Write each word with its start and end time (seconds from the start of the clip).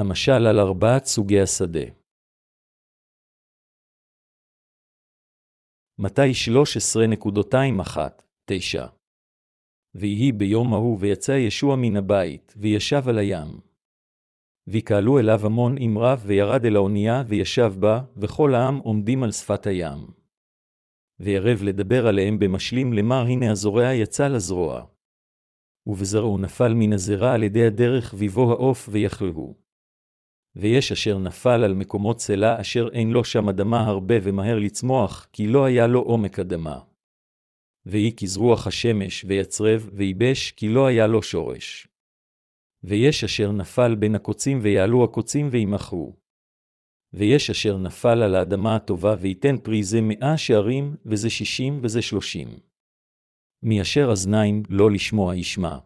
המשל 0.00 0.46
על 0.46 0.58
ארבעת 0.58 1.04
סוגי 1.04 1.40
השדה. 1.40 1.84
מתי 5.98 6.30
13.21-9 8.50 8.52
ויהי 9.94 10.32
ביום 10.32 10.74
ההוא 10.74 10.98
ויצא 11.00 11.32
ישוע 11.32 11.76
מן 11.76 11.96
הבית, 11.96 12.54
וישב 12.56 13.08
על 13.08 13.18
הים. 13.18 13.60
ויקהלו 14.66 15.18
אליו 15.18 15.46
המון 15.46 15.74
עם 15.78 15.98
רב, 15.98 16.22
וירד 16.26 16.64
אל 16.64 16.76
האונייה, 16.76 17.22
וישב 17.28 17.72
בה, 17.80 18.00
וכל 18.16 18.54
העם 18.54 18.76
עומדים 18.76 19.22
על 19.22 19.32
שפת 19.32 19.66
הים. 19.66 20.06
וירב 21.20 21.62
לדבר 21.62 22.06
עליהם 22.06 22.38
במשלים 22.38 22.92
למר 22.92 23.22
הנה 23.22 23.50
הזורע 23.50 23.92
יצא 23.94 24.28
לזרוע. 24.28 24.86
ובזרעו 25.86 26.38
נפל 26.38 26.74
מן 26.74 26.92
הזרע 26.92 27.32
על 27.32 27.42
ידי 27.42 27.66
הדרך 27.66 28.14
ויבוא 28.18 28.52
העוף 28.52 28.88
ויכלהו. 28.92 29.69
ויש 30.56 30.92
אשר 30.92 31.18
נפל 31.18 31.64
על 31.64 31.74
מקומות 31.74 32.20
סלע 32.20 32.60
אשר 32.60 32.88
אין 32.92 33.10
לו 33.10 33.24
שם 33.24 33.48
אדמה 33.48 33.80
הרבה 33.80 34.14
ומהר 34.22 34.58
לצמוח, 34.58 35.28
כי 35.32 35.46
לא 35.46 35.64
היה 35.64 35.86
לו 35.86 36.00
עומק 36.00 36.38
אדמה. 36.38 36.78
ויהי 37.86 38.16
כזרוח 38.16 38.66
השמש, 38.66 39.24
ויצרב, 39.28 39.90
ויבש, 39.92 40.52
כי 40.52 40.68
לא 40.68 40.86
היה 40.86 41.06
לו 41.06 41.22
שורש. 41.22 41.88
ויש 42.84 43.24
אשר 43.24 43.52
נפל 43.52 43.94
בין 43.94 44.14
הקוצים, 44.14 44.58
ויעלו 44.62 45.04
הקוצים, 45.04 45.48
וימכרו. 45.50 46.16
ויש 47.12 47.50
אשר 47.50 47.76
נפל 47.76 48.22
על 48.22 48.34
האדמה 48.34 48.76
הטובה, 48.76 49.14
ויתן 49.20 49.58
פרי 49.58 49.82
זה 49.82 50.00
מאה 50.02 50.38
שערים, 50.38 50.96
וזה 51.06 51.30
שישים, 51.30 51.80
וזה 51.82 52.02
שלושים. 52.02 52.48
מי 53.62 53.80
אשר 53.80 54.08
אזניים 54.12 54.62
לא 54.68 54.90
לשמוע 54.90 55.36
ישמע. 55.36 55.78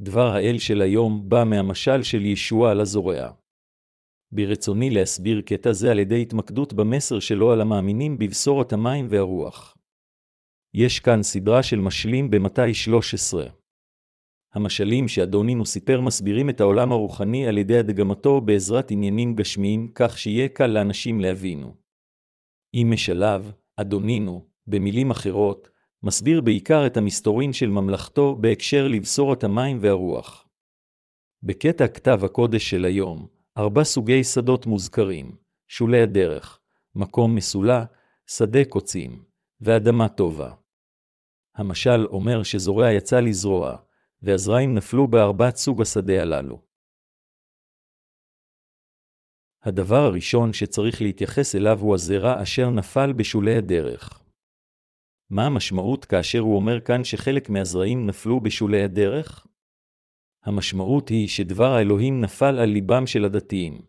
דבר 0.00 0.26
האל 0.26 0.58
של 0.58 0.82
היום 0.82 1.28
בא 1.28 1.44
מהמשל 1.46 2.02
של 2.02 2.24
ישוע 2.24 2.70
על 2.70 2.80
הזורע. 2.80 3.32
ברצוני 4.32 4.90
להסביר 4.90 5.40
קטע 5.40 5.72
זה 5.72 5.90
על 5.90 5.98
ידי 5.98 6.22
התמקדות 6.22 6.72
במסר 6.72 7.20
שלו 7.20 7.52
על 7.52 7.60
המאמינים 7.60 8.18
בבשורת 8.18 8.72
המים 8.72 9.06
והרוח. 9.10 9.76
יש 10.74 11.00
כאן 11.00 11.22
סדרה 11.22 11.62
של 11.62 11.78
משלים 11.78 12.30
במתי 12.30 12.74
13. 12.74 13.46
המשלים 14.54 15.08
שאדונינו 15.08 15.66
סיפר 15.66 16.00
מסבירים 16.00 16.50
את 16.50 16.60
העולם 16.60 16.92
הרוחני 16.92 17.46
על 17.46 17.58
ידי 17.58 17.78
הדגמתו 17.78 18.40
בעזרת 18.40 18.90
עניינים 18.90 19.34
גשמיים, 19.34 19.88
כך 19.94 20.18
שיהיה 20.18 20.48
קל 20.48 20.66
לאנשים 20.66 21.20
להבינו. 21.20 21.74
אם 22.74 22.88
משלב, 22.92 23.52
אדונינו, 23.76 24.46
במילים 24.66 25.10
אחרות, 25.10 25.68
מסביר 26.02 26.40
בעיקר 26.40 26.86
את 26.86 26.96
המסתורין 26.96 27.52
של 27.52 27.66
ממלכתו 27.66 28.36
בהקשר 28.40 28.88
לבשורת 28.88 29.44
המים 29.44 29.78
והרוח. 29.80 30.48
בקטע 31.42 31.88
כתב 31.88 32.24
הקודש 32.24 32.70
של 32.70 32.84
היום, 32.84 33.26
ארבע 33.58 33.84
סוגי 33.84 34.24
שדות 34.24 34.66
מוזכרים, 34.66 35.36
שולי 35.68 36.02
הדרך, 36.02 36.60
מקום 36.94 37.34
מסולה, 37.34 37.84
שדה 38.26 38.64
קוצים, 38.68 39.24
ואדמה 39.60 40.08
טובה. 40.08 40.54
המשל 41.54 42.06
אומר 42.06 42.42
שזורע 42.42 42.92
יצא 42.92 43.20
לזרוע, 43.20 43.76
והזרעים 44.22 44.74
נפלו 44.74 45.08
בארבעת 45.08 45.56
סוג 45.56 45.82
השדה 45.82 46.22
הללו. 46.22 46.62
הדבר 49.62 50.00
הראשון 50.00 50.52
שצריך 50.52 51.02
להתייחס 51.02 51.54
אליו 51.54 51.78
הוא 51.80 51.94
הזרע 51.94 52.42
אשר 52.42 52.70
נפל 52.70 53.12
בשולי 53.12 53.56
הדרך. 53.56 54.21
מה 55.32 55.46
המשמעות 55.46 56.04
כאשר 56.04 56.38
הוא 56.38 56.56
אומר 56.56 56.80
כאן 56.80 57.04
שחלק 57.04 57.50
מהזרעים 57.50 58.06
נפלו 58.06 58.40
בשולי 58.40 58.82
הדרך? 58.82 59.46
המשמעות 60.44 61.08
היא 61.08 61.28
שדבר 61.28 61.72
האלוהים 61.72 62.20
נפל 62.20 62.58
על 62.58 62.68
ליבם 62.68 63.06
של 63.06 63.24
הדתיים, 63.24 63.82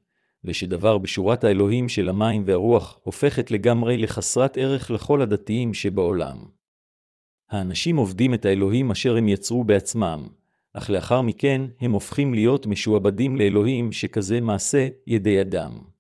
ושדבר 0.44 0.98
בשורת 0.98 1.44
האלוהים 1.44 1.90
של 1.90 2.10
המים 2.10 2.44
והרוח 2.46 3.00
הופכת 3.04 3.52
לגמרי 3.52 3.98
לחסרת 3.98 4.58
ערך 4.58 4.92
לכל 4.92 5.22
הדתיים 5.22 5.74
שבעולם. 5.74 6.38
האנשים 7.50 7.98
עובדים 7.98 8.34
את 8.34 8.46
האלוהים 8.46 8.92
אשר 8.92 9.18
הם 9.18 9.28
יצרו 9.28 9.64
בעצמם, 9.64 10.28
אך 10.74 10.90
לאחר 10.90 11.22
מכן 11.22 11.62
הם 11.82 11.92
הופכים 11.92 12.34
להיות 12.34 12.68
משועבדים 12.68 13.38
לאלוהים 13.38 13.92
שכזה 13.92 14.42
מעשה 14.42 14.88
ידי 15.08 15.42
אדם. 15.42 15.93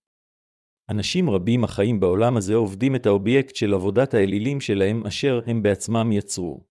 אנשים 0.90 1.30
רבים 1.30 1.64
החיים 1.64 2.00
בעולם 2.00 2.38
הזה 2.38 2.56
עובדים 2.56 2.96
את 2.96 3.06
האובייקט 3.06 3.56
של 3.56 3.74
עבודת 3.74 4.14
האלילים 4.14 4.62
שלהם 4.62 5.06
אשר 5.08 5.42
הם 5.46 5.64
בעצמם 5.64 6.12
יצרו. 6.12 6.64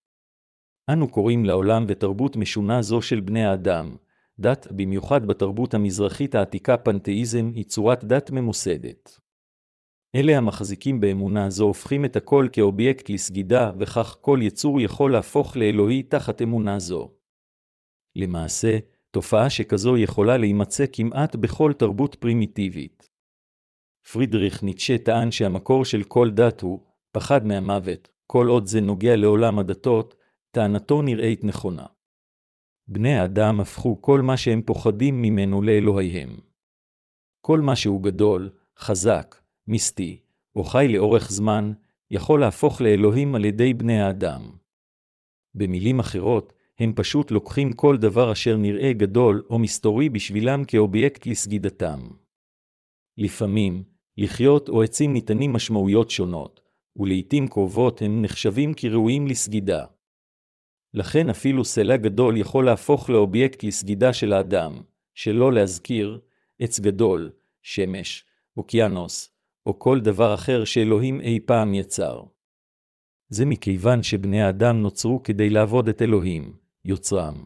אנו 0.90 1.08
קוראים 1.08 1.44
לעולם 1.44 1.84
ותרבות 1.88 2.36
משונה 2.36 2.82
זו 2.82 3.02
של 3.02 3.20
בני 3.20 3.44
האדם. 3.44 3.96
דת, 4.38 4.66
במיוחד 4.70 5.26
בתרבות 5.26 5.74
המזרחית 5.74 6.34
העתיקה 6.34 6.76
פנתאיזם, 6.76 7.50
היא 7.54 7.64
צורת 7.64 8.04
דת 8.04 8.30
ממוסדת. 8.30 9.18
אלה 10.14 10.38
המחזיקים 10.38 11.00
באמונה 11.00 11.50
זו 11.50 11.64
הופכים 11.64 12.04
את 12.04 12.16
הכל 12.16 12.48
כאובייקט 12.52 13.10
לסגידה, 13.10 13.72
וכך 13.78 14.16
כל 14.20 14.38
יצור 14.42 14.80
יכול 14.80 15.12
להפוך 15.12 15.56
לאלוהי 15.56 16.02
תחת 16.02 16.42
אמונה 16.42 16.78
זו. 16.78 17.10
למעשה, 18.16 18.78
תופעה 19.10 19.50
שכזו 19.50 19.96
יכולה 19.96 20.36
להימצא 20.36 20.84
כמעט 20.92 21.36
בכל 21.36 21.72
תרבות 21.72 22.14
פרימיטיבית. 22.14 23.11
פרידריך 24.12 24.62
ניטשה 24.62 24.98
טען 24.98 25.30
שהמקור 25.30 25.84
של 25.84 26.02
כל 26.02 26.30
דת 26.30 26.60
הוא 26.60 26.80
פחד 27.12 27.46
מהמוות, 27.46 28.08
כל 28.26 28.46
עוד 28.48 28.66
זה 28.66 28.80
נוגע 28.80 29.16
לעולם 29.16 29.58
הדתות, 29.58 30.14
טענתו 30.50 31.02
נראית 31.02 31.44
נכונה. 31.44 31.86
בני 32.88 33.14
האדם 33.14 33.60
הפכו 33.60 34.02
כל 34.02 34.20
מה 34.20 34.36
שהם 34.36 34.62
פוחדים 34.62 35.22
ממנו 35.22 35.62
לאלוהיהם. 35.62 36.36
כל 37.40 37.60
מה 37.60 37.76
שהוא 37.76 38.02
גדול, 38.02 38.50
חזק, 38.78 39.36
מיסטי, 39.66 40.20
או 40.56 40.64
חי 40.64 40.88
לאורך 40.88 41.30
זמן, 41.30 41.72
יכול 42.10 42.40
להפוך 42.40 42.80
לאלוהים 42.80 43.34
על 43.34 43.44
ידי 43.44 43.74
בני 43.74 44.00
האדם. 44.00 44.42
במילים 45.54 46.00
אחרות, 46.00 46.52
הם 46.78 46.92
פשוט 46.96 47.30
לוקחים 47.30 47.72
כל 47.72 47.96
דבר 47.96 48.32
אשר 48.32 48.56
נראה 48.56 48.92
גדול 48.92 49.42
או 49.50 49.58
מסתורי 49.58 50.08
בשבילם 50.08 50.64
כאובייקט 50.64 51.26
לסגידתם. 51.26 52.00
לפעמים, 53.18 53.82
לחיות 54.18 54.68
או 54.68 54.82
עצים 54.82 55.12
ניתנים 55.12 55.52
משמעויות 55.52 56.10
שונות, 56.10 56.60
ולעיתים 56.96 57.48
קרובות 57.48 58.02
הם 58.02 58.22
נחשבים 58.22 58.74
כראויים 58.74 59.26
לסגידה. 59.26 59.84
לכן 60.94 61.30
אפילו 61.30 61.64
סלע 61.64 61.96
גדול 61.96 62.36
יכול 62.36 62.66
להפוך 62.66 63.10
לאובייקט 63.10 63.64
לסגידה 63.64 64.12
של 64.12 64.32
האדם, 64.32 64.82
שלא 65.14 65.52
להזכיר 65.52 66.20
עץ 66.58 66.80
גדול, 66.80 67.30
שמש, 67.62 68.24
אוקיינוס, 68.56 69.30
או 69.66 69.78
כל 69.78 70.00
דבר 70.00 70.34
אחר 70.34 70.64
שאלוהים 70.64 71.20
אי 71.20 71.40
פעם 71.46 71.74
יצר. 71.74 72.22
זה 73.28 73.44
מכיוון 73.46 74.02
שבני 74.02 74.42
האדם 74.42 74.82
נוצרו 74.82 75.22
כדי 75.22 75.50
לעבוד 75.50 75.88
את 75.88 76.02
אלוהים, 76.02 76.56
יוצרם. 76.84 77.44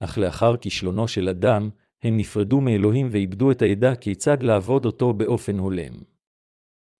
אך 0.00 0.18
לאחר 0.18 0.56
כישלונו 0.56 1.08
של 1.08 1.28
אדם, 1.28 1.70
הם 2.02 2.16
נפרדו 2.16 2.60
מאלוהים 2.60 3.08
ואיבדו 3.10 3.50
את 3.50 3.62
העדה 3.62 3.96
כיצד 3.96 4.42
לעבוד 4.42 4.84
אותו 4.84 5.12
באופן 5.12 5.58
הולם. 5.58 5.92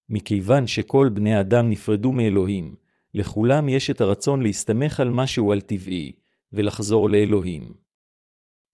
מכיוון 0.08 0.66
שכל 0.66 1.08
בני 1.14 1.34
האדם 1.34 1.70
נפרדו 1.70 2.12
מאלוהים, 2.12 2.74
לכולם 3.14 3.68
יש 3.68 3.90
את 3.90 4.00
הרצון 4.00 4.42
להסתמך 4.42 5.00
על 5.00 5.10
משהו 5.10 5.52
על 5.52 5.60
טבעי, 5.60 6.12
ולחזור 6.52 7.10
לאלוהים. 7.10 7.74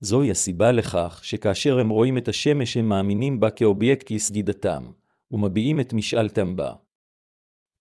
זוהי 0.00 0.30
הסיבה 0.30 0.72
לכך 0.72 1.20
שכאשר 1.22 1.78
הם 1.78 1.88
רואים 1.88 2.18
את 2.18 2.28
השמש 2.28 2.76
הם 2.76 2.88
מאמינים 2.88 3.40
בה 3.40 3.50
כאובייקט 3.50 4.10
לסגידתם, 4.10 4.84
ומביעים 5.30 5.80
את 5.80 5.92
משאלתם 5.92 6.56
בה. 6.56 6.72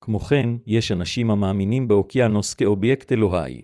כמו 0.02 0.20
כן, 0.20 0.50
יש 0.66 0.92
אנשים 0.92 1.32
המאמינים 1.32 1.88
באוקיינוס 1.88 2.54
כאובייקט 2.54 3.12
אלוהי. 3.12 3.62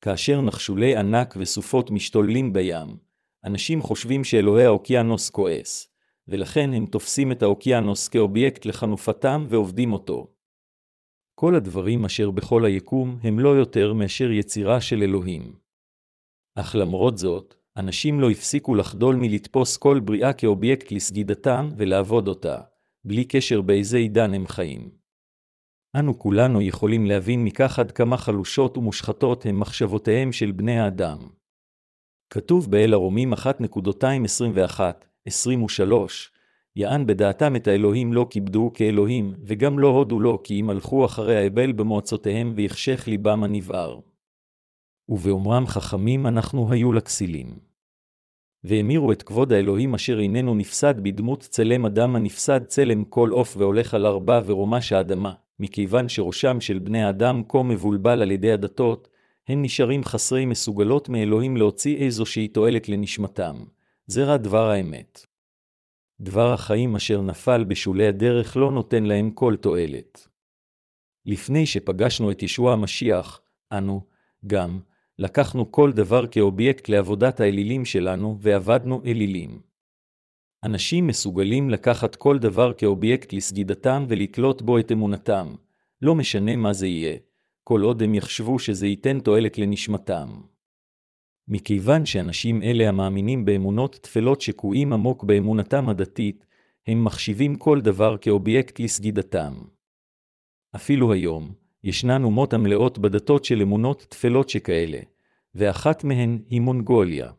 כאשר 0.00 0.40
נחשולי 0.40 0.96
ענק 0.96 1.34
וסופות 1.38 1.90
משתוללים 1.90 2.52
בים, 2.52 2.96
אנשים 3.44 3.82
חושבים 3.82 4.24
שאלוהי 4.24 4.64
האוקיינוס 4.64 5.30
כועס, 5.30 5.88
ולכן 6.28 6.72
הם 6.74 6.86
תופסים 6.86 7.32
את 7.32 7.42
האוקיינוס 7.42 8.08
כאובייקט 8.08 8.66
לחנופתם 8.66 9.46
ועובדים 9.48 9.92
אותו. 9.92 10.32
כל 11.34 11.54
הדברים 11.54 12.04
אשר 12.04 12.30
בכל 12.30 12.64
היקום 12.64 13.18
הם 13.22 13.38
לא 13.38 13.48
יותר 13.48 13.92
מאשר 13.92 14.30
יצירה 14.30 14.80
של 14.80 15.02
אלוהים. 15.02 15.56
אך 16.54 16.76
למרות 16.78 17.18
זאת, 17.18 17.54
אנשים 17.76 18.20
לא 18.20 18.30
הפסיקו 18.30 18.74
לחדול 18.74 19.16
מלתפוס 19.16 19.76
כל 19.76 20.00
בריאה 20.00 20.32
כאובייקט 20.32 20.92
לסגידתם 20.92 21.68
ולעבוד 21.76 22.28
אותה, 22.28 22.60
בלי 23.04 23.24
קשר 23.24 23.60
באיזה 23.60 23.96
עידן 23.96 24.34
הם 24.34 24.46
חיים. 24.46 24.90
אנו 25.96 26.18
כולנו 26.18 26.62
יכולים 26.62 27.06
להבין 27.06 27.44
מכך 27.44 27.78
עד 27.78 27.92
כמה 27.92 28.16
חלושות 28.16 28.78
ומושחתות 28.78 29.46
הן 29.46 29.54
מחשבותיהם 29.54 30.32
של 30.32 30.52
בני 30.52 30.80
האדם. 30.80 31.18
כתוב 32.34 32.70
באל 32.70 32.92
הרומים 32.92 33.32
1.221, 33.32 34.80
23, 35.26 36.30
יען 36.76 37.06
בדעתם 37.06 37.56
את 37.56 37.68
האלוהים 37.68 38.12
לא 38.12 38.26
כיבדו 38.30 38.70
כאלוהים, 38.74 39.34
וגם 39.44 39.78
לא 39.78 39.88
הודו 39.88 40.20
לו, 40.20 40.42
כי 40.42 40.60
אם 40.60 40.70
הלכו 40.70 41.04
אחרי 41.04 41.36
האבל 41.36 41.72
במועצותיהם, 41.72 42.52
ויחשך 42.56 43.04
ליבם 43.08 43.44
הנבער. 43.44 43.98
ובאומרם 45.08 45.66
חכמים 45.66 46.26
אנחנו 46.26 46.72
היו 46.72 46.92
לכסילים. 46.92 47.58
והמירו 48.64 49.12
את 49.12 49.22
כבוד 49.22 49.52
האלוהים 49.52 49.94
אשר 49.94 50.20
איננו 50.20 50.54
נפסד 50.54 50.94
בדמות 51.02 51.40
צלם 51.40 51.86
אדם 51.86 52.16
הנפסד 52.16 52.64
צלם 52.64 53.04
כל 53.04 53.30
עוף 53.30 53.56
והולך 53.56 53.94
על 53.94 54.06
ארבע 54.06 54.40
ורומש 54.46 54.92
האדמה, 54.92 55.32
מכיוון 55.60 56.08
שראשם 56.08 56.60
של 56.60 56.78
בני 56.78 57.02
האדם 57.02 57.42
כה 57.48 57.62
מבולבל 57.62 58.22
על 58.22 58.30
ידי 58.30 58.52
הדתות, 58.52 59.08
הם 59.52 59.62
נשארים 59.62 60.04
חסרי 60.04 60.46
מסוגלות 60.46 61.08
מאלוהים 61.08 61.56
להוציא 61.56 61.96
איזושהי 61.96 62.48
תועלת 62.48 62.88
לנשמתם. 62.88 63.56
זרע 64.06 64.36
דבר 64.36 64.70
האמת. 64.70 65.26
דבר 66.20 66.52
החיים 66.52 66.96
אשר 66.96 67.20
נפל 67.20 67.64
בשולי 67.64 68.06
הדרך 68.06 68.56
לא 68.56 68.70
נותן 68.70 69.04
להם 69.04 69.30
כל 69.30 69.56
תועלת. 69.56 70.28
לפני 71.26 71.66
שפגשנו 71.66 72.30
את 72.30 72.42
ישוע 72.42 72.72
המשיח, 72.72 73.40
אנו, 73.72 74.06
גם, 74.46 74.80
לקחנו 75.18 75.72
כל 75.72 75.92
דבר 75.92 76.26
כאובייקט 76.26 76.88
לעבודת 76.88 77.40
האלילים 77.40 77.84
שלנו 77.84 78.38
ועבדנו 78.40 79.02
אלילים. 79.06 79.60
אנשים 80.64 81.06
מסוגלים 81.06 81.70
לקחת 81.70 82.16
כל 82.16 82.38
דבר 82.38 82.72
כאובייקט 82.72 83.32
לסגידתם 83.32 84.04
ולתלות 84.08 84.62
בו 84.62 84.78
את 84.78 84.92
אמונתם, 84.92 85.54
לא 86.02 86.14
משנה 86.14 86.56
מה 86.56 86.72
זה 86.72 86.86
יהיה, 86.86 87.16
כל 87.64 87.82
עוד 87.82 88.02
הם 88.02 88.14
יחשבו 88.14 88.58
שזה 88.58 88.86
ייתן 88.86 89.20
תועלת 89.20 89.58
לנשמתם. 89.58 90.28
מכיוון 91.48 92.06
שאנשים 92.06 92.62
אלה 92.62 92.88
המאמינים 92.88 93.44
באמונות 93.44 93.98
תפלות 94.02 94.40
שקועים 94.40 94.92
עמוק 94.92 95.24
באמונתם 95.24 95.88
הדתית, 95.88 96.46
הם 96.86 97.04
מחשיבים 97.04 97.56
כל 97.56 97.80
דבר 97.80 98.16
כאובייקט 98.20 98.80
לסגידתם. 98.80 99.52
אפילו 100.76 101.12
היום, 101.12 101.52
ישנן 101.84 102.24
אומות 102.24 102.52
המלאות 102.52 102.98
בדתות 102.98 103.44
של 103.44 103.62
אמונות 103.62 104.06
תפלות 104.08 104.48
שכאלה, 104.48 105.00
ואחת 105.54 106.04
מהן 106.04 106.42
היא 106.48 106.60
מונגוליה. 106.60 107.32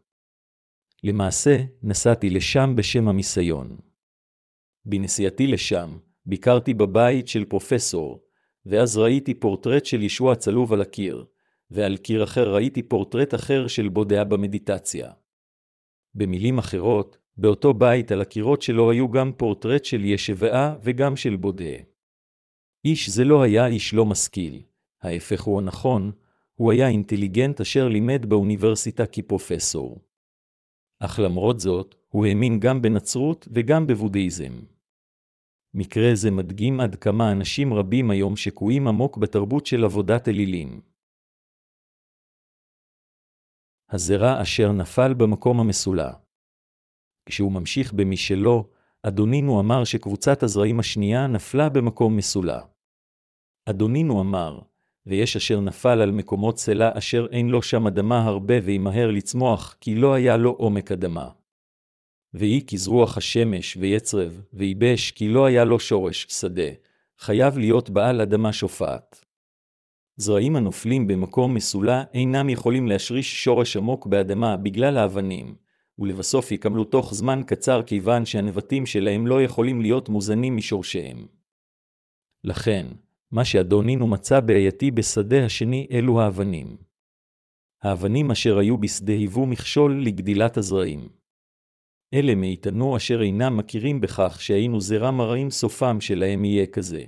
למעשה, 1.04 1.58
נסעתי 1.84 2.30
לשם 2.30 2.74
בשם 2.75 3.08
המיסיון. 3.08 3.78
בנסיעתי 4.86 5.48
לשם, 5.48 5.98
ביקרתי 6.25 6.74
בבית 6.74 7.28
של 7.28 7.46
פרופסור, 7.46 8.23
ואז 8.65 8.98
ראיתי 8.98 9.33
פורטרט 9.33 9.86
של 9.86 10.04
ישוע 10.04 10.36
צלוב 10.36 10.74
על 10.74 10.81
הקיר, 10.81 11.25
ועל 11.71 11.98
קיר 11.98 12.24
אחר 12.24 12.54
ראיתי 12.56 12.83
פורטרט 12.83 13.36
אחר 13.36 13.68
של 13.68 13.89
בודע 13.89 14.24
במדיטציה. 14.24 15.12
במילים 16.15 16.57
אחרות, 16.57 17.18
באותו 17.38 17.74
בית 17.74 18.12
על 18.12 18.21
הקירות 18.21 18.62
שלו 18.62 18.92
היו 18.92 19.12
גם 19.12 19.31
פורטרט 19.38 19.86
של 19.86 20.06
ישבעה 20.06 20.75
וגם 20.83 21.15
של 21.15 21.36
בודע. 21.36 21.75
איש 22.86 23.10
זה 23.10 23.24
לא 23.24 23.44
היה 23.44 23.68
איש 23.68 23.94
לא 23.94 24.06
משכיל, 24.06 24.62
ההפך 25.01 25.42
הוא 25.42 25.60
הנכון, 25.60 26.12
הוא 26.54 26.71
היה 26.71 26.88
אינטליגנט 26.88 27.62
אשר 27.62 27.88
לימד 27.88 28.25
באוניברסיטה 28.25 29.06
כפרופסור. 29.06 30.00
אך 31.00 31.19
למרות 31.19 31.60
זאת, 31.60 31.95
הוא 32.10 32.25
האמין 32.25 32.60
גם 32.60 32.81
בנצרות 32.81 33.48
וגם 33.51 33.88
בבודהיזם. 33.88 34.54
מקרה 35.74 36.10
זה 36.14 36.31
מדגים 36.31 36.80
עד 36.80 36.96
כמה 36.96 37.31
אנשים 37.31 37.74
רבים 37.74 38.12
היום 38.12 38.36
שקועים 38.36 38.88
עמוק 38.88 39.18
בתרבות 39.18 39.66
של 39.66 39.84
עבודת 39.84 40.28
אלילים. 40.28 40.81
הזרע 43.90 44.42
אשר 44.42 44.72
נפל 44.72 45.14
במקום 45.14 45.60
המסולא. 45.60 46.10
כשהוא 47.25 47.52
ממשיך 47.52 47.94
במשלו, 47.94 48.70
אדונינו 49.04 49.60
אמר 49.60 49.84
שקבוצת 49.84 50.44
הזרעים 50.44 50.80
השנייה 50.80 51.28
נפלה 51.28 51.70
במקום 51.70 52.18
מסולא. 52.18 52.58
אדונינו 53.70 54.22
אמר, 54.22 54.60
ויש 55.06 55.36
אשר 55.36 55.60
נפל 55.60 56.02
על 56.02 56.12
מקומות 56.12 56.58
סלע 56.58 56.98
אשר 56.98 57.25
אין 57.31 57.50
לו 57.50 57.62
שם 57.62 57.88
אדמה 57.88 58.24
הרבה 58.24 58.54
וימהר 58.64 59.12
לצמוח, 59.12 59.75
כי 59.81 59.96
לא 59.96 60.14
היה 60.14 60.38
לו 60.38 60.50
עומק 60.52 60.92
אדמה. 60.92 61.30
ויהי 62.34 62.66
כזרוח 62.66 63.18
השמש 63.18 63.78
ויצרב, 63.78 64.42
וייבש, 64.54 65.12
כי 65.12 65.28
לא 65.28 65.46
היה 65.46 65.64
לו 65.64 65.80
שורש 65.80 66.28
שדה, 66.30 66.70
חייב 67.20 67.58
להיות 67.58 67.90
בעל 67.90 68.22
אדמה 68.22 68.54
שופעת. 68.54 69.26
זרעים 70.18 70.56
הנופלים 70.56 71.08
במקום 71.08 71.54
מסולא 71.54 72.02
אינם 72.14 72.50
יכולים 72.50 72.88
להשריש 72.88 73.44
שורש 73.44 73.78
עמוק 73.78 74.08
באדמה 74.08 74.58
בגלל 74.58 74.98
האבנים, 74.98 75.56
ולבסוף 76.00 76.52
יקבלו 76.52 76.84
תוך 76.84 77.14
זמן 77.14 77.42
קצר 77.46 77.84
כיוון 77.84 78.26
שהנבטים 78.26 78.86
שלהם 78.86 79.28
לא 79.28 79.42
יכולים 79.42 79.82
להיות 79.82 80.10
מוזנים 80.10 80.58
משורשיהם. 80.58 81.28
לכן, 82.44 82.88
מה 83.32 83.46
שאדונינו 83.46 84.08
מצא 84.08 84.40
בעייתי 84.40 84.92
בשדה 84.92 85.46
השני 85.46 85.88
אלו 85.92 86.22
האבנים. 86.22 86.78
האבנים 87.82 88.32
אשר 88.32 88.58
היו 88.58 88.78
בשדה 88.78 89.14
היוו 89.14 89.46
מכשול 89.46 90.04
לגדילת 90.04 90.58
הזרעים. 90.58 91.23
אלה 92.13 92.36
מאיתנו 92.36 92.98
אשר 92.98 93.21
אינם 93.21 93.57
מכירים 93.57 94.01
בכך 94.01 94.42
שהיינו 94.42 94.81
זרע 94.81 95.12
מרעים 95.12 95.50
סופם 95.50 96.01
שלהם 96.01 96.45
יהיה 96.45 96.65
כזה. 96.65 97.04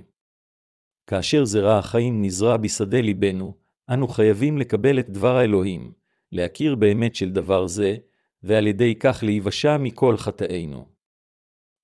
כאשר 1.06 1.44
זרע 1.44 1.78
החיים 1.78 2.22
נזרע 2.22 2.56
בשדה 2.56 3.00
ליבנו, 3.00 3.54
אנו 3.90 4.08
חייבים 4.08 4.58
לקבל 4.58 4.98
את 4.98 5.10
דבר 5.10 5.36
האלוהים, 5.36 5.92
להכיר 6.32 6.74
באמת 6.74 7.14
של 7.14 7.30
דבר 7.30 7.66
זה, 7.66 7.96
ועל 8.42 8.66
ידי 8.66 8.94
כך 8.94 9.22
להיוושע 9.22 9.76
מכל 9.76 10.16
חטאינו. 10.16 10.86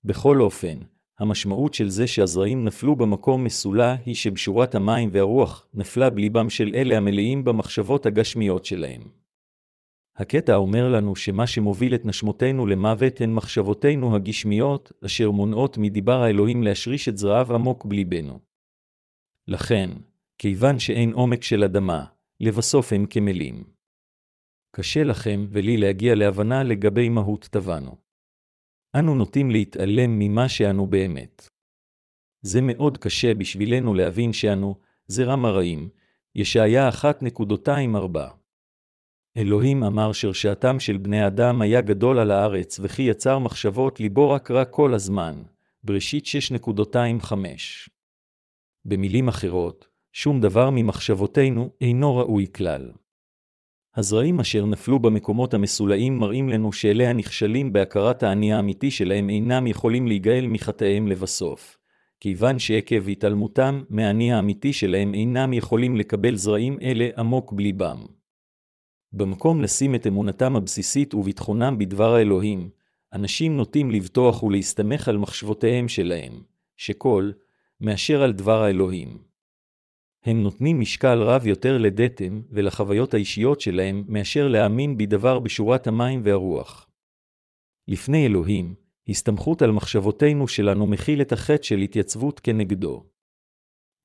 בכל 0.03 0.41
אופן, 0.41 0.77
המשמעות 1.19 1.73
של 1.73 1.89
זה 1.89 2.07
שהזרעים 2.07 2.65
נפלו 2.65 2.95
במקום 2.95 3.43
מסולה 3.43 3.95
היא 4.05 4.15
שבשורת 4.15 4.75
המים 4.75 5.09
והרוח 5.11 5.67
נפלה 5.73 6.09
בליבם 6.09 6.49
של 6.49 6.71
אלה 6.75 6.97
המלאים 6.97 7.43
במחשבות 7.43 8.05
הגשמיות 8.05 8.65
שלהם. 8.65 9.22
הקטע 10.15 10.55
אומר 10.55 10.89
לנו 10.89 11.15
שמה 11.15 11.47
שמוביל 11.47 11.95
את 11.95 12.05
נשמותינו 12.05 12.65
למוות 12.65 13.21
הן 13.21 13.33
מחשבותינו 13.33 14.15
הגשמיות, 14.15 14.91
אשר 15.05 15.31
מונעות 15.31 15.77
מדיבר 15.77 16.21
האלוהים 16.21 16.63
להשריש 16.63 17.09
את 17.09 17.17
זרעיו 17.17 17.55
עמוק 17.55 17.85
בליבנו. 17.85 18.39
לכן, 19.47 19.89
כיוון 20.37 20.79
שאין 20.79 21.13
עומק 21.13 21.43
של 21.43 21.63
אדמה, 21.63 22.05
לבסוף 22.39 22.93
הם 22.93 23.05
כמלים. 23.05 23.63
קשה 24.75 25.03
לכם 25.03 25.45
ולי 25.49 25.77
להגיע 25.77 26.15
להבנה 26.15 26.63
לגבי 26.63 27.09
מהות 27.09 27.47
טבענו. 27.51 27.95
אנו 28.95 29.15
נוטים 29.15 29.51
להתעלם 29.51 30.19
ממה 30.19 30.49
שאנו 30.49 30.87
באמת. 30.87 31.47
זה 32.41 32.61
מאוד 32.61 32.97
קשה 32.97 33.33
בשבילנו 33.33 33.93
להבין 33.93 34.33
שאנו 34.33 34.75
זרע 35.07 35.35
מרעים, 35.35 35.89
ישעיה 36.35 36.89
1.24. 36.89 38.42
אלוהים 39.37 39.83
אמר 39.83 40.11
שרשעתם 40.11 40.79
של 40.79 40.97
בני 40.97 41.27
אדם 41.27 41.61
היה 41.61 41.81
גדול 41.81 42.19
על 42.19 42.31
הארץ, 42.31 42.79
וכי 42.83 43.01
יצר 43.01 43.39
מחשבות 43.39 43.99
ליבו 43.99 44.29
רק 44.29 44.51
רע 44.51 44.65
כל 44.65 44.93
הזמן. 44.93 45.41
בראשית 45.83 46.25
6.25. 46.25 47.33
במילים 48.85 49.27
אחרות, 49.27 49.87
שום 50.11 50.41
דבר 50.41 50.69
ממחשבותינו 50.69 51.69
אינו 51.81 52.17
ראוי 52.17 52.47
כלל. 52.55 52.91
הזרעים 53.95 54.39
אשר 54.39 54.65
נפלו 54.65 54.99
במקומות 54.99 55.53
המסולאים 55.53 56.17
מראים 56.17 56.49
לנו 56.49 56.73
שאלה 56.73 57.09
הנכשלים 57.09 57.73
בהכרת 57.73 58.23
האני 58.23 58.53
האמיתי 58.53 58.91
שלהם 58.91 59.29
אינם 59.29 59.67
יכולים 59.67 60.07
להיגאל 60.07 60.47
מחטאיהם 60.47 61.07
לבסוף, 61.07 61.77
כיוון 62.19 62.59
שעקב 62.59 63.09
התעלמותם 63.09 63.83
מהאני 63.89 64.33
האמיתי 64.33 64.73
שלהם 64.73 65.13
אינם 65.13 65.53
יכולים 65.53 65.95
לקבל 65.95 66.35
זרעים 66.35 66.77
אלה 66.81 67.09
עמוק 67.17 67.53
בליבם. 67.53 68.05
במקום 69.13 69.61
לשים 69.61 69.95
את 69.95 70.07
אמונתם 70.07 70.55
הבסיסית 70.55 71.13
וביטחונם 71.13 71.77
בדבר 71.77 72.13
האלוהים, 72.13 72.69
אנשים 73.13 73.57
נוטים 73.57 73.91
לבטוח 73.91 74.43
ולהסתמך 74.43 75.07
על 75.07 75.17
מחשבותיהם 75.17 75.87
שלהם, 75.87 76.41
שכל, 76.77 77.31
מאשר 77.81 78.23
על 78.23 78.31
דבר 78.31 78.63
האלוהים. 78.63 79.17
הם 80.25 80.43
נותנים 80.43 80.79
משקל 80.79 81.21
רב 81.21 81.47
יותר 81.47 81.77
לדתם 81.77 82.41
ולחוויות 82.51 83.13
האישיות 83.13 83.61
שלהם 83.61 84.03
מאשר 84.07 84.47
להאמין 84.47 84.97
בדבר 84.97 85.39
בשורת 85.39 85.87
המים 85.87 86.21
והרוח. 86.23 86.89
לפני 87.87 88.25
אלוהים, 88.25 88.75
הסתמכות 89.09 89.61
על 89.61 89.71
מחשבותינו 89.71 90.47
שלנו 90.47 90.87
מכיל 90.87 91.21
את 91.21 91.31
החטא 91.31 91.63
של 91.63 91.77
התייצבות 91.77 92.39
כנגדו. 92.39 93.05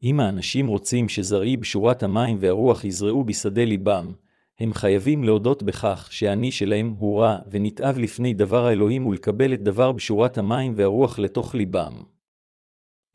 אם 0.02 0.20
האנשים 0.20 0.66
רוצים 0.66 1.08
שזרעי 1.08 1.56
בשורת 1.56 2.02
המים 2.02 2.36
והרוח 2.40 2.84
יזרעו 2.84 3.24
בשדה 3.24 3.64
ליבם, 3.64 4.12
הם 4.58 4.72
חייבים 4.72 5.24
להודות 5.24 5.62
בכך 5.62 6.08
שהאני 6.10 6.52
שלהם 6.52 6.94
הוא 6.98 7.20
רע 7.20 7.38
ונתאב 7.50 7.98
לפני 7.98 8.34
דבר 8.34 8.66
האלוהים 8.66 9.06
ולקבל 9.06 9.54
את 9.54 9.62
דבר 9.62 9.92
בשורת 9.92 10.38
המים 10.38 10.72
והרוח 10.76 11.18
לתוך 11.18 11.54
ליבם. 11.54 12.02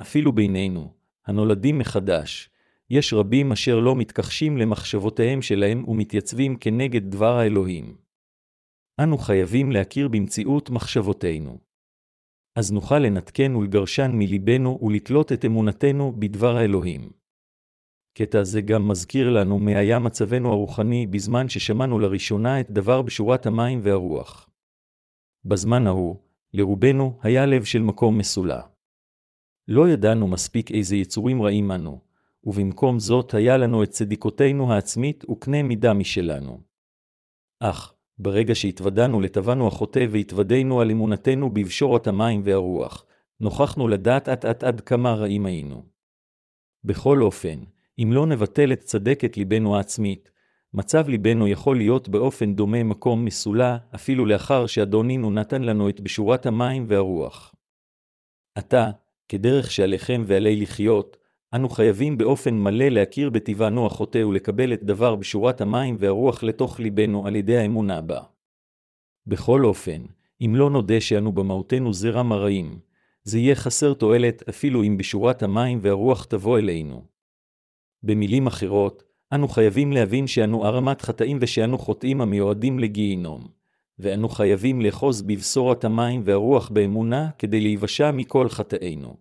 אפילו 0.01 0.31
בינינו, 0.31 0.93
הנולדים 1.25 1.77
מחדש, 1.77 2.49
יש 2.89 3.13
רבים 3.13 3.51
אשר 3.51 3.79
לא 3.79 3.95
מתכחשים 3.95 4.57
למחשבותיהם 4.57 5.41
שלהם 5.41 5.89
ומתייצבים 5.89 6.55
כנגד 6.55 7.11
דבר 7.11 7.33
האלוהים. 7.37 7.97
אנו 8.99 9.17
חייבים 9.17 9.71
להכיר 9.71 10.07
במציאות 10.07 10.69
מחשבותינו. 10.69 11.59
אז 12.55 12.71
נוכל 12.71 12.99
לנתקן 12.99 13.55
ולגרשן 13.55 14.11
מליבנו 14.13 14.79
ולתלות 14.81 15.31
את 15.31 15.45
אמונתנו 15.45 16.13
בדבר 16.19 16.55
האלוהים. 16.57 17.22
קטע 18.13 18.43
זה 18.43 18.61
גם 18.61 18.87
מזכיר 18.87 19.29
לנו 19.29 19.59
מה 19.59 19.71
היה 19.71 19.99
מצבנו 19.99 20.51
הרוחני 20.51 21.07
בזמן 21.07 21.49
ששמענו 21.49 21.99
לראשונה 21.99 22.59
את 22.59 22.71
דבר 22.71 23.01
בשורת 23.01 23.45
המים 23.45 23.79
והרוח. 23.83 24.49
בזמן 25.45 25.87
ההוא, 25.87 26.15
לרובנו 26.53 27.19
היה 27.21 27.45
לב 27.45 27.63
של 27.63 27.81
מקום 27.81 28.17
מסולא. 28.17 28.59
לא 29.67 29.89
ידענו 29.89 30.27
מספיק 30.27 30.71
איזה 30.71 30.95
יצורים 30.95 31.41
רעים 31.41 31.71
אנו, 31.71 31.99
ובמקום 32.43 32.99
זאת 32.99 33.33
היה 33.33 33.57
לנו 33.57 33.83
את 33.83 33.89
צדיקותינו 33.89 34.73
העצמית 34.73 35.29
וקנה 35.29 35.63
מידה 35.63 35.93
משלנו. 35.93 36.61
אך, 37.59 37.93
ברגע 38.17 38.55
שהתוודענו 38.55 39.21
לטבענו 39.21 39.67
החוטא 39.67 40.05
והתוודענו 40.11 40.81
על 40.81 40.91
אמונתנו 40.91 41.49
בבשורת 41.49 42.07
המים 42.07 42.41
והרוח, 42.45 43.05
נוכחנו 43.39 43.87
לדעת 43.87 44.29
אט 44.29 44.45
אט 44.45 44.63
עד 44.63 44.81
כמה 44.81 45.13
רעים 45.13 45.45
היינו. 45.45 45.83
בכל 46.83 47.21
אופן, 47.21 47.63
אם 47.99 48.09
לא 48.13 48.25
נבטל 48.25 48.73
את 48.73 48.79
צדקת 48.79 49.37
ליבנו 49.37 49.77
העצמית, 49.77 50.31
מצב 50.73 51.09
ליבנו 51.09 51.47
יכול 51.47 51.77
להיות 51.77 52.09
באופן 52.09 52.55
דומה 52.55 52.83
מקום 52.83 53.25
מסולא, 53.25 53.75
אפילו 53.95 54.25
לאחר 54.25 54.67
שאדונינו 54.67 55.31
נתן 55.31 55.61
לנו 55.61 55.89
את 55.89 56.01
בשורת 56.01 56.45
המים 56.45 56.85
והרוח. 56.87 57.55
עתה, 58.55 58.89
כדרך 59.29 59.71
שעליכם 59.71 60.23
ועלי 60.25 60.55
לחיות, 60.55 61.17
אנו 61.55 61.69
חייבים 61.69 62.17
באופן 62.17 62.53
מלא 62.53 62.85
להכיר 62.85 63.29
בטבענו 63.29 63.85
החוטא 63.85 64.17
ולקבל 64.17 64.73
את 64.73 64.83
דבר 64.83 65.15
בשורת 65.15 65.61
המים 65.61 65.95
והרוח 65.99 66.43
לתוך 66.43 66.79
ליבנו 66.79 67.27
על 67.27 67.35
ידי 67.35 67.57
האמונה 67.57 68.01
בה. 68.01 68.21
בכל 69.27 69.65
אופן, 69.65 70.01
אם 70.41 70.53
לא 70.55 70.69
נודה 70.69 71.01
שאנו 71.01 71.31
במהותנו 71.31 71.93
זרע 71.93 72.23
מרעים, 72.23 72.79
זה 73.23 73.39
יהיה 73.39 73.55
חסר 73.55 73.93
תועלת 73.93 74.49
אפילו 74.49 74.83
אם 74.83 74.97
בשורת 74.97 75.43
המים 75.43 75.79
והרוח 75.81 76.23
תבוא 76.25 76.59
אלינו. 76.59 77.12
במילים 78.03 78.47
אחרות, 78.47 79.03
אנו 79.33 79.47
חייבים 79.47 79.91
להבין 79.91 80.27
שאנו 80.27 80.65
ערמת 80.65 81.01
חטאים 81.01 81.37
ושאנו 81.41 81.77
חוטאים 81.77 82.21
המיועדים 82.21 82.79
לגיהינום, 82.79 83.47
ואנו 83.99 84.29
חייבים 84.29 84.81
לאחוז 84.81 85.21
בבשורת 85.21 85.85
המים 85.85 86.21
והרוח 86.25 86.69
באמונה 86.69 87.29
כדי 87.37 87.61
להיוושע 87.61 88.11
מכל 88.11 88.49
חטאינו. 88.49 89.17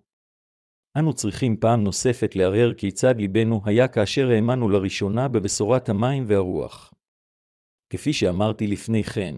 אנו 0.97 1.13
צריכים 1.13 1.57
פעם 1.57 1.85
נוספת 1.85 2.37
לערער 2.37 2.73
כיצד 2.73 3.15
ליבנו 3.19 3.61
היה 3.65 3.89
כאשר 3.89 4.31
האמנו 4.31 4.69
לראשונה 4.69 5.29
בבשורת 5.29 5.89
המים 5.89 6.25
והרוח. 6.27 6.95
כפי 7.91 8.13
שאמרתי 8.13 8.67
לפני 8.67 9.05
כן, 9.05 9.35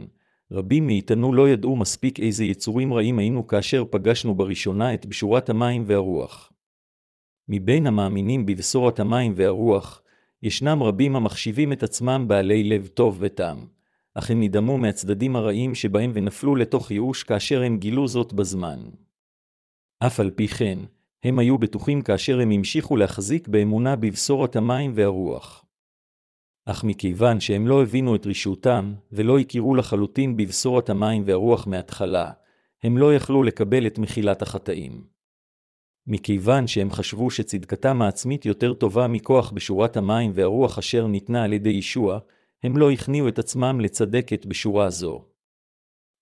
רבים 0.53 0.87
מאיתנו 0.87 1.33
לא 1.33 1.49
ידעו 1.49 1.77
מספיק 1.77 2.21
איזה 2.21 2.45
יצורים 2.45 2.95
רעים 2.95 3.19
היינו 3.19 3.47
כאשר 3.47 3.85
פגשנו 3.91 4.35
בראשונה 4.35 4.95
את 4.95 5.07
בשורת 5.07 5.51
המים 5.51 5.85
והרוח. 5.87 6.53
מבין 7.49 7.87
המאמינים 7.87 8.47
בבשורת 8.47 9.01
המים 9.01 9.33
והרוח, 9.37 10.03
ישנם 10.43 10.83
רבים 10.83 11.17
המחשיבים 11.17 11.73
את 11.73 11.83
עצמם 11.83 12.25
בעלי 12.29 12.65
לב 12.65 12.87
טוב 12.87 13.17
וטעם, 13.21 13.67
אך 14.15 14.31
הם 14.31 14.41
נדהמו 14.41 14.79
מהצדדים 14.79 15.37
הרעים 15.37 15.75
שבהם 15.75 16.11
ונפלו 16.15 16.57
לתוך 16.57 16.91
ייאוש 16.91 17.23
כאשר 17.23 17.63
הם 17.63 17.79
גילו 17.79 18.09
זאת 18.09 18.33
בזמן. 18.33 18.79
אף 20.07 20.21
על 20.21 20.31
פי 20.31 20.49
כן, 20.49 20.79
הם 21.25 21.39
היו 21.39 21.59
בטוחים 21.59 22.03
כאשר 22.03 22.41
הם 22.41 22.51
המשיכו 22.51 22.97
להחזיק 22.97 23.49
באמונה 23.49 23.97
בבשורת 23.97 24.57
המים 24.57 24.93
והרוח. 24.95 25.65
אך 26.67 26.85
מכיוון 26.85 27.41
שהם 27.41 27.67
לא 27.67 27.83
הבינו 27.83 28.17
את 28.17 28.27
רשעותם, 28.27 28.95
ולא 29.13 29.39
הכירו 29.39 29.75
לחלוטין 29.75 30.37
בבשורת 30.37 30.91
המים 30.91 31.23
והרוח 31.27 31.67
מההתחלה, 31.67 32.31
הם 32.83 32.99
לא 32.99 33.15
יכלו 33.15 33.43
לקבל 33.43 33.87
את 33.87 33.99
מחילת 33.99 34.43
החטאים. 34.43 35.14
מכיוון 36.07 36.67
שהם 36.67 36.91
חשבו 36.91 37.31
שצדקתם 37.31 38.03
העצמית 38.03 38.47
יותר 38.47 38.75
טובה 38.75 39.07
מכוח 39.07 39.51
בשורת 39.51 39.97
המים 39.97 40.31
והרוח 40.35 40.79
אשר 40.79 41.07
ניתנה 41.07 41.45
על 41.45 41.53
ידי 41.53 41.71
ישוע, 41.71 42.19
הם 42.63 42.77
לא 42.77 42.91
הכניעו 42.91 43.29
את 43.29 43.39
עצמם 43.39 43.81
לצדקת 43.81 44.47
בשורה 44.47 44.91
זו. 44.91 45.25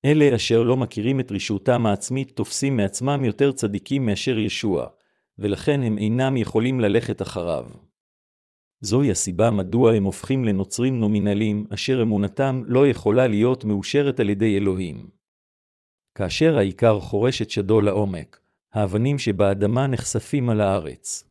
אלה 0.05 0.37
אשר 0.37 0.63
לא 0.63 0.77
מכירים 0.77 1.21
את 1.21 1.33
רשעותם 1.33 1.87
העצמית 1.87 2.31
תופסים 2.37 2.77
מעצמם 2.77 3.25
יותר 3.25 3.53
צדיקים 3.53 4.07
מאשר 4.07 4.39
ישוע, 4.39 4.87
ולכן 5.39 5.83
הם 5.83 5.99
אינם 5.99 6.37
יכולים 6.37 6.81
ללכת 6.81 7.23
אחריו. 7.23 7.67
זוהי 8.81 9.11
הסיבה 9.11 9.51
מדוע 9.51 9.93
הם 9.93 10.05
הופכים 10.05 10.45
לנוצרים 10.45 11.01
נומינליים, 11.01 11.67
אשר 11.75 12.03
אמונתם 12.03 12.63
לא 12.67 12.89
יכולה 12.89 13.27
להיות 13.27 13.65
מאושרת 13.65 14.21
על 14.21 14.31
ידי 14.31 14.57
אלוהים. 14.57 15.11
כאשר 16.15 16.59
העיקר 16.59 17.01
חורש 17.01 17.43
את 17.43 17.51
שדו 17.51 17.81
לעומק, 17.81 18.42
האבנים 18.75 19.19
שבאדמה 19.19 19.87
נחשפים 19.87 20.51
על 20.51 20.61
הארץ. 20.61 21.29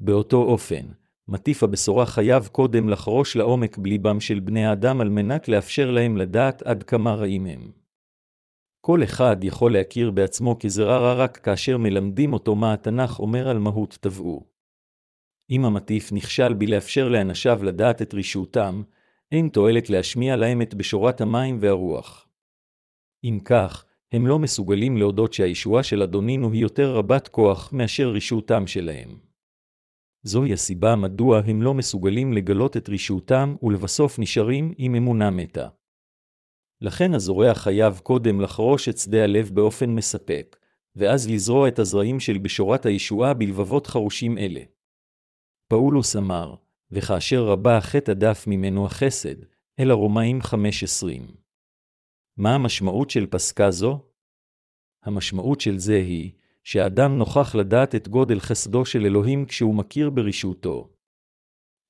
באותו 0.00 0.36
אופן, 0.36 0.86
מטיף 1.28 1.62
הבשורה 1.62 2.06
חייב 2.06 2.46
קודם 2.46 2.88
לחרוש 2.88 3.36
לעומק 3.36 3.78
בליבם 3.78 4.20
של 4.20 4.40
בני 4.40 4.66
האדם 4.66 5.00
על 5.00 5.08
מנת 5.08 5.48
לאפשר 5.48 5.90
להם 5.90 6.16
לדעת 6.16 6.62
עד 6.62 6.82
כמה 6.82 7.14
רעים 7.14 7.46
הם. 7.46 7.72
כל 8.80 9.04
אחד 9.04 9.36
יכול 9.44 9.72
להכיר 9.72 10.10
בעצמו 10.10 10.56
כזרע 10.60 10.98
רע 10.98 11.14
רק 11.14 11.36
כאשר 11.36 11.78
מלמדים 11.78 12.32
אותו 12.32 12.54
מה 12.54 12.72
התנ"ך 12.72 13.18
אומר 13.18 13.48
על 13.48 13.58
מהות 13.58 13.98
טבעו. 14.00 14.46
אם 15.50 15.64
המטיף 15.64 16.12
נכשל 16.12 16.54
בלאפשר 16.54 17.08
לאנשיו 17.08 17.64
לדעת 17.64 18.02
את 18.02 18.14
רשעותם, 18.14 18.82
אין 19.32 19.48
תועלת 19.48 19.90
להשמיע 19.90 20.36
להם 20.36 20.62
את 20.62 20.74
בשורת 20.74 21.20
המים 21.20 21.58
והרוח. 21.60 22.28
אם 23.24 23.38
כך, 23.44 23.84
הם 24.12 24.26
לא 24.26 24.38
מסוגלים 24.38 24.96
להודות 24.96 25.32
שהישועה 25.32 25.82
של 25.82 26.02
אדונינו 26.02 26.52
היא 26.52 26.62
יותר 26.62 26.94
רבת 26.94 27.28
כוח 27.28 27.72
מאשר 27.72 28.08
רשעותם 28.08 28.66
שלהם. 28.66 29.18
זוהי 30.22 30.52
הסיבה 30.52 30.96
מדוע 30.96 31.40
הם 31.46 31.62
לא 31.62 31.74
מסוגלים 31.74 32.32
לגלות 32.32 32.76
את 32.76 32.88
רשעותם 32.88 33.54
ולבסוף 33.62 34.18
נשארים 34.18 34.72
עם 34.78 34.94
אמונה 34.94 35.30
מתה. 35.30 35.68
לכן 36.80 37.14
הזורע 37.14 37.54
חייב 37.54 38.00
קודם 38.02 38.40
לחרוש 38.40 38.88
את 38.88 38.98
שדה 38.98 39.24
הלב 39.24 39.50
באופן 39.54 39.90
מספק, 39.90 40.56
ואז 40.96 41.30
לזרוע 41.30 41.68
את 41.68 41.78
הזרעים 41.78 42.20
של 42.20 42.38
בשורת 42.38 42.86
הישועה 42.86 43.34
בלבבות 43.34 43.86
חרושים 43.86 44.38
אלה. 44.38 44.60
פאולוס 45.68 46.16
אמר, 46.16 46.54
וכאשר 46.90 47.44
רבה 47.44 47.76
החטא 47.76 48.10
הדף 48.10 48.44
ממנו 48.46 48.86
החסד, 48.86 49.36
אל 49.80 49.90
הרומאים 49.90 50.38
5.20. 50.40 51.47
מה 52.38 52.54
המשמעות 52.54 53.10
של 53.10 53.26
פסקה 53.26 53.70
זו? 53.70 54.00
המשמעות 55.02 55.60
של 55.60 55.78
זה 55.78 55.96
היא, 55.96 56.32
שהאדם 56.64 57.18
נוכח 57.18 57.54
לדעת 57.54 57.94
את 57.94 58.08
גודל 58.08 58.40
חסדו 58.40 58.84
של 58.84 59.06
אלוהים 59.06 59.46
כשהוא 59.46 59.74
מכיר 59.74 60.10
ברשעותו. 60.10 60.90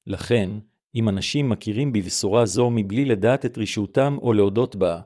לכן, 0.06 0.50
אם 0.94 1.08
אנשים 1.08 1.48
מכירים 1.48 1.92
בבשורה 1.92 2.46
זו 2.46 2.70
מבלי 2.70 3.04
לדעת 3.04 3.46
את 3.46 3.58
רשעותם 3.58 4.16
או 4.22 4.32
להודות 4.32 4.76
בה, 4.76 5.00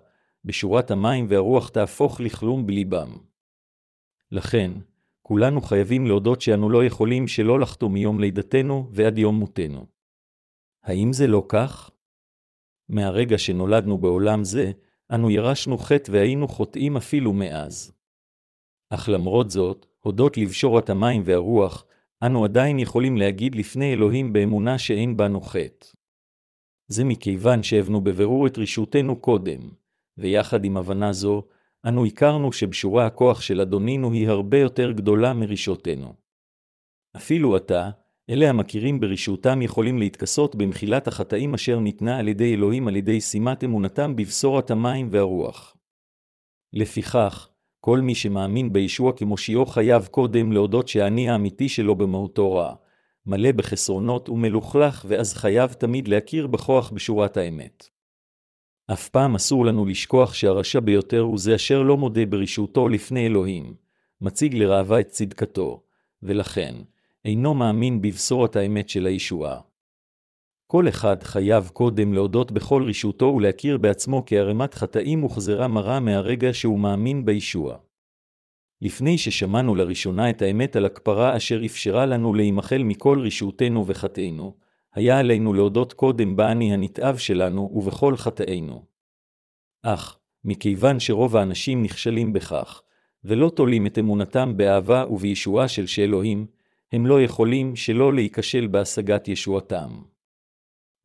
בשורת 0.45 0.91
המים 0.91 1.27
והרוח 1.29 1.69
תהפוך 1.69 2.21
לכלום 2.21 2.67
בליבם. 2.67 3.17
לכן, 4.31 4.71
כולנו 5.23 5.61
חייבים 5.61 6.07
להודות 6.07 6.41
שאנו 6.41 6.71
לא 6.71 6.85
יכולים 6.85 7.29
שלא 7.29 7.61
לחטוא 7.61 7.89
מיום 7.89 8.21
לידתנו 8.21 8.89
ועד 8.93 9.19
יום 9.19 9.35
מותנו. 9.35 9.87
האם 10.83 11.13
זה 11.13 11.27
לא 11.27 11.45
כך? 11.49 11.91
מהרגע 12.89 13.39
שנולדנו 13.39 13.99
בעולם 13.99 14.45
זה, 14.45 14.73
אנו 15.15 15.31
ירשנו 15.31 15.79
חטא 15.79 16.13
והיינו 16.13 16.49
חוטאים 16.49 16.97
אפילו 16.97 17.33
מאז. 17.33 17.93
אך 18.91 19.09
למרות 19.09 19.51
זאת, 19.51 19.87
הודות 20.01 20.37
לבשורת 20.37 20.91
המים 20.91 21.23
והרוח, 21.25 21.85
אנו 22.27 22.45
עדיין 22.45 22.79
יכולים 22.79 23.17
להגיד 23.17 23.55
לפני 23.55 23.93
אלוהים 23.93 24.33
באמונה 24.33 24.79
שאין 24.79 25.17
בנו 25.17 25.41
חטא. 25.41 25.87
זה 26.89 27.05
מכיוון 27.05 27.63
שהבנו 27.63 28.01
בבירור 28.01 28.47
את 28.47 28.59
רשעותנו 28.59 29.21
קודם, 29.21 29.61
ויחד 30.19 30.65
עם 30.65 30.77
הבנה 30.77 31.13
זו, 31.13 31.43
אנו 31.89 32.07
הכרנו 32.07 32.53
שבשורה 32.53 33.07
הכוח 33.07 33.41
של 33.41 33.61
אדונינו 33.61 34.13
היא 34.13 34.29
הרבה 34.29 34.59
יותר 34.59 34.93
גדולה 34.93 35.35
מרשעותנו. 35.35 36.15
אפילו 37.17 37.57
עתה, 37.57 37.91
אלה 38.31 38.51
המכירים 38.51 39.01
ברשעותם 39.01 39.63
יכולים 39.63 39.99
להתכסות 39.99 40.55
במחילת 40.55 41.09
החטאים 41.09 41.55
אשר 41.55 41.79
ניתנה 41.79 42.19
על 42.19 42.29
ידי 42.29 42.55
אלוהים 42.55 42.89
על 42.89 42.97
ידי 42.97 43.21
שימת 43.21 43.65
אמונתם 43.65 44.17
בבשורת 44.17 44.71
המים 44.71 45.09
והרוח. 45.11 45.77
לפיכך, 46.73 47.49
כל 47.81 48.01
מי 48.01 48.15
שמאמין 48.15 48.73
בישוע 48.73 49.13
כמושיעו 49.17 49.67
חייב 49.67 50.07
קודם 50.07 50.53
להודות 50.53 50.89
שהאני 50.89 51.31
האמיתי 51.31 51.69
שלו 51.69 51.95
במהותו 51.95 52.55
רע, 52.55 52.75
מלא 53.27 53.53
בחסרונות 53.53 54.29
ומלוכלך, 54.29 55.05
ואז 55.09 55.35
חייב 55.35 55.73
תמיד 55.73 56.09
להכיר 56.09 56.47
בכוח 56.47 56.91
בשורת 56.91 57.37
האמת. 57.37 57.89
אף 58.93 59.09
פעם 59.09 59.35
אסור 59.35 59.67
לנו 59.67 59.87
לשכוח 59.87 60.35
שהרשע 60.35 60.81
ביותר 60.81 61.21
הוא 61.21 61.39
זה 61.39 61.55
אשר 61.55 61.83
לא 61.83 61.97
מודה 61.97 62.27
ברשעותו 62.27 62.89
לפני 62.89 63.27
אלוהים, 63.27 63.75
מציג 64.21 64.55
לראווה 64.55 65.01
את 65.01 65.09
צדקתו, 65.09 65.83
ולכן, 66.23 66.75
אינו 67.25 67.55
מאמין 67.55 68.03
בבשורת 68.03 68.57
האמת 68.57 68.89
של 68.89 69.07
הישועה. 69.07 69.61
כל 70.67 70.89
אחד 70.89 71.23
חייב 71.23 71.71
קודם 71.73 72.13
להודות 72.13 72.53
בכל 72.53 72.85
רשעותו 72.89 73.25
ולהכיר 73.25 73.79
בעצמו 73.79 74.23
כערימת 74.27 74.75
חטאים 74.75 75.25
וכזרה 75.25 75.69
מרה 75.69 76.01
מהרגע 76.01 76.55
שהוא 76.55 76.79
מאמין 76.79 77.25
בישוע. 77.25 77.77
לפני 78.81 79.19
ששמענו 79.19 79.75
לראשונה 79.75 80.31
את 80.31 80.43
האמת 80.43 80.77
על 80.77 80.85
הכפרה 80.85 81.37
אשר 81.37 81.65
אפשרה 81.67 82.07
לנו 82.07 82.35
להימחל 82.35 82.83
מכל 82.83 83.21
רשעותנו 83.27 83.87
וחטאינו, 83.87 84.57
היה 84.95 85.19
עלינו 85.19 85.53
להודות 85.53 85.93
קודם 85.93 86.37
באני 86.37 86.75
הנתעב 86.75 87.17
שלנו 87.17 87.71
ובכל 87.75 88.17
חטאינו. 88.17 88.85
אך, 89.83 90.19
מכיוון 90.45 91.01
שרוב 91.01 91.37
האנשים 91.37 91.83
נכשלים 91.83 92.33
בכך, 92.33 92.83
ולא 93.25 93.51
תולים 93.57 93.87
את 93.87 93.99
אמונתם 93.99 94.57
באהבה 94.57 95.05
ובישועה 95.11 95.69
של 95.69 95.87
שאלוהים, 95.87 96.47
הם 96.93 97.07
לא 97.07 97.23
יכולים 97.23 97.77
שלא 97.77 98.15
להיכשל 98.15 98.67
בהשגת 98.67 99.29
ישועתם. 99.29 99.91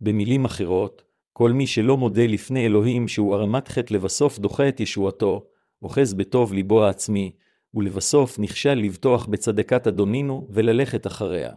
במילים 0.02 0.46
אחרות, 0.46 1.04
כל 1.34 1.52
מי 1.52 1.68
שלא 1.68 1.98
מודה 1.98 2.26
לפני 2.28 2.66
אלוהים 2.66 3.08
שהוא 3.08 3.36
ערמת 3.36 3.68
חטא 3.68 3.94
לבסוף 3.94 4.40
דוחה 4.40 4.70
את 4.70 4.80
ישועתו, 4.80 5.46
אוחז 5.82 6.14
בטוב 6.14 6.54
ליבו 6.54 6.86
העצמי, 6.86 7.32
ולבסוף 7.74 8.40
נכשל 8.40 8.74
לבטוח 8.74 9.26
בצדקת 9.26 9.88
אדונינו 9.88 10.48
וללכת 10.50 11.08
אחריה. 11.08 11.52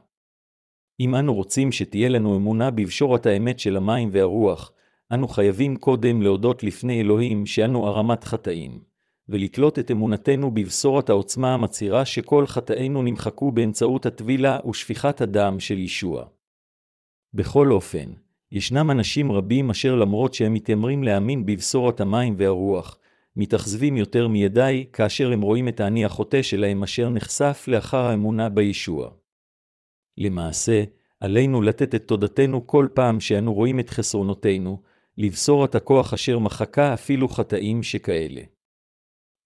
אם 1.01 1.15
אנו 1.15 1.35
רוצים 1.35 1.73
שתהיה 1.73 2.09
לנו 2.09 2.37
אמונה 2.37 2.71
בבשורת 2.71 3.27
האמת 3.27 3.59
של 3.59 3.77
המים 3.77 4.09
והרוח, 4.13 4.73
אנו 5.13 5.29
חייבים 5.29 5.77
קודם 5.77 6.23
להודות 6.23 6.63
לפני 6.63 7.01
אלוהים 7.01 7.47
שאנו 7.47 7.87
ערמת 7.87 8.25
חטאים, 8.25 8.90
ולתלות 9.31 9.79
את 9.79 9.91
אמונתנו 9.91 10.51
בבשורת 10.51 11.11
העוצמה 11.11 11.55
המצהירה 11.55 12.05
שכל 12.05 12.47
חטאינו 12.47 13.03
נמחקו 13.03 13.53
באמצעות 13.53 14.07
הטבילה 14.07 14.59
ושפיכת 14.69 15.21
הדם 15.21 15.61
של 15.61 15.79
ישוע. 15.79 16.25
בכל 17.35 17.73
אופן, 17.73 18.13
ישנם 18.53 18.91
אנשים 18.91 19.33
רבים 19.33 19.71
אשר 19.71 19.95
למרות 19.95 20.35
שהם 20.35 20.55
מתיימרים 20.55 21.05
להאמין 21.05 21.47
בבשורת 21.47 22.01
המים 22.01 22.35
והרוח, 22.39 22.99
מתאכזבים 23.37 23.97
יותר 23.97 24.29
מידי 24.29 24.87
כאשר 24.93 25.33
הם 25.33 25.41
רואים 25.41 25.69
את 25.69 25.81
האני 25.81 26.05
החוטא 26.05 26.43
שלהם 26.43 26.83
אשר 26.83 27.09
נחשף 27.09 27.65
לאחר 27.69 28.07
האמונה 28.07 28.49
בישוע. 28.49 29.11
למעשה, 30.19 30.85
עלינו 31.21 31.63
לתת 31.63 31.95
את 31.95 32.05
תודתנו 32.07 32.67
כל 32.67 32.89
פעם 32.95 33.21
שאנו 33.21 33.55
רואים 33.55 33.81
את 33.81 33.91
חסרונותינו, 33.91 34.83
לבשור 35.19 35.65
את 35.65 35.75
הכוח 35.75 36.15
אשר 36.15 36.39
מחקה 36.39 36.95
אפילו 36.95 37.29
חטאים 37.29 37.83
שכאלה. 37.83 38.43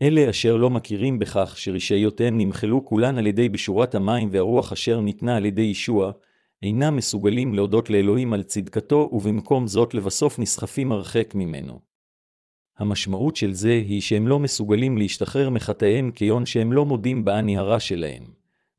אלה 0.05 0.31
אשר 0.31 0.57
לא 0.57 0.71
מכירים 0.71 1.19
בכך 1.19 1.55
שרשעיותיהם 1.59 2.39
נמחלו 2.39 2.85
כולן 2.85 3.19
על 3.19 3.27
ידי 3.27 3.49
בשורת 3.49 3.95
המים 3.95 4.29
והרוח 4.33 4.73
אשר 4.73 5.01
ניתנה 5.01 5.37
על 5.37 5.47
ידי 5.47 5.63
ישוע, 5.63 6.13
אינם 6.63 6.97
מסוגלים 6.97 7.55
להודות 7.55 7.91
לאלוהים 7.91 8.33
על 8.33 8.43
צדקתו, 8.43 9.11
ובמקום 9.13 9.67
זאת 9.67 9.95
לבסוף 9.95 10.39
נסחפים 10.39 10.93
הרחק 10.93 11.35
ממנו. 11.35 11.81
המשמעות 12.79 13.37
של 13.37 13.53
זה 13.53 13.73
היא 13.73 14.01
שהם 14.01 14.29
לא 14.29 14.39
מסוגלים 14.39 14.99
להשתחרר 14.99 15.51
מחטאיהם 15.51 16.11
כיון 16.11 16.47
שהם 16.47 16.73
לא 16.73 16.85
מודים 16.85 17.25
באני 17.25 17.59
הרע 17.59 17.81
שלהם, 17.81 18.25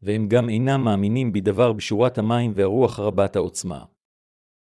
והם 0.01 0.27
גם 0.27 0.49
אינם 0.49 0.83
מאמינים 0.83 1.33
בדבר 1.33 1.73
בשורת 1.73 2.17
המים 2.17 2.51
והרוח 2.55 2.99
רבת 2.99 3.35
העוצמה. 3.35 3.83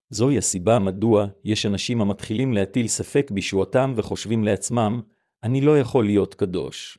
זוהי 0.09 0.39
הסיבה 0.39 0.79
מדוע 0.79 1.27
יש 1.45 1.67
אנשים 1.67 2.01
המתחילים 2.01 2.53
להטיל 2.53 2.89
ספק 2.89 3.31
בישועתם 3.31 3.93
וחושבים 3.97 4.45
לעצמם, 4.45 5.01
אני 5.43 5.61
לא 5.61 5.79
יכול 5.79 6.05
להיות 6.05 6.35
קדוש. 6.35 6.99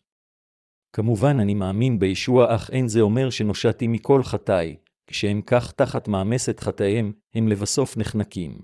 כמובן 0.94 1.40
אני 1.40 1.54
מאמין 1.54 2.00
בישוע, 2.00 2.56
אך 2.56 2.70
אין 2.70 2.88
זה 2.88 3.02
אומר 3.02 3.30
שנושעתי 3.30 3.88
מכל 3.88 4.24
חטאי, 4.24 4.76
כשהם 5.08 5.42
כך 5.42 5.72
תחת 5.72 6.08
מאמסת 6.08 6.60
חטאיהם, 6.60 7.12
הם 7.36 7.48
לבסוף 7.48 7.98
נחנקים. 7.98 8.62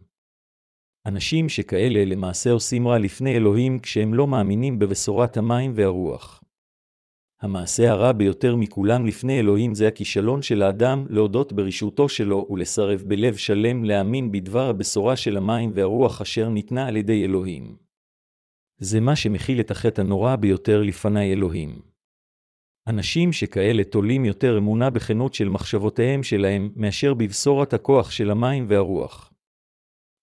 אנשים 1.06 1.50
שכאלה 1.50 2.06
למעשה 2.06 2.52
עושים 2.52 2.88
רע 2.88 2.98
לפני 2.98 3.36
אלוהים 3.36 3.80
כשהם 3.80 4.14
לא 4.14 4.28
מאמינים 4.28 4.80
בבשורת 4.80 5.38
המים 5.38 5.72
והרוח. 5.76 6.44
המעשה 7.42 7.92
הרע 7.92 8.12
ביותר 8.12 8.56
מכולם 8.56 9.06
לפני 9.06 9.40
אלוהים 9.40 9.76
זה 9.76 9.88
הכישלון 9.88 10.42
של 10.42 10.62
האדם 10.62 11.06
להודות 11.10 11.54
ברשעותו 11.54 12.10
שלו 12.10 12.48
ולסרב 12.50 13.04
בלב 13.08 13.36
שלם 13.36 13.84
להאמין 13.84 14.32
בדבר 14.32 14.70
הבשורה 14.70 15.16
של 15.16 15.38
המים 15.38 15.72
והרוח 15.74 16.22
אשר 16.22 16.50
ניתנה 16.50 16.88
על 16.88 16.98
ידי 16.98 17.24
אלוהים. 17.24 17.87
זה 18.78 19.00
מה 19.00 19.16
שמכיל 19.16 19.60
את 19.60 19.72
החטא 19.72 20.02
הנורא 20.02 20.36
ביותר 20.36 20.82
לפני 20.82 21.34
אלוהים. 21.34 21.82
אנשים 22.88 23.34
שכאלה 23.34 23.84
תולים 23.84 24.26
יותר 24.26 24.58
אמונה 24.58 24.90
בכנות 24.90 25.34
של 25.34 25.50
מחשבותיהם 25.50 26.24
שלהם, 26.24 26.72
מאשר 26.76 27.14
בבשורת 27.14 27.74
הכוח 27.74 28.12
של 28.12 28.32
המים 28.32 28.66
והרוח. 28.68 29.34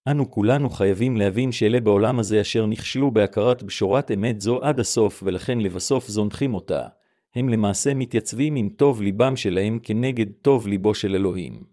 אנו 0.08 0.30
כולנו 0.30 0.70
חייבים 0.70 1.16
להבין 1.16 1.52
שאלה 1.52 1.80
בעולם 1.80 2.18
הזה 2.18 2.40
אשר 2.40 2.66
נכשלו 2.66 3.10
בהכרת 3.10 3.62
בשורת 3.62 4.10
אמת 4.10 4.40
זו 4.40 4.62
עד 4.62 4.80
הסוף, 4.80 5.22
ולכן 5.26 5.58
לבסוף 5.58 6.08
זונחים 6.08 6.54
אותה, 6.54 6.88
הם 7.34 7.48
למעשה 7.48 7.94
מתייצבים 7.94 8.56
עם 8.56 8.68
טוב 8.68 9.02
ליבם 9.02 9.36
שלהם 9.36 9.78
כנגד 9.82 10.26
טוב 10.42 10.66
ליבו 10.66 10.94
של 10.94 11.14
אלוהים. 11.14 11.64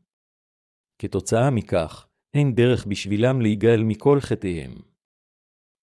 כתוצאה 1.00 1.50
מכך, 1.50 2.08
אין 2.34 2.56
דרך 2.56 2.86
בשבילם 2.86 3.42
להיגאל 3.42 3.84
מכל 3.84 4.20
חטאיהם. 4.20 4.91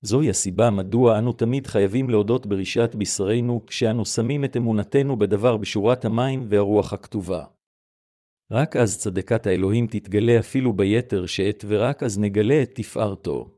זוהי 0.03 0.31
הסיבה 0.31 0.71
מדוע 0.71 1.19
אנו 1.19 1.33
תמיד 1.33 1.67
חייבים 1.67 2.11
להודות 2.11 2.47
ברשעת 2.47 2.95
בשרנו 2.95 3.67
כשאנו 3.67 4.05
שמים 4.05 4.45
את 4.45 4.57
אמונתנו 4.57 5.19
בדבר 5.19 5.57
בשורת 5.57 6.05
המים 6.05 6.47
והרוח 6.49 6.93
הכתובה. 6.93 7.45
רק 8.51 8.77
אז 8.77 8.99
צדקת 8.99 9.47
האלוהים 9.47 9.87
תתגלה 9.87 10.39
אפילו 10.39 10.73
ביתר 10.73 11.27
שאת, 11.27 11.65
ורק 11.69 12.03
אז 12.03 12.19
נגלה 12.19 12.63
את 12.63 12.71
תפארתו. 12.75 13.51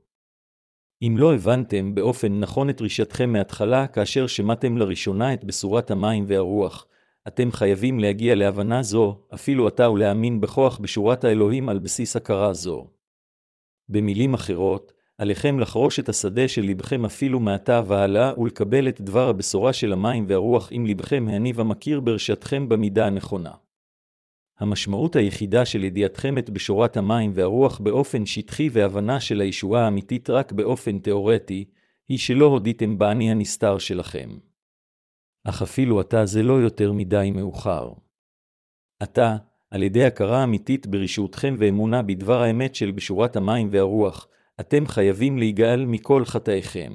אם 1.03 1.14
לא 1.18 1.35
הבנתם 1.35 1.94
באופן 1.94 2.40
נכון 2.40 2.70
את 2.70 2.81
רישתכם 2.81 3.33
מההתחלה 3.33 3.87
כאשר 3.87 4.26
שמעתם 4.26 4.76
לראשונה 4.76 5.35
את 5.35 5.44
בשורת 5.44 5.90
המים 5.90 6.24
והרוח, 6.29 6.87
אתם 7.29 7.53
חייבים 7.53 8.00
להגיע 8.00 8.35
להבנה 8.35 8.83
זו, 8.83 9.26
אפילו 9.35 9.68
אתה 9.68 9.90
ולהאמין 9.90 10.40
בכוח 10.40 10.79
בשורת 10.79 11.24
האלוהים 11.24 11.68
על 11.68 11.79
בסיס 11.79 12.16
הכרה 12.16 12.53
זו. 12.53 12.90
במילים 13.88 14.35
אחרות, 14.35 14.92
עליכם 15.20 15.59
לחרוש 15.59 16.00
את 16.00 16.09
השדה 16.09 16.48
של 16.48 16.62
לבכם 16.62 17.04
אפילו 17.04 17.40
מעתה 17.40 17.83
והלאה 17.87 18.40
ולקבל 18.40 18.88
את 18.88 19.00
דבר 19.00 19.28
הבשורה 19.28 19.72
של 19.72 19.92
המים 19.92 20.24
והרוח 20.28 20.68
עם 20.72 20.87
לבכם 20.87 21.26
הניב 21.30 21.61
המכיר 21.61 22.00
ברשתכם 22.00 22.68
במידה 22.68 23.06
הנכונה. 23.06 23.50
המשמעות 24.59 25.16
היחידה 25.16 25.64
של 25.64 25.85
ידיעתכם 25.85 26.38
את 26.38 26.50
בשורת 26.50 26.96
המים 26.96 27.30
והרוח 27.35 27.78
באופן 27.78 28.26
שטחי 28.26 28.68
והבנה 28.72 29.20
של 29.20 29.40
הישועה 29.40 29.85
האמיתית 29.85 30.30
רק 30.30 30.52
באופן 30.52 30.98
תאורטי, 30.98 31.64
היא 32.09 32.18
שלא 32.18 32.46
הודיתם 32.46 32.98
באני 32.98 33.30
הנסתר 33.30 33.78
שלכם. 33.78 34.28
אך 35.44 35.62
אפילו 35.62 36.00
עתה 36.00 36.26
זה 36.26 36.42
לא 36.42 36.52
יותר 36.52 36.92
מדי 36.92 37.30
מאוחר. 37.35 37.92
עתה, 39.00 39.37
על 39.70 39.83
ידי 39.83 40.04
הכרה 40.04 40.44
אמיתית 40.44 40.87
ברשעותכם 40.87 41.54
ואמונה 41.59 42.02
בדבר 42.02 42.42
האמת 42.42 42.74
של 42.74 42.90
בשורת 42.90 43.37
המים 43.37 43.68
והרוח, 43.70 44.26
אתם 44.60 44.86
חייבים 44.86 45.38
להיגאל 45.38 45.84
מכל 45.86 46.24
חטאיכם. 46.24 46.92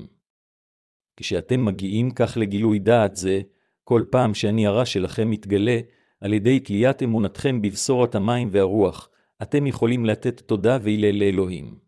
כשאתם 1.17 1.65
מגיעים 1.65 2.11
כך 2.11 2.37
לגילוי 2.37 2.79
דעת 2.79 3.15
זה, 3.15 3.41
כל 3.83 4.03
פעם 4.11 4.33
שאני 4.33 4.67
הרע 4.67 4.85
שלכם 4.85 5.29
מתגלה, 5.29 5.79
על 6.21 6.33
ידי 6.33 6.59
תליית 6.59 7.03
אמונתכם 7.03 7.61
בבשורת 7.61 8.15
המים 8.15 8.49
והרוח, 8.51 9.09
אתם 9.41 9.67
יכולים 9.67 10.05
לתת 10.05 10.41
תודה 10.41 10.77
והלל 10.81 11.19
לאלוהים. 11.19 11.79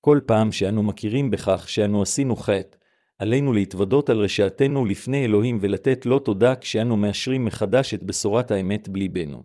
כל 0.00 0.20
פעם 0.26 0.52
שאנו 0.52 0.82
מכירים 0.82 1.30
בכך 1.30 1.68
שאנו 1.68 2.02
עשינו 2.02 2.36
חטא, 2.36 2.76
עלינו 3.18 3.52
להתוודות 3.52 4.10
על 4.10 4.18
רשעתנו 4.18 4.84
לפני 4.84 5.24
אלוהים 5.24 5.58
ולתת 5.60 6.06
לו 6.06 6.18
תודה 6.18 6.56
כשאנו 6.56 6.96
מאשרים 6.96 7.44
מחדש 7.44 7.94
את 7.94 8.02
בשורת 8.02 8.50
האמת 8.50 8.88
בליבנו. 8.88 9.42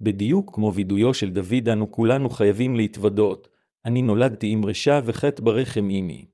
בדיוק 0.00 0.54
כמו 0.54 0.74
וידויו 0.74 1.14
של 1.14 1.30
דוד 1.30 1.68
אנו 1.72 1.90
כולנו 1.90 2.30
חייבים 2.30 2.76
להתוודות, 2.76 3.48
אני 3.88 4.02
נולדתי 4.02 4.50
עם 4.50 4.64
רשע 4.64 5.00
וחטא 5.04 5.42
ברחם 5.42 5.88
עמי. 5.90 6.26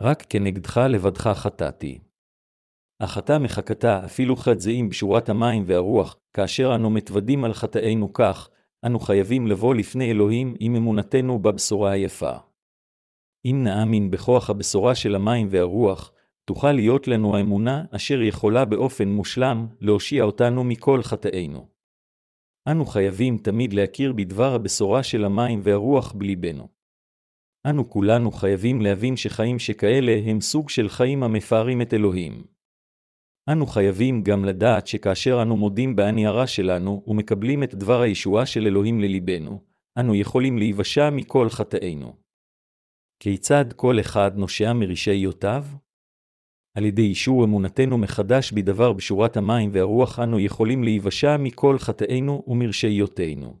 רק 0.00 0.22
כנגדך 0.28 0.80
לבדך 0.88 1.26
חטאתי. 1.26 1.98
אתה 3.18 3.38
מחכתה 3.38 4.04
אפילו 4.04 4.36
חטא 4.36 4.58
זהים 4.58 4.88
בשורת 4.88 5.28
המים 5.28 5.62
והרוח, 5.66 6.16
כאשר 6.34 6.74
אנו 6.74 6.90
מתוודים 6.90 7.44
על 7.44 7.52
חטאינו 7.52 8.12
כך, 8.12 8.50
אנו 8.86 9.00
חייבים 9.00 9.46
לבוא 9.46 9.74
לפני 9.74 10.10
אלוהים 10.10 10.54
עם 10.58 10.76
אמונתנו 10.76 11.38
בבשורה 11.38 11.90
היפה. 11.90 12.32
אם 13.44 13.60
נאמין 13.64 14.10
בכוח 14.10 14.50
הבשורה 14.50 14.94
של 14.94 15.14
המים 15.14 15.48
והרוח, 15.50 16.12
תוכל 16.44 16.72
להיות 16.72 17.08
לנו 17.08 17.36
האמונה 17.36 17.84
אשר 17.90 18.22
יכולה 18.22 18.64
באופן 18.64 19.08
מושלם 19.08 19.66
להושיע 19.80 20.24
אותנו 20.24 20.64
מכל 20.64 21.02
חטאינו. 21.02 21.79
אנו 22.68 22.86
חייבים 22.86 23.38
תמיד 23.38 23.72
להכיר 23.72 24.12
בדבר 24.12 24.54
הבשורה 24.54 25.02
של 25.02 25.24
המים 25.24 25.60
והרוח 25.62 26.12
בליבנו. 26.12 26.68
אנו 27.66 27.90
כולנו 27.90 28.30
חייבים 28.30 28.80
להבין 28.80 29.16
שחיים 29.16 29.58
שכאלה 29.58 30.20
הם 30.26 30.40
סוג 30.40 30.70
של 30.70 30.88
חיים 30.88 31.22
המפארים 31.22 31.82
את 31.82 31.94
אלוהים. 31.94 32.44
אנו 33.52 33.66
חייבים 33.66 34.22
גם 34.22 34.44
לדעת 34.44 34.86
שכאשר 34.86 35.42
אנו 35.42 35.56
מודים 35.56 35.96
באני 35.96 36.26
הרע 36.26 36.46
שלנו 36.46 37.04
ומקבלים 37.06 37.62
את 37.62 37.74
דבר 37.74 38.00
הישועה 38.00 38.46
של 38.46 38.66
אלוהים 38.66 39.00
לליבנו, 39.00 39.64
אנו 39.98 40.14
יכולים 40.14 40.58
להיוושע 40.58 41.10
מכל 41.10 41.48
חטאינו. 41.48 42.16
כיצד 43.22 43.72
כל 43.76 44.00
אחד 44.00 44.30
נושע 44.36 44.72
מרשעיותיו? 44.72 45.64
על 46.74 46.84
ידי 46.84 47.02
אישור 47.02 47.44
אמונתנו 47.44 47.98
מחדש 47.98 48.52
בדבר 48.52 48.92
בשורת 48.92 49.36
המים 49.36 49.70
והרוח 49.72 50.18
אנו 50.18 50.40
יכולים 50.40 50.84
להיוושע 50.84 51.36
מכל 51.36 51.78
חטאינו 51.78 52.44
ומרשעיותינו. 52.46 53.56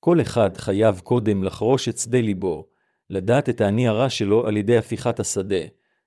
כל 0.00 0.20
אחד 0.20 0.56
חייב 0.56 0.98
קודם 0.98 1.44
לחרוש 1.44 1.88
את 1.88 1.98
שדה 1.98 2.20
ליבו, 2.20 2.66
לדעת 3.10 3.48
את 3.48 3.60
האני 3.60 3.88
הרע 3.88 4.10
שלו 4.10 4.46
על 4.46 4.56
ידי 4.56 4.76
הפיכת 4.76 5.20
השדה, 5.20 5.64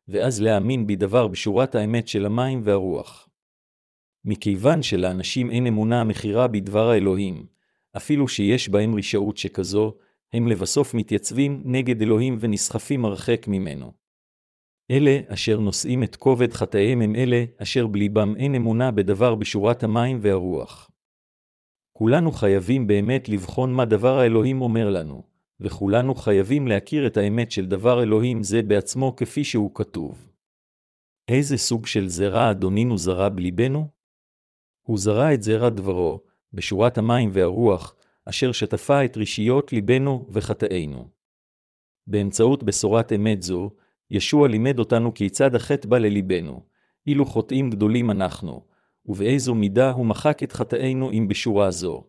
ואז 0.07 0.41
להאמין 0.41 0.87
בדבר 0.87 1.27
בשורת 1.27 1.75
האמת 1.75 2.07
של 2.07 2.25
המים 2.25 2.61
והרוח. 2.63 3.29
מכיוון 4.25 4.83
שלאנשים 4.83 5.51
אין 5.51 5.67
אמונה 5.67 6.01
המכירה 6.01 6.47
בדבר 6.47 6.89
האלוהים, 6.89 7.45
אפילו 7.97 8.27
שיש 8.27 8.69
בהם 8.69 8.95
רשעות 8.95 9.37
שכזו, 9.37 9.93
הם 10.33 10.47
לבסוף 10.47 10.93
מתייצבים 10.93 11.61
נגד 11.65 12.01
אלוהים 12.01 12.37
ונסחפים 12.39 13.05
הרחק 13.05 13.47
ממנו. 13.47 14.04
אלה 14.91 15.19
אשר 15.27 15.59
נושאים 15.59 16.03
את 16.03 16.15
כובד 16.15 16.53
חטאיהם 16.53 17.01
הם 17.01 17.15
אלה 17.15 17.45
אשר 17.57 17.87
בליבם 17.87 18.35
אין 18.37 18.55
אמונה 18.55 18.91
בדבר 18.91 19.35
בשורת 19.35 19.83
המים 19.83 20.19
והרוח. 20.21 20.91
כולנו 21.93 22.31
חייבים 22.31 22.87
באמת 22.87 23.29
לבחון 23.29 23.73
מה 23.73 23.85
דבר 23.85 24.19
האלוהים 24.19 24.61
אומר 24.61 24.89
לנו, 24.89 25.23
וכולנו 25.59 26.15
חייבים 26.15 26.67
להכיר 26.67 27.07
את 27.07 27.17
האמת 27.17 27.51
של 27.51 27.65
דבר 27.65 28.03
אלוהים 28.03 28.43
זה 28.43 28.61
בעצמו 28.61 29.15
כפי 29.15 29.43
שהוא 29.43 29.71
כתוב. 29.73 30.31
איזה 31.27 31.57
סוג 31.57 31.85
של 31.85 32.07
זרע 32.07 32.51
אדונינו 32.51 32.97
זרע 32.97 33.29
בליבנו? 33.29 33.87
הוא 34.81 34.97
זרע 34.97 35.33
את 35.33 35.43
זרע 35.43 35.69
דברו, 35.69 36.21
בשורת 36.53 36.97
המים 36.97 37.29
והרוח, 37.33 37.95
אשר 38.25 38.51
שטפה 38.51 39.05
את 39.05 39.17
רשיות 39.17 39.73
ליבנו 39.73 40.27
וחטאינו. 40.29 41.09
באמצעות 42.07 42.63
בשורת 42.63 43.11
אמת 43.13 43.41
זו, 43.41 43.71
ישוע 44.11 44.47
לימד 44.47 44.79
אותנו 44.79 45.13
כיצד 45.13 45.55
החטא 45.55 45.87
בא 45.87 45.97
לליבנו, 45.97 46.63
אילו 47.07 47.25
חוטאים 47.25 47.69
גדולים 47.69 48.11
אנחנו, 48.11 48.65
ובאיזו 49.05 49.55
מידה 49.55 49.91
הוא 49.91 50.05
מחק 50.05 50.43
את 50.43 50.51
חטאינו 50.51 51.09
עם 51.11 51.27
בשורה 51.27 51.71
זו. 51.71 52.03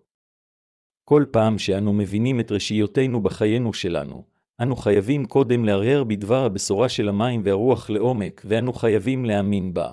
כל 1.04 1.24
פעם 1.30 1.58
שאנו 1.58 1.92
מבינים 1.92 2.40
את 2.40 2.52
רשיותינו 2.52 3.22
בחיינו 3.22 3.72
שלנו, 3.72 4.24
אנו 4.62 4.76
חייבים 4.76 5.26
קודם 5.26 5.64
להרהר 5.64 6.04
בדבר 6.04 6.44
הבשורה 6.44 6.88
של 6.88 7.08
המים 7.08 7.40
והרוח 7.44 7.90
לעומק, 7.90 8.42
ואנו 8.44 8.72
חייבים 8.72 9.24
להאמין 9.24 9.74
בה. 9.74 9.90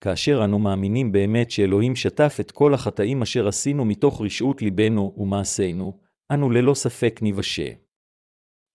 כאשר 0.00 0.44
אנו 0.44 0.58
מאמינים 0.58 1.12
באמת 1.12 1.50
שאלוהים 1.50 1.96
שטף 1.96 2.36
את 2.40 2.50
כל 2.50 2.74
החטאים 2.74 3.22
אשר 3.22 3.48
עשינו 3.48 3.84
מתוך 3.84 4.20
רשעות 4.22 4.62
ליבנו 4.62 5.14
ומעשינו, 5.16 5.98
אנו 6.30 6.50
ללא 6.50 6.74
ספק 6.74 7.20
נבשה. 7.22 7.70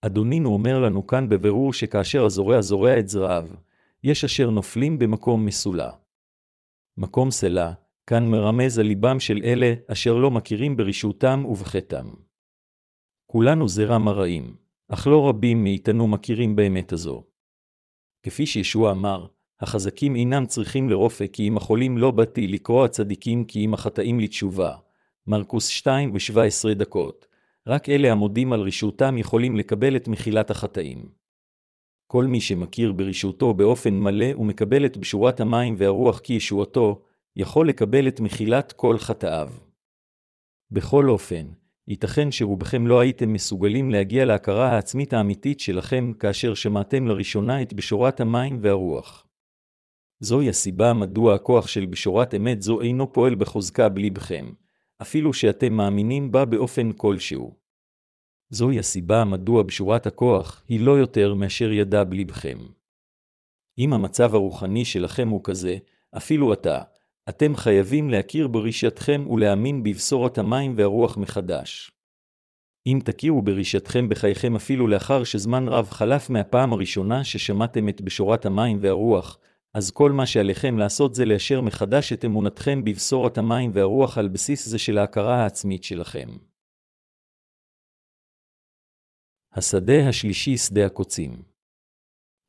אדונינו 0.06 0.54
אומר 0.54 0.80
לנו 0.80 1.08
כאן 1.08 1.30
בבירור 1.30 1.74
שכאשר 1.74 2.26
הזורע 2.26 2.62
זורע 2.62 3.00
את 3.00 3.08
זרעיו, 3.08 3.48
יש 4.04 4.24
אשר 4.24 4.50
נופלים 4.50 5.00
במקום 5.00 5.46
מסולה. 5.46 5.91
מקום 6.98 7.32
סלע, 7.32 7.72
כאן 8.08 8.28
מרמז 8.28 8.80
על 8.80 8.86
ליבם 8.86 9.20
של 9.20 9.41
אלה 9.44 9.74
אשר 9.88 10.13
לא 10.13 10.32
מכירים 10.32 10.78
ברשעותם 10.78 11.44
ובחטאם. 11.46 12.06
כולנו 13.26 13.68
זרע 13.68 13.98
מרעים, 13.98 14.56
אך 14.88 15.08
לא 15.08 15.30
רבים 15.30 15.63
מאיתנו 15.63 16.08
מכירים 16.08 16.56
באמת 16.56 16.94
הזו. 16.94 17.24
כפי 18.24 18.46
שישוע 18.46 18.91
אמר, 18.91 19.28
החזקים 19.60 20.15
אינם 20.15 20.46
צריכים 20.46 20.89
לרופא 20.89 21.28
כי 21.28 21.48
אם 21.48 21.58
החולים 21.58 21.98
לא 21.98 22.12
באתי 22.12 22.48
לקרוא 22.48 22.86
הצדיקים 22.86 23.46
כי 23.46 23.65
אם 23.65 23.74
החטאים 23.74 24.20
לתשובה. 24.20 24.76
מרקוס 25.28 25.68
2 25.68 26.13
ו-17 26.13 26.74
דקות. 26.74 27.35
רק 27.67 27.89
אלה 27.89 28.12
המודים 28.12 28.54
על 28.54 28.62
רשעותם 28.62 29.17
יכולים 29.17 29.56
לקבל 29.56 29.95
את 29.95 30.08
מחילת 30.08 30.49
החטאים. 30.51 31.10
כל 32.08 32.25
מי 32.25 32.41
שמכיר 32.41 32.91
ברשעותו 32.91 33.54
באופן 33.54 33.93
מלא 33.93 34.36
ומקבל 34.38 34.86
את 34.86 34.97
בשורת 34.97 35.39
המים 35.39 35.75
והרוח 35.78 36.19
כישועתו, 36.19 37.01
יכול 37.36 37.69
לקבל 37.69 38.08
את 38.08 38.19
מחילת 38.19 38.71
כל 38.71 38.97
חטאיו. 38.97 39.49
בכל 40.71 41.10
אופן, 41.10 41.47
ייתכן 41.88 42.32
שרובכם 42.32 42.88
לא 42.88 42.99
הייתם 42.99 43.34
מסוגלים 43.34 43.91
להגיע 43.91 44.25
להכרה 44.25 44.69
העצמית 44.69 45.13
האמיתית 45.13 45.60
שלכם 45.60 46.13
כאשר 46.19 46.54
שמעתם 46.54 47.08
לראשונה 47.08 47.62
את 47.62 47.73
בשורת 47.73 48.19
המים 48.19 48.58
והרוח. 48.62 49.28
זוהי 50.19 50.49
הסיבה 50.49 50.93
מדוע 50.93 51.36
הכוח 51.36 51.67
של 51.67 51.86
בשורת 51.86 52.34
אמת 52.34 52.62
זו 52.62 52.82
אינו 52.82 53.13
פועל 53.13 53.36
בחוזקה 53.36 53.89
בליבכם, 53.89 54.45
אפילו 55.02 55.34
שאתם 55.34 55.74
מאמינים 55.74 56.32
בה 56.32 56.46
באופן 56.46 56.92
כלשהו. 56.92 57.56
זוהי 58.50 58.80
הסיבה 58.80 59.26
מדוע 59.26 59.64
בשורת 59.64 60.08
הכוח 60.08 60.64
היא 60.68 60.80
לא 60.80 60.92
יותר 60.92 61.34
מאשר 61.34 61.72
ידע 61.72 62.04
בליבכם. 62.04 62.58
אם 63.78 63.94
המצב 63.94 64.36
הרוחני 64.36 64.86
שלכם 64.86 65.30
הוא 65.30 65.42
כזה, 65.44 65.78
אפילו 66.18 66.54
עתה, 66.54 66.82
אתם 67.30 67.56
חייבים 67.56 68.10
להכיר 68.10 68.48
ברישתכם 68.48 69.28
ולהאמין 69.30 69.84
בבשורת 69.84 70.38
המים 70.38 70.74
והרוח 70.78 71.18
מחדש. 71.18 71.92
אם 72.88 73.00
תכירו 73.06 73.42
ברישתכם 73.42 74.10
בחייכם 74.10 74.56
אפילו 74.56 74.88
לאחר 74.88 75.24
שזמן 75.24 75.68
רב 75.68 75.90
חלף 75.90 76.30
מהפעם 76.30 76.74
הראשונה 76.74 77.24
ששמעתם 77.24 77.90
את 77.90 78.02
בשורת 78.02 78.46
המים 78.46 78.78
והרוח, 78.82 79.40
אז 79.78 79.92
כל 79.92 80.12
מה 80.12 80.26
שעליכם 80.26 80.78
לעשות 80.78 81.16
זה 81.16 81.26
לאשר 81.26 81.62
מחדש 81.62 82.14
את 82.14 82.26
אמונתכם 82.26 82.84
בבשורת 82.84 83.38
המים 83.38 83.72
והרוח 83.74 84.18
על 84.18 84.28
בסיס 84.28 84.68
זה 84.68 84.80
של 84.80 84.98
ההכרה 84.98 85.36
העצמית 85.36 85.84
שלכם. 85.84 86.30
השדה 89.52 90.10
השלישי 90.10 90.58
שדה 90.58 90.86
הקוצים 90.86 91.44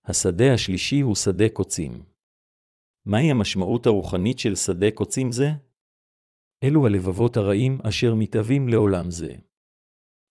השדה 0.04 0.54
השלישי 0.54 1.00
הוא 1.00 1.14
שדה 1.14 1.48
קוצים. 1.52 2.02
מהי 3.06 3.30
המשמעות 3.30 3.86
הרוחנית 3.86 4.38
של 4.38 4.54
שדה 4.54 4.90
קוצים 4.94 5.32
זה? 5.32 5.46
אלו 6.64 6.86
הלבבות 6.86 7.36
הרעים 7.36 7.78
אשר 7.88 8.14
מתאבים 8.14 8.68
לעולם 8.68 9.10
זה. 9.10 9.34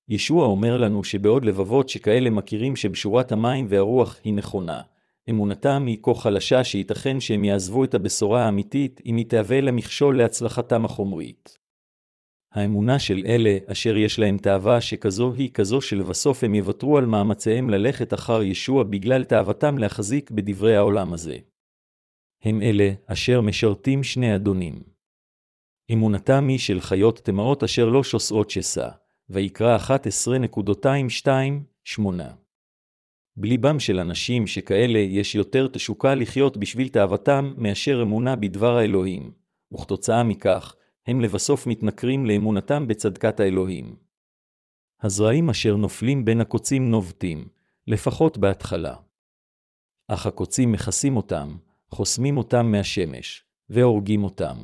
ישוע 0.10 0.46
אומר 0.46 0.78
לנו 0.78 1.04
שבעוד 1.04 1.46
לבבות 1.46 1.90
שכאלה 1.90 2.30
מכירים 2.30 2.76
שבשורת 2.76 3.32
המים 3.32 3.66
והרוח 3.70 4.20
היא 4.24 4.34
נכונה, 4.34 4.82
אמונתם 5.30 5.86
היא 5.88 5.98
כה 6.02 6.14
חלשה 6.14 6.64
שייתכן 6.64 7.20
שהם 7.20 7.44
יעזבו 7.44 7.84
את 7.84 7.94
הבשורה 7.94 8.46
האמיתית 8.46 9.02
אם 9.06 9.18
היא 9.18 9.26
תהווה 9.26 9.62
למכשול 9.62 10.18
להצלחתם 10.18 10.86
החומרית. 10.86 11.58
האמונה 12.52 13.00
של 13.00 13.24
אלה 13.26 13.58
אשר 13.68 13.98
יש 13.98 14.20
להם 14.20 14.38
תאווה 14.38 14.82
שכזו 14.82 15.34
היא 15.34 15.52
כזו 15.54 15.82
שלבסוף 15.82 16.44
הם 16.44 16.56
יוותרו 16.56 16.98
על 16.98 17.06
מאמציהם 17.06 17.70
ללכת 17.70 18.14
אחר 18.14 18.44
ישוע 18.44 18.84
בגלל 18.84 19.24
תאוותם 19.24 19.78
להחזיק 19.78 20.32
בדברי 20.32 20.76
העולם 20.76 21.14
הזה. 21.14 21.38
הם 22.44 22.62
אלה 22.62 22.92
אשר 23.06 23.42
משרתים 23.42 24.04
שני 24.04 24.36
אדונים. 24.36 24.84
אמונתם 25.94 26.48
היא 26.48 26.60
של 26.60 26.82
חיות 26.82 27.20
טמאות 27.20 27.64
אשר 27.64 27.86
לא 27.86 28.04
שוסעות 28.04 28.50
שסע, 28.50 28.90
ויקרא 29.30 29.78
11.28 29.78 32.45
בליבם 33.38 33.80
של 33.80 34.00
אנשים 34.00 34.48
שכאלה 34.48 35.00
יש 35.00 35.36
יותר 35.36 35.68
תשוקה 35.68 36.16
לחיות 36.16 36.58
בשביל 36.58 36.90
תאוותם 36.90 37.54
מאשר 37.58 38.00
אמונה 38.02 38.36
בדבר 38.36 38.78
האלוהים, 38.78 39.32
וכתוצאה 39.74 40.24
מכך, 40.24 40.76
הם 41.08 41.22
לבסוף 41.22 41.68
מתנכרים 41.68 42.26
לאמונתם 42.26 42.88
בצדקת 42.88 43.40
האלוהים. 43.40 43.96
הזרעים 45.02 45.50
אשר 45.50 45.76
נופלים 45.76 46.26
בין 46.26 46.42
הקוצים 46.42 46.92
נובטים, 46.92 47.48
לפחות 47.88 48.38
בהתחלה. 48.38 48.96
אך 50.08 50.26
הקוצים 50.26 50.72
מכסים 50.72 51.18
אותם, 51.18 51.58
חוסמים 51.90 52.38
אותם 52.38 52.66
מהשמש, 52.72 53.44
והורגים 53.70 54.24
אותם. 54.24 54.58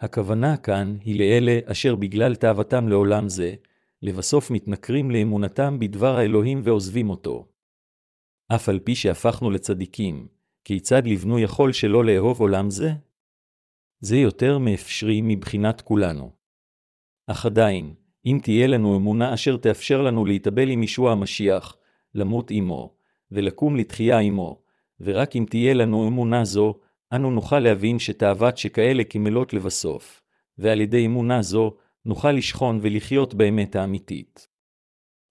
הכוונה 0.00 0.56
כאן 0.56 0.96
היא 1.00 1.18
לאלה 1.18 1.58
אשר 1.66 1.94
בגלל 1.94 2.34
תאוותם 2.34 2.88
לעולם 2.88 3.28
זה, 3.28 3.54
לבסוף 4.02 4.50
מתנכרים 4.50 5.10
לאמונתם 5.10 5.78
בדבר 5.78 6.16
האלוהים 6.16 6.60
ועוזבים 6.64 7.10
אותו. 7.10 7.53
אף 8.48 8.68
על 8.68 8.78
פי 8.78 8.94
שהפכנו 8.94 9.50
לצדיקים, 9.50 10.28
כיצד 10.64 11.06
לבנו 11.06 11.38
יכול 11.38 11.72
שלא 11.72 12.04
לאהוב 12.04 12.40
עולם 12.40 12.70
זה? 12.70 12.92
זה 14.00 14.16
יותר 14.16 14.58
מאפשרי 14.58 15.20
מבחינת 15.22 15.80
כולנו. 15.80 16.30
אך 17.26 17.46
עדיין, 17.46 17.94
אם 18.26 18.38
תהיה 18.42 18.66
לנו 18.66 18.96
אמונה 18.96 19.34
אשר 19.34 19.56
תאפשר 19.56 20.02
לנו 20.02 20.24
להתאבל 20.24 20.68
עם 20.68 20.82
ישוע 20.82 21.12
המשיח, 21.12 21.76
למות 22.14 22.50
עמו, 22.50 22.94
ולקום 23.30 23.76
לתחייה 23.76 24.18
עמו, 24.18 24.62
ורק 25.00 25.36
אם 25.36 25.46
תהיה 25.50 25.74
לנו 25.74 26.08
אמונה 26.08 26.44
זו, 26.44 26.74
אנו 27.12 27.30
נוכל 27.30 27.58
להבין 27.58 27.98
שתאוות 27.98 28.58
שכאלה 28.58 29.04
כמלות 29.04 29.52
לבסוף, 29.52 30.22
ועל 30.58 30.80
ידי 30.80 31.06
אמונה 31.06 31.42
זו, 31.42 31.76
נוכל 32.04 32.32
לשכון 32.32 32.78
ולחיות 32.82 33.34
באמת 33.34 33.76
האמיתית. 33.76 34.48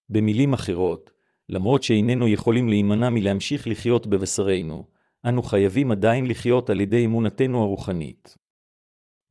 במילים 0.10 0.54
אחרות, 0.54 1.13
למרות 1.54 1.84
שאיננו 1.84 2.28
יכולים 2.28 2.70
להימנע 2.70 3.10
מלהמשיך 3.10 3.68
לחיות 3.68 4.08
בבשרנו, 4.08 4.86
אנו 5.26 5.44
חייבים 5.44 5.92
עדיין 5.92 6.26
לחיות 6.26 6.70
על 6.70 6.82
ידי 6.82 7.06
אמונתנו 7.06 7.62
הרוחנית. 7.62 8.38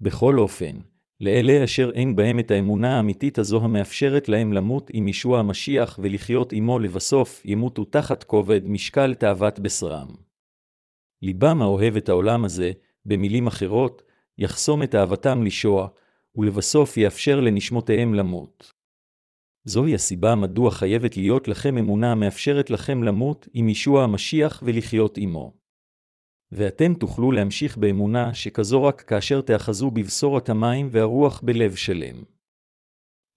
בכל 0.01 0.39
אופן, 0.39 0.77
לאלה 1.21 1.65
אשר 1.65 1.91
אין 1.95 2.17
בהם 2.17 2.39
את 2.39 2.51
האמונה 2.51 2.97
האמיתית 2.97 3.39
הזו 3.39 3.65
המאפשרת 3.65 4.29
להם 4.29 4.53
למות 4.53 4.91
עם 4.93 5.09
ישוע 5.09 5.39
המשיח 5.39 5.99
ולחיות 6.03 6.53
עמו 6.53 6.79
לבסוף, 6.79 7.43
ימותו 7.45 7.85
תחת 7.85 8.25
כובד 8.25 8.69
משקל 8.69 9.15
תאוות 9.15 9.59
בשרם. 9.59 10.09
ליבם 11.23 11.63
האוהב 11.63 11.97
את 11.97 12.09
העולם 12.09 12.45
הזה, 12.45 12.73
במילים 13.07 13.47
אחרות, 13.47 14.03
יחסום 14.39 14.83
את 14.83 14.95
אהבתם 14.95 15.43
לשוע, 15.43 15.89
ולבסוף 16.37 16.97
יאפשר 16.97 17.41
לנשמותיהם 17.41 18.15
למות. 18.15 18.73
זוהי 19.65 19.95
הסיבה 19.95 20.35
מדוע 20.35 20.71
חייבת 20.71 21.17
להיות 21.17 21.49
לכם 21.49 21.79
אמונה 21.79 22.13
המאפשרת 22.13 22.71
לכם 22.71 23.03
למות 23.03 23.49
עם 23.53 23.69
ישוע 23.69 24.05
המשיח 24.05 24.63
ולחיות 24.67 25.19
עמו. 25.19 25.53
ואתם 26.53 26.95
תוכלו 26.95 27.33
להמשיך 27.33 27.77
באמונה 27.77 28.35
שכזו 28.35 28.85
רק 28.85 29.01
כאשר 29.01 29.41
תאחזו 29.41 29.91
בבשורת 29.91 30.49
המים 30.49 30.89
והרוח 30.91 31.41
בלב 31.45 31.75
שלם. 31.75 32.23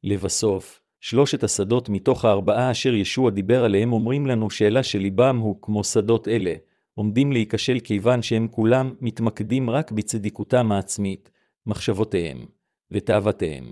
לבסוף, 0.04 0.82
שלושת 1.00 1.44
השדות 1.44 1.90
מתוך 1.90 2.26
הארבעה 2.26 2.72
אשר 2.72 2.94
ישוע 2.94 3.32
דיבר 3.32 3.64
עליהם 3.64 3.94
אומרים 3.94 4.26
לנו 4.26 4.50
שאלה 4.50 4.84
שליבם 4.84 5.38
הוא 5.38 5.62
כמו 5.62 5.84
שדות 5.84 6.28
אלה, 6.28 6.54
עומדים 6.94 7.32
להיכשל 7.32 7.80
כיוון 7.80 8.22
שהם 8.22 8.48
כולם 8.48 8.96
מתמקדים 9.02 9.70
רק 9.70 9.92
בצדיקותם 9.92 10.72
העצמית, 10.72 11.32
מחשבותיהם 11.66 12.46
ותאוותיהם. 12.92 13.72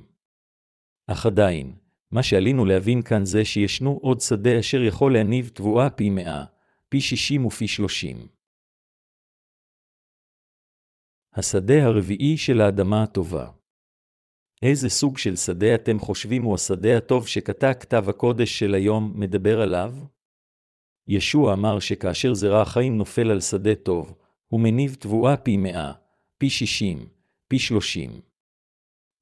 אך 1.08 1.26
עדיין, 1.26 1.76
מה 2.14 2.24
שעלינו 2.24 2.66
להבין 2.66 3.02
כאן 3.02 3.26
זה 3.26 3.46
שישנו 3.46 4.00
עוד 4.02 4.22
שדה 4.22 4.60
אשר 4.60 4.82
יכול 4.82 5.14
להניב 5.14 5.52
תבואה 5.54 5.90
פי 5.90 6.10
מאה, 6.10 6.46
פי 6.90 7.02
שישים 7.02 7.46
ופי 7.46 7.68
שלושים. 7.68 8.28
השדה 11.34 11.84
הרביעי 11.84 12.38
של 12.38 12.62
האדמה 12.62 13.04
הטובה. 13.04 13.52
איזה 14.62 14.90
סוג 14.90 15.18
של 15.18 15.36
שדה 15.36 15.76
אתם 15.76 16.00
חושבים 16.00 16.44
הוא 16.44 16.56
השדה 16.56 16.98
הטוב 16.98 17.28
שקטע 17.28 17.74
כתב 17.74 18.10
הקודש 18.10 18.60
של 18.60 18.74
היום 18.74 19.14
מדבר 19.16 19.62
עליו? 19.62 19.96
ישוע 21.08 21.54
אמר 21.54 21.80
שכאשר 21.80 22.34
זרע 22.34 22.62
החיים 22.62 22.98
נופל 22.98 23.32
על 23.32 23.42
שדה 23.42 23.76
טוב, 23.76 24.16
הוא 24.48 24.60
מניב 24.60 24.96
תבואה 25.00 25.38
פי 25.38 25.58
מאה, 25.58 25.94
פי 26.38 26.50
שישים, 26.50 27.08
פי 27.48 27.60
שלושים. 27.60 28.22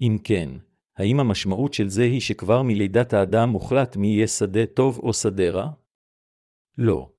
אם 0.02 0.18
כן, 0.24 0.50
האם 0.98 1.20
המשמעות 1.20 1.74
של 1.74 1.90
זה 1.90 2.04
היא 2.04 2.22
שכבר 2.22 2.62
מלידת 2.62 3.14
האדם 3.14 3.50
מוחלט 3.50 3.98
מי 3.98 4.08
יהיה 4.08 4.28
שדה 4.28 4.66
טוב 4.66 5.00
או 5.00 5.14
שדה 5.14 5.50
רע? 5.50 5.72
לא. 6.78 7.12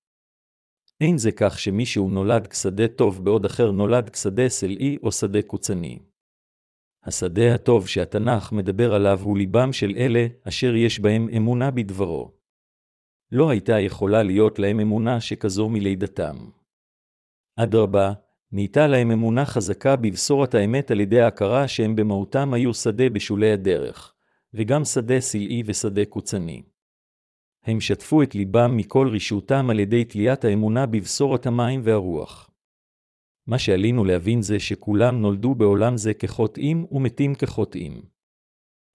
אין 1.00 1.18
זה 1.18 1.30
כך 1.32 1.58
שמישהו 1.58 2.10
נולד 2.10 2.46
כשדה 2.46 2.88
טוב 2.88 3.24
בעוד 3.24 3.44
אחר 3.44 3.70
נולד 3.70 4.10
כשדה 4.10 4.48
סלעי 4.48 4.98
או 5.02 5.12
שדה 5.12 5.42
קוצני. 5.42 5.98
השדה 7.04 7.54
הטוב 7.54 7.88
שהתנ"ך 7.88 8.52
מדבר 8.52 8.94
עליו 8.94 9.18
הוא 9.22 9.38
ליבם 9.38 9.72
של 9.72 9.94
אלה 9.96 10.26
אשר 10.48 10.74
יש 10.74 11.00
בהם 11.00 11.28
אמונה 11.36 11.70
בדברו. 11.70 12.32
לא 13.32 13.50
הייתה 13.50 13.80
יכולה 13.80 14.22
להיות 14.22 14.58
להם 14.58 14.80
אמונה 14.80 15.20
שכזו 15.20 15.68
מלידתם. 15.68 16.36
אדרבה, 17.56 18.12
נהייתה 18.52 18.86
להם 18.86 19.10
אמונה 19.10 19.44
חזקה 19.44 19.96
בבשורת 19.96 20.54
האמת 20.54 20.90
על 20.90 21.00
ידי 21.00 21.20
ההכרה 21.20 21.68
שהם 21.68 21.96
במהותם 21.96 22.54
היו 22.54 22.74
שדה 22.74 23.10
בשולי 23.10 23.52
הדרך, 23.52 24.14
וגם 24.54 24.84
שדה 24.84 25.20
סלעי 25.20 25.62
ושדה 25.66 26.04
קוצני. 26.04 26.62
הם 27.64 27.80
שטפו 27.80 28.22
את 28.22 28.34
ליבם 28.34 28.76
מכל 28.76 29.08
רשעותם 29.08 29.70
על 29.70 29.80
ידי 29.80 30.04
תליית 30.04 30.44
האמונה 30.44 30.86
בבשורת 30.86 31.46
המים 31.46 31.80
והרוח. 31.84 32.50
מה 33.46 33.58
שעלינו 33.58 34.04
להבין 34.04 34.42
זה 34.42 34.60
שכולם 34.60 35.20
נולדו 35.20 35.54
בעולם 35.54 35.96
זה 35.96 36.14
כחוטאים 36.14 36.86
ומתים 36.90 37.34
כחוטאים. 37.34 38.02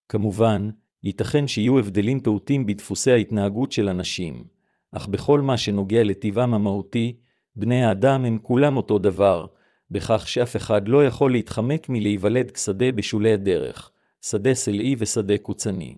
כמובן, 0.10 0.70
ייתכן 1.04 1.48
שיהיו 1.48 1.80
הבדלים 1.80 2.20
פעוטים 2.20 2.66
בדפוסי 2.66 3.12
ההתנהגות 3.12 3.72
של 3.72 3.90
אנשים, 3.90 4.44
אך 4.92 5.08
בכל 5.08 5.42
מה 5.42 5.58
שנוגע 5.58 6.04
לטבעם 6.04 6.54
המהותי, 6.54 7.18
בני 7.58 7.84
האדם 7.84 8.26
הם 8.26 8.40
כולם 8.42 8.78
אותו 8.78 9.00
דבר, 9.00 9.46
בכך 9.92 10.28
שאף 10.28 10.56
אחד 10.56 10.88
לא 10.88 11.06
יכול 11.06 11.32
להתחמק 11.32 11.90
מלהיוולד 11.90 12.52
כשדה 12.52 12.92
בשולי 12.92 13.34
הדרך, 13.34 13.92
שדה 14.22 14.54
סלעי 14.54 14.96
ושדה 14.98 15.38
קוצני. 15.38 15.96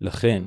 לכן, 0.00 0.42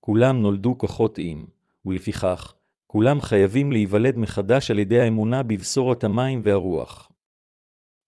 כולם 0.00 0.42
נולדו 0.42 0.78
כחוטאים, 0.78 1.46
ולפיכך, 1.86 2.54
כולם 2.86 3.20
חייבים 3.20 3.72
להיוולד 3.72 4.18
מחדש 4.18 4.70
על 4.70 4.78
ידי 4.78 5.00
האמונה 5.00 5.42
בבשורת 5.42 6.04
המים 6.04 6.40
והרוח. 6.44 7.12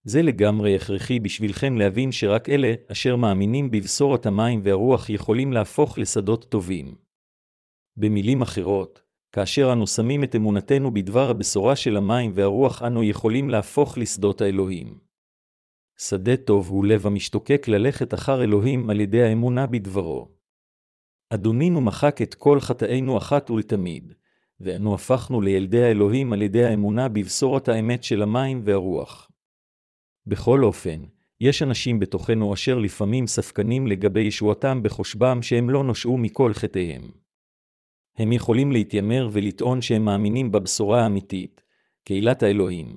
זה 0.04 0.22
לגמרי 0.22 0.76
הכרחי 0.76 1.20
בשבילכם 1.20 1.76
להבין 1.76 2.12
שרק 2.12 2.48
אלה 2.48 2.74
אשר 2.92 3.16
מאמינים 3.16 3.70
בבשורת 3.70 4.26
המים 4.26 4.60
והרוח 4.64 5.10
יכולים 5.10 5.52
להפוך 5.52 5.98
לשדות 5.98 6.44
טובים. 6.44 6.94
במילים 7.96 8.42
אחרות, 8.42 9.02
כאשר 9.38 9.72
אנו 9.72 9.86
שמים 9.86 10.24
את 10.24 10.36
אמונתנו 10.36 10.94
בדבר 10.94 11.30
הבשורה 11.30 11.76
של 11.76 11.96
המים 11.96 12.32
והרוח, 12.34 12.82
אנו 12.82 13.02
יכולים 13.02 13.50
להפוך 13.50 13.98
לשדות 13.98 14.40
האלוהים. 14.40 14.98
שדה 15.98 16.36
טוב 16.36 16.68
הוא 16.68 16.84
לב 16.84 17.06
המשתוקק 17.06 17.68
ללכת 17.68 18.14
אחר 18.14 18.44
אלוהים 18.44 18.90
על 18.90 19.00
ידי 19.00 19.22
האמונה 19.22 19.66
בדברו. 19.66 20.28
אדונינו 21.30 21.80
מחק 21.80 22.22
את 22.22 22.34
כל 22.34 22.60
חטאינו 22.60 23.18
אחת 23.18 23.50
ולתמיד, 23.50 24.12
ואנו 24.60 24.94
הפכנו 24.94 25.40
לילדי 25.40 25.82
האלוהים 25.82 26.32
על 26.32 26.42
ידי 26.42 26.64
האמונה 26.64 27.08
בבשורת 27.08 27.68
האמת 27.68 28.04
של 28.04 28.22
המים 28.22 28.62
והרוח. 28.64 29.30
בכל 30.26 30.64
אופן, 30.64 31.02
יש 31.40 31.62
אנשים 31.62 31.98
בתוכנו 31.98 32.54
אשר 32.54 32.78
לפעמים 32.78 33.26
ספקנים 33.26 33.86
לגבי 33.86 34.20
ישועתם 34.20 34.82
בחושבם 34.82 35.42
שהם 35.42 35.70
לא 35.70 35.84
נושעו 35.84 36.18
מכל 36.18 36.54
חטאיהם. 36.54 37.27
הם 38.18 38.32
יכולים 38.32 38.72
להתיימר 38.72 39.28
ולטעון 39.32 39.82
שהם 39.82 40.04
מאמינים 40.04 40.52
בבשורה 40.52 41.02
האמיתית, 41.02 41.62
קהילת 42.04 42.42
האלוהים, 42.42 42.96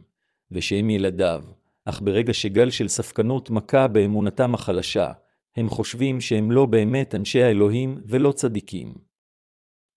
ושהם 0.52 0.90
ילדיו, 0.90 1.44
אך 1.86 2.02
ברגע 2.02 2.34
שגל 2.34 2.70
של 2.70 2.88
ספקנות 2.88 3.50
מכה 3.50 3.88
באמונתם 3.88 4.54
החלשה, 4.54 5.12
הם 5.56 5.70
חושבים 5.70 6.22
שהם 6.22 6.52
לא 6.52 6.66
באמת 6.66 7.16
אנשי 7.16 7.44
האלוהים 7.44 8.02
ולא 8.06 8.32
צדיקים. 8.32 8.94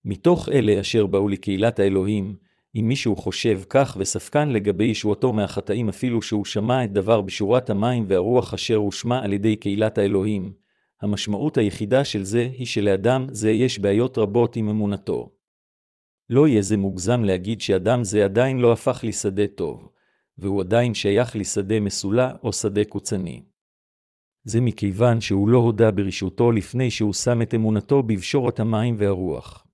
מתוך 0.05 0.49
אלה 0.49 0.81
אשר 0.81 1.07
באו 1.07 1.29
לקהילת 1.29 1.79
האלוהים, 1.79 2.37
אם 2.77 2.85
מישהו 2.89 3.17
חושב 3.17 3.61
כך 3.69 3.97
וספקן 4.01 4.49
לגבי 4.49 4.85
ישועתו 4.85 5.33
מהחטאים 5.33 5.89
אפילו 5.89 6.23
שהוא 6.23 6.45
שמע 6.45 6.85
את 6.85 6.93
דבר 6.93 7.21
בשורת 7.21 7.71
המים 7.71 8.05
והרוח 8.09 8.55
אשר 8.55 8.77
הושמע 8.77 9.25
על 9.25 9.33
ידי 9.33 9.57
קהילת 9.57 9.99
האלוהים, 9.99 10.53
המשמעות 11.03 11.59
היחידה 11.59 12.05
של 12.05 12.25
זה 12.25 12.49
היא 12.59 12.67
שלאדם 12.67 13.27
זה 13.31 13.51
יש 13.51 13.79
בעיות 13.79 14.19
רבות 14.19 14.57
עם 14.57 14.69
אמונתו. 14.69 15.31
לא 16.31 16.49
יהיה 16.49 16.63
זה 16.63 16.77
מוגזם 16.77 17.25
להגיד 17.25 17.61
שאדם 17.61 18.05
זה 18.05 18.25
עדיין 18.25 18.59
לא 18.59 18.73
הפך 18.73 19.01
לשדה 19.03 19.47
טוב, 19.47 19.89
והוא 20.39 20.61
עדיין 20.61 20.95
שייך 20.95 21.37
לשדה 21.37 21.81
מסולה 21.81 22.33
או 22.43 22.53
שדה 22.53 22.85
קוצני. 22.85 23.43
זה 24.45 24.61
מכיוון 24.61 25.21
שהוא 25.21 25.49
לא 25.49 25.59
הודה 25.59 25.91
ברשעותו 25.91 26.53
לפני 26.53 26.91
שהוא 26.91 27.13
שם 27.13 27.43
את 27.43 27.55
אמונתו 27.55 28.03
בבשורת 28.03 28.61
המים 28.61 28.95
והרוח. 28.99 29.67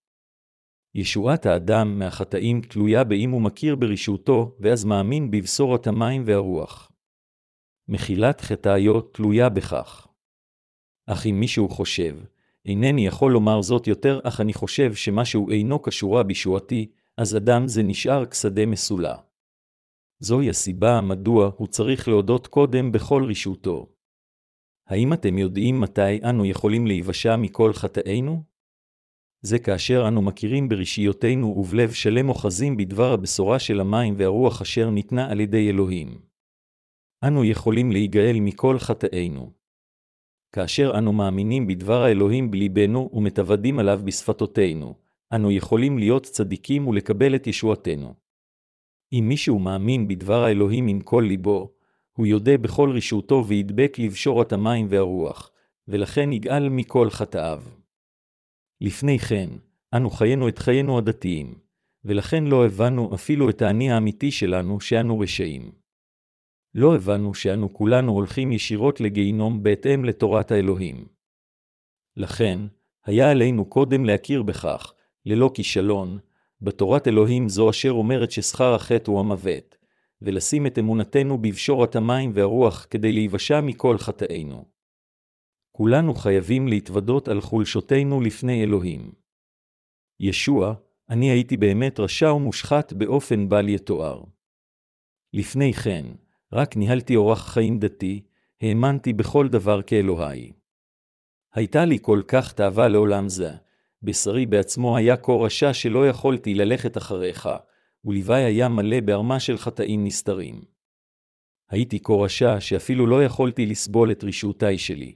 ישועת 0.95 1.47
האדם 1.47 1.99
מהחטאים 1.99 2.61
תלויה 2.61 3.05
באם 3.05 3.31
הוא 3.31 3.43
מכיר 3.43 3.77
ברשעותו, 3.77 4.57
ואז 4.61 4.85
מאמין 4.85 5.31
בבשורת 5.31 5.87
המים 5.87 6.23
והרוח. 6.27 6.93
מחילת 7.89 8.41
חטאיו 8.41 9.01
תלויה 9.01 9.49
בכך. 9.49 10.10
אך 11.13 11.27
אם 11.27 11.41
מישהו 11.41 11.69
חושב, 11.69 12.17
אינני 12.67 13.07
יכול 13.07 13.33
לומר 13.33 13.63
זאת 13.63 13.87
יותר, 13.87 14.21
אך 14.23 14.41
אני 14.41 14.53
חושב 14.53 14.95
שמשהו 14.95 15.51
אינו 15.51 15.79
קשורה 15.79 16.23
בישועתי, 16.23 16.91
אז 17.17 17.37
אדם 17.37 17.69
זה 17.69 17.83
נשאר 17.83 18.27
כשדה 18.27 18.67
מסולה. 18.67 19.17
זוהי 20.19 20.51
הסיבה 20.51 21.01
מדוע 21.01 21.51
הוא 21.57 21.67
צריך 21.67 22.09
להודות 22.09 22.47
קודם 22.47 22.93
בכל 22.93 23.25
רשעותו. 23.29 23.87
האם 24.87 25.13
אתם 25.13 25.39
יודעים 25.39 25.81
מתי 25.81 26.21
אנו 26.31 26.45
יכולים 26.47 26.87
להיוושע 26.87 27.37
מכל 27.37 27.73
חטאינו? 27.73 28.43
זה 29.43 29.59
כאשר 29.59 30.05
אנו 30.09 30.23
מכירים 30.23 30.69
ברשיותינו 30.69 31.47
ובלב 31.47 31.93
שלם 31.93 32.29
אוחזים 32.29 32.77
בדבר 32.77 33.13
הבשורה 33.13 33.59
של 33.59 33.81
המים 33.81 34.15
והרוח 34.17 34.63
אשר 34.63 34.91
ניתנה 34.91 35.31
על 35.31 35.41
ידי 35.41 35.69
אלוהים. 35.69 36.21
אנו 37.25 37.45
יכולים 37.45 37.93
להיגאל 37.93 38.37
מכל 38.41 38.79
חטאינו. 38.79 39.60
כאשר 40.53 40.93
אנו 40.99 41.13
מאמינים 41.13 41.67
בדבר 41.67 42.03
האלוהים 42.03 42.51
בליבנו 42.51 43.11
ומתוודים 43.13 43.79
עליו 43.79 44.01
בשפתותינו, 44.05 44.95
אנו 45.33 45.51
יכולים 45.51 45.99
להיות 45.99 46.23
צדיקים 46.23 46.87
ולקבל 46.87 47.35
את 47.35 47.47
ישועתנו. 47.47 48.15
אם 49.13 49.25
מישהו 49.29 49.59
מאמין 49.59 50.09
בדבר 50.09 50.45
האלוהים 50.45 50.87
עם 50.87 51.01
כל 51.01 51.25
ליבו, 51.29 51.73
הוא 52.17 52.27
יודה 52.27 52.59
בכל 52.59 52.91
רשעותו 52.91 53.45
וידבק 53.47 53.97
לבשורת 53.99 54.53
המים 54.53 54.87
והרוח, 54.91 55.51
ולכן 55.89 56.33
יגאל 56.33 56.69
מכל 56.69 57.11
חטאיו. 57.11 57.63
לפני 58.81 59.19
כן, 59.19 59.49
אנו 59.95 60.11
חיינו 60.11 60.49
את 60.49 60.59
חיינו 60.59 60.99
הדתיים, 60.99 61.55
ולכן 62.05 62.45
לא 62.45 62.67
הבנו 62.67 63.15
אפילו 63.15 63.51
את 63.51 63.63
האני 63.63 63.91
האמיתי 63.91 64.31
שלנו 64.31 64.81
שאנו 64.81 65.19
רשעים. 65.19 65.80
לא 66.75 66.95
הבנו 66.95 67.35
שאנו 67.35 67.75
כולנו 67.75 68.13
הולכים 68.13 68.53
ישירות 68.53 69.01
לגיהינום 69.01 69.63
בהתאם 69.63 70.05
לתורת 70.05 70.51
האלוהים. 70.51 71.09
לכן, 72.17 72.61
היה 73.05 73.31
עלינו 73.31 73.65
קודם 73.65 74.05
להכיר 74.05 74.43
בכך, 74.43 74.95
ללא 75.27 75.51
כישלון, 75.55 76.19
בתורת 76.61 77.09
אלוהים 77.09 77.49
זו 77.49 77.71
אשר 77.71 77.91
אומרת 77.91 78.31
ששכר 78.31 78.75
החטא 78.75 79.11
הוא 79.11 79.21
המוות, 79.21 79.77
ולשים 80.23 80.67
את 80.67 80.79
אמונתנו 80.79 81.39
בבשורת 81.39 81.97
המים 81.97 82.33
והרוח 82.35 82.87
כדי 82.91 83.13
להיוושע 83.13 83.61
מכל 83.61 83.99
חטאינו. 83.99 84.65
כולנו 85.73 86.15
חייבים 86.15 86.69
להתוודות 86.69 87.29
על 87.29 87.41
חולשותינו 87.41 88.21
לפני 88.21 88.63
אלוהים. 88.63 89.13
ישוע, 90.21 90.75
אני 91.11 91.31
הייתי 91.31 91.57
באמת 91.57 92.01
רשע 92.01 92.33
ומושחת 92.33 92.93
באופן 92.93 93.49
בל 93.49 93.69
יתואר. 93.69 94.23
לפני 95.33 95.73
כן, 95.73 96.07
רק 96.53 96.77
ניהלתי 96.77 97.17
אורח 97.17 97.49
חיים 97.49 97.79
דתי, 97.79 98.23
האמנתי 98.61 99.13
בכל 99.13 99.49
דבר 99.49 99.83
כאלוהי. 99.83 100.53
הייתה 101.55 101.85
לי 101.85 101.99
כל 102.03 102.23
כך 102.29 102.53
תאווה 102.53 102.89
לעולם 102.89 103.29
זה, 103.29 103.51
בשרי 104.03 104.47
בעצמו 104.47 104.97
היה 104.97 105.17
כה 105.17 105.33
רשע 105.33 105.75
שלא 105.75 106.09
יכולתי 106.09 106.55
ללכת 106.55 106.97
אחריך, 106.97 107.49
ולוואי 108.05 108.43
היה 108.45 108.69
מלא 108.69 109.01
בערמה 109.01 109.41
של 109.41 109.59
חטאים 109.59 110.05
נסתרים. 110.05 110.65
הייתי 111.71 111.99
כה 112.03 112.13
רשע 112.13 112.61
שאפילו 112.61 113.07
לא 113.07 113.25
יכולתי 113.25 113.67
לסבול 113.67 114.11
את 114.11 114.25
רשעותי 114.25 114.79
שלי. 114.79 115.15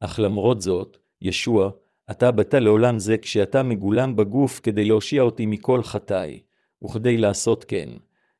אך 0.00 0.20
למרות 0.22 0.60
זאת, 0.60 0.96
ישוע, 1.22 1.70
אתה 2.10 2.30
באת 2.30 2.54
לעולם 2.54 2.98
זה 2.98 3.18
כשאתה 3.18 3.62
מגולם 3.62 4.16
בגוף 4.16 4.60
כדי 4.62 4.84
להושיע 4.84 5.22
אותי 5.22 5.46
מכל 5.46 5.82
חטאי, 5.82 6.42
וכדי 6.84 7.16
לעשות 7.16 7.64
כן, 7.64 7.88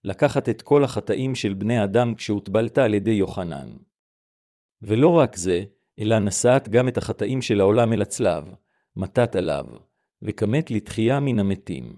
לקחת 0.04 0.48
את 0.48 0.62
כל 0.62 0.84
החטאים 0.84 1.34
של 1.34 1.54
בני 1.54 1.84
אדם 1.84 2.14
כשהוטבלת 2.14 2.78
על 2.78 2.94
ידי 2.94 3.10
יוחנן. 3.10 3.68
ולא 4.82 5.08
רק 5.08 5.36
זה, 5.36 5.64
אלא 5.98 6.18
נשאת 6.18 6.68
גם 6.68 6.88
את 6.88 6.98
החטאים 6.98 7.42
של 7.42 7.60
העולם 7.60 7.92
אל 7.92 8.02
הצלב, 8.02 8.44
מתת 8.96 9.36
עליו, 9.36 9.64
וכמת 10.22 10.70
לתחייה 10.70 11.20
מן 11.20 11.38
המתים. 11.38 11.96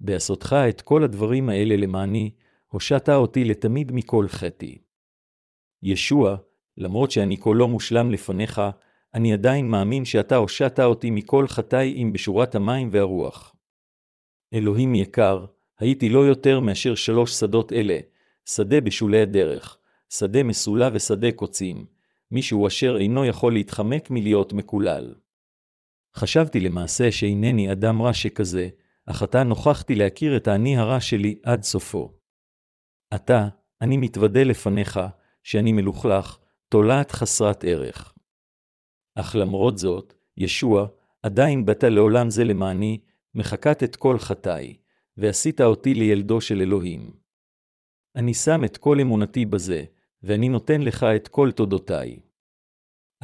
בעשותך 0.00 0.56
את 0.68 0.80
כל 0.80 1.04
הדברים 1.04 1.48
האלה 1.48 1.76
למעני, 1.76 2.30
הושעת 2.68 3.08
אותי 3.08 3.44
לתמיד 3.44 3.92
מכל 3.92 4.28
חטא. 4.28 4.72
ישוע, 5.82 6.36
למרות 6.76 7.10
שאני 7.10 7.36
כה 7.36 7.50
לא 7.54 7.68
מושלם 7.68 8.10
לפניך, 8.10 8.62
אני 9.14 9.32
עדיין 9.32 9.68
מאמין 9.68 10.04
שאתה 10.04 10.36
הושעת 10.36 10.80
אותי 10.80 11.10
מכל 11.10 11.46
חטאי 11.48 12.02
אם 12.02 12.12
בשורת 12.12 12.54
המים 12.54 12.88
והרוח. 12.92 13.56
אלוהים 14.54 14.94
יקר, 14.94 15.44
הייתי 15.78 16.08
לא 16.08 16.26
יותר 16.26 16.60
מאשר 16.60 16.94
שלוש 16.94 17.32
שדות 17.32 17.72
אלה, 17.72 17.98
שדה 18.44 18.80
בשולי 18.80 19.20
הדרך, 19.20 19.78
שדה 20.08 20.42
מסולה 20.42 20.90
ושדה 20.92 21.32
קוצים, 21.32 21.86
מישהו 22.30 22.66
אשר 22.66 22.96
אינו 22.96 23.24
יכול 23.24 23.52
להתחמק 23.52 24.10
מלהיות 24.10 24.52
מקולל. 24.52 25.14
חשבתי 26.16 26.60
למעשה 26.60 27.12
שאינני 27.12 27.72
אדם 27.72 28.02
רע 28.02 28.12
שכזה, 28.12 28.68
אך 29.06 29.22
עתה 29.22 29.42
נוכחתי 29.42 29.94
להכיר 29.94 30.36
את 30.36 30.48
האני 30.48 30.76
הרע 30.76 31.00
שלי 31.00 31.38
עד 31.42 31.62
סופו. 31.62 32.12
עתה, 33.10 33.48
אני 33.80 33.96
מתוודה 33.96 34.42
לפניך, 34.42 35.00
שאני 35.42 35.72
מלוכלך, 35.72 36.38
תולעת 36.68 37.12
חסרת 37.12 37.64
ערך. 37.64 38.14
אך 39.14 39.36
למרות 39.36 39.78
זאת, 39.78 40.14
ישוע, 40.36 40.86
עדיין 41.22 41.66
באת 41.66 41.84
לעולם 41.84 42.30
זה 42.30 42.44
למעני, 42.44 43.00
מחקת 43.34 43.82
את 43.82 43.96
כל 43.96 44.18
חטאי, 44.18 44.76
ועשית 45.16 45.60
אותי 45.60 45.94
לילדו 45.94 46.40
של 46.40 46.60
אלוהים. 46.60 47.10
אני 48.16 48.34
שם 48.34 48.64
את 48.64 48.76
כל 48.76 48.96
אמונתי 49.00 49.46
בזה, 49.46 49.84
ואני 50.22 50.48
נותן 50.48 50.80
לך 50.80 51.02
את 51.16 51.28
כל 51.28 51.52
תודותיי. 51.56 52.20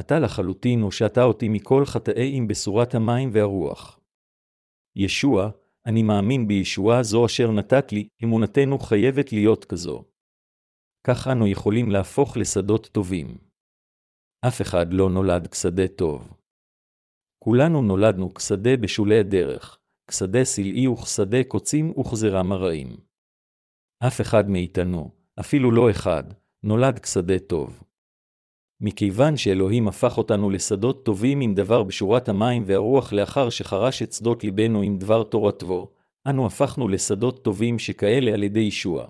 אתה 0.01 0.19
לחלוטין 0.19 0.81
הושעת 0.81 1.19
אותי 1.19 1.49
מכל 1.49 1.85
חטאי 1.85 2.37
עם 2.37 2.49
בשורת 2.49 2.95
המים 2.95 3.31
והרוח. 3.33 4.01
ישוע, 4.97 5.51
אני 5.87 6.03
מאמין 6.03 6.49
בישועה 6.49 7.03
זו 7.03 7.27
אשר 7.27 7.51
נתת 7.51 7.93
לי, 7.93 8.09
אמונתנו 8.25 8.79
חייבת 8.79 9.33
להיות 9.33 9.65
כזו. 9.65 10.05
כך 11.07 11.29
אנו 11.33 11.47
יכולים 11.47 11.91
להפוך 11.91 12.37
לשדות 12.37 12.87
טובים. 12.87 13.39
אף 14.49 14.63
אחד 14.63 14.87
לא 14.93 15.11
נולד 15.11 15.47
כשדה 15.47 15.89
טוב. 15.89 16.37
כולנו 17.45 17.83
נולדנו 17.83 18.35
כשדה 18.35 18.77
בשולי 18.77 19.19
הדרך, 19.19 19.79
כשדה 20.07 20.45
סלעי 20.45 20.87
וכשדה 20.87 21.45
קוצים 21.45 21.99
וכזרע 21.99 22.43
מרעים. 22.43 22.97
אף 24.07 24.21
אחד 24.21 24.51
מאיתנו, 24.51 25.11
אפילו 25.41 25.71
לא 25.71 25.91
אחד, 25.91 26.25
נולד 26.63 26.99
כשדה 26.99 27.39
טוב. 27.39 27.83
מכיוון 28.81 29.37
שאלוהים 29.37 29.89
הפך 29.89 30.19
אותנו 30.19 30.51
לשדות 30.51 31.05
טובים 31.05 31.41
עם 31.41 31.55
דבר 31.55 31.83
בשורת 31.83 32.29
המים 32.29 32.63
והרוח 32.67 33.13
לאחר 33.13 33.51
שחרש 33.51 34.03
את 34.03 34.13
שדות 34.13 34.45
ליבנו 34.45 34.83
עם 34.83 34.99
דבר 34.99 35.23
תורתו, 35.23 35.93
אנו 36.29 36.47
הפכנו 36.47 36.89
לשדות 36.89 37.45
טובים 37.45 37.79
שכאלה 37.79 38.33
על 38.33 38.43
ידי 38.43 38.61
ישוע. 38.61 39.07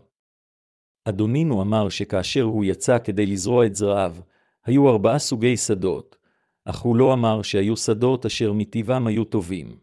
אדונינו 1.04 1.62
אמר 1.62 1.88
שכאשר 1.88 2.42
הוא 2.42 2.64
יצא 2.64 2.98
כדי 2.98 3.26
לזרוע 3.26 3.66
את 3.66 3.74
זרעיו, 3.74 4.16
היו 4.64 4.88
ארבעה 4.88 5.18
סוגי 5.18 5.56
שדות, 5.56 6.16
אך 6.64 6.78
הוא 6.78 6.96
לא 6.96 7.12
אמר 7.12 7.42
שהיו 7.42 7.76
שדות 7.76 8.26
אשר 8.26 8.52
מטבעם 8.52 9.06
היו 9.06 9.24
טובים. 9.24 9.76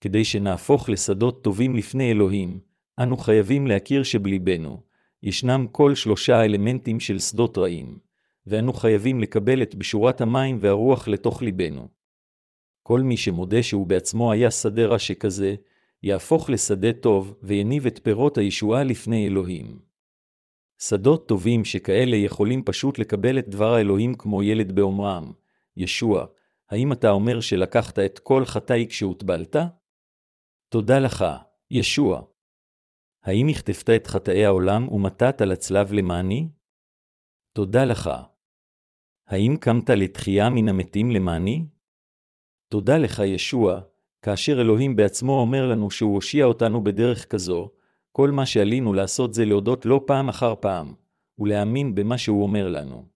כדי 0.00 0.24
שנהפוך 0.24 0.88
לשדות 0.88 1.44
טובים 1.44 1.76
לפני 1.76 2.10
אלוהים, 2.10 2.60
אנו 3.02 3.16
חייבים 3.16 3.66
להכיר 3.66 4.02
שבליבנו, 4.02 4.82
ישנם 5.22 5.66
כל 5.72 5.94
שלושה 5.94 6.44
אלמנטים 6.44 7.00
של 7.00 7.18
שדות 7.18 7.58
רעים, 7.58 7.98
ואנו 8.46 8.72
חייבים 8.72 9.20
לקבל 9.20 9.62
את 9.62 9.74
בשורת 9.74 10.20
המים 10.20 10.58
והרוח 10.60 11.08
לתוך 11.08 11.42
ליבנו. 11.42 11.88
כל 12.82 13.00
מי 13.00 13.16
שמודה 13.16 13.62
שהוא 13.62 13.86
בעצמו 13.86 14.32
היה 14.32 14.50
שדה 14.50 14.86
רע 14.86 14.98
שכזה, 14.98 15.54
יהפוך 16.02 16.50
לשדה 16.50 16.92
טוב 16.92 17.34
ויניב 17.42 17.86
את 17.86 18.00
פירות 18.02 18.38
הישועה 18.38 18.84
לפני 18.84 19.26
אלוהים. 19.26 19.78
שדות 20.78 21.28
טובים 21.28 21.64
שכאלה 21.64 22.16
יכולים 22.16 22.62
פשוט 22.64 22.98
לקבל 22.98 23.38
את 23.38 23.48
דבר 23.48 23.74
האלוהים 23.74 24.14
כמו 24.14 24.42
ילד 24.42 24.72
באומרם, 24.72 25.32
ישוע, 25.76 26.26
האם 26.70 26.92
אתה 26.92 27.10
אומר 27.10 27.40
שלקחת 27.40 27.98
את 27.98 28.18
כל 28.18 28.44
חטאי 28.44 28.86
כשהוטבלת? 28.88 29.56
תודה 30.70 30.98
לך, 30.98 31.24
ישוע. 31.70 32.22
האם 33.22 33.46
הכתבת 33.48 33.90
את 33.90 34.06
חטאי 34.06 34.44
העולם 34.44 34.88
ומתת 34.88 35.40
על 35.40 35.52
הצלב 35.52 35.92
למעני? 35.92 36.48
תודה 37.52 37.84
לך. 37.84 38.10
האם 39.26 39.56
קמת 39.60 39.90
לתחייה 39.90 40.50
מן 40.50 40.68
המתים 40.68 41.10
למעני? 41.10 41.66
תודה 42.70 42.98
לך, 42.98 43.18
ישוע, 43.18 43.80
כאשר 44.22 44.60
אלוהים 44.60 44.96
בעצמו 44.96 45.40
אומר 45.40 45.66
לנו 45.66 45.90
שהוא 45.90 46.14
הושיע 46.14 46.44
אותנו 46.44 46.84
בדרך 46.84 47.26
כזו, 47.30 47.70
כל 48.12 48.30
מה 48.30 48.46
שעלינו 48.46 48.92
לעשות 48.92 49.34
זה 49.34 49.44
להודות 49.44 49.86
לא 49.86 50.00
פעם 50.06 50.28
אחר 50.28 50.54
פעם, 50.60 50.94
ולהאמין 51.38 51.94
במה 51.94 52.18
שהוא 52.18 52.42
אומר 52.42 52.68
לנו. 52.68 53.08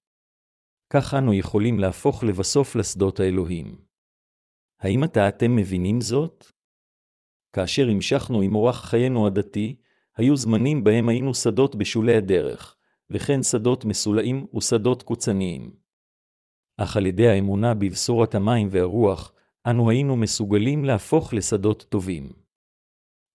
כך 0.93 1.15
אנו 1.15 1.35
יכולים 1.35 1.79
להפוך 1.79 2.25
לבסוף 2.25 2.77
לשדות 2.77 3.21
האלוהים. 3.21 3.85
האם 4.81 5.05
אתה 5.05 5.29
אתם 5.29 5.57
מבינים 5.57 6.01
זאת? 6.01 6.52
כאשר 7.53 7.88
המשכנו 7.88 8.41
עם 8.41 8.55
אורח 8.55 8.85
חיינו 8.85 9.27
הדתי, 9.27 9.77
היו 10.17 10.37
זמנים 10.37 10.85
בהם 10.85 11.09
היינו 11.09 11.35
שדות 11.35 11.77
בשולי 11.77 12.17
הדרך, 12.17 12.77
וכן 13.11 13.43
שדות 13.43 13.85
מסולאים 13.85 14.47
ושדות 14.57 15.03
קוצניים. 15.03 15.71
אך 16.77 16.97
על 16.97 17.07
ידי 17.07 17.29
האמונה 17.29 17.75
בבשורת 17.75 18.35
המים 18.35 18.69
והרוח, 18.71 19.33
אנו 19.67 19.91
היינו 19.91 20.17
מסוגלים 20.17 20.85
להפוך 20.85 21.35
לשדות 21.35 21.87
טובים. 21.88 22.33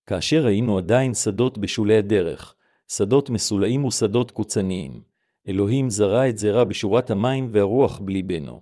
כאשר 0.06 0.48
היינו 0.48 0.78
עדיין 0.78 1.14
שדות 1.14 1.58
בשולי 1.58 1.98
הדרך, 1.98 2.56
שדות 2.88 3.30
מסולאים 3.30 3.86
ושדות 3.86 4.32
קוצניים, 4.32 5.02
אלוהים 5.48 5.90
זרע 5.90 6.30
את 6.30 6.38
זרע 6.38 6.64
בשורת 6.64 7.12
המים 7.12 7.50
והרוח 7.52 8.00
בליבנו. 8.00 8.62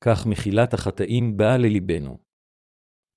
כך 0.00 0.26
מחילת 0.26 0.74
החטאים 0.74 1.36
באה 1.36 1.56
לליבנו. 1.56 2.27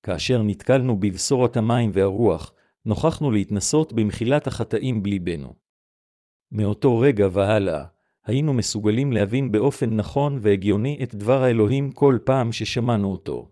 כאשר 0.02 0.42
נתקלנו 0.42 0.96
בבשורת 0.96 1.56
המים 1.56 1.90
והרוח, 1.94 2.52
נוכחנו 2.84 3.30
להתנסות 3.30 3.92
במחילת 3.92 4.46
החטאים 4.46 5.02
בליבנו. 5.02 5.54
מאותו 6.52 6.98
רגע 6.98 7.28
והלאה, 7.32 7.84
היינו 8.26 8.52
מסוגלים 8.52 9.12
להבין 9.12 9.52
באופן 9.52 9.96
נכון 9.96 10.38
והגיוני 10.40 10.98
את 11.02 11.14
דבר 11.14 11.42
האלוהים 11.42 11.92
כל 11.92 12.18
פעם 12.24 12.52
ששמענו 12.52 13.12
אותו. 13.12 13.50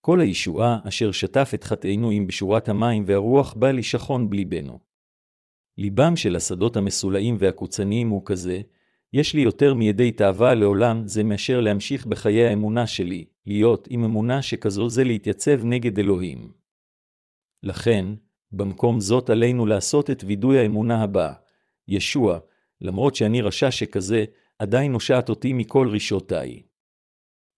כל 0.00 0.20
הישועה 0.20 0.78
אשר 0.88 1.12
שטף 1.12 1.50
את 1.54 1.64
חטאינו 1.64 2.10
עם 2.10 2.26
בשורת 2.26 2.68
המים 2.68 3.04
והרוח 3.06 3.54
בא 3.54 3.70
לשכון 3.70 4.30
בליבנו. 4.30 4.78
ליבם 5.78 6.16
של 6.16 6.36
השדות 6.36 6.76
המסולאים 6.76 7.36
והקוצניים 7.38 8.08
הוא 8.08 8.22
כזה, 8.24 8.60
יש 9.12 9.34
לי 9.34 9.40
יותר 9.40 9.74
מידי 9.74 10.12
תאווה 10.12 10.54
לעולם 10.54 11.06
זה 11.06 11.24
מאשר 11.24 11.60
להמשיך 11.60 12.06
בחיי 12.06 12.46
האמונה 12.46 12.86
שלי, 12.86 13.24
להיות 13.46 13.88
עם 13.90 14.04
אמונה 14.04 14.42
שכזו 14.42 14.88
זה 14.88 15.04
להתייצב 15.04 15.64
נגד 15.64 15.98
אלוהים. 15.98 16.52
לכן, 17.62 18.06
במקום 18.52 19.00
זאת 19.00 19.30
עלינו 19.30 19.66
לעשות 19.66 20.10
את 20.10 20.24
וידוי 20.26 20.58
האמונה 20.58 21.02
הבא, 21.02 21.32
ישוע, 21.88 22.38
למרות 22.80 23.14
שאני 23.14 23.40
רשע 23.40 23.70
שכזה, 23.70 24.24
עדיין 24.58 24.92
נושעת 24.92 25.28
אותי 25.28 25.52
מכל 25.52 25.88
רשעותיי. 25.94 26.62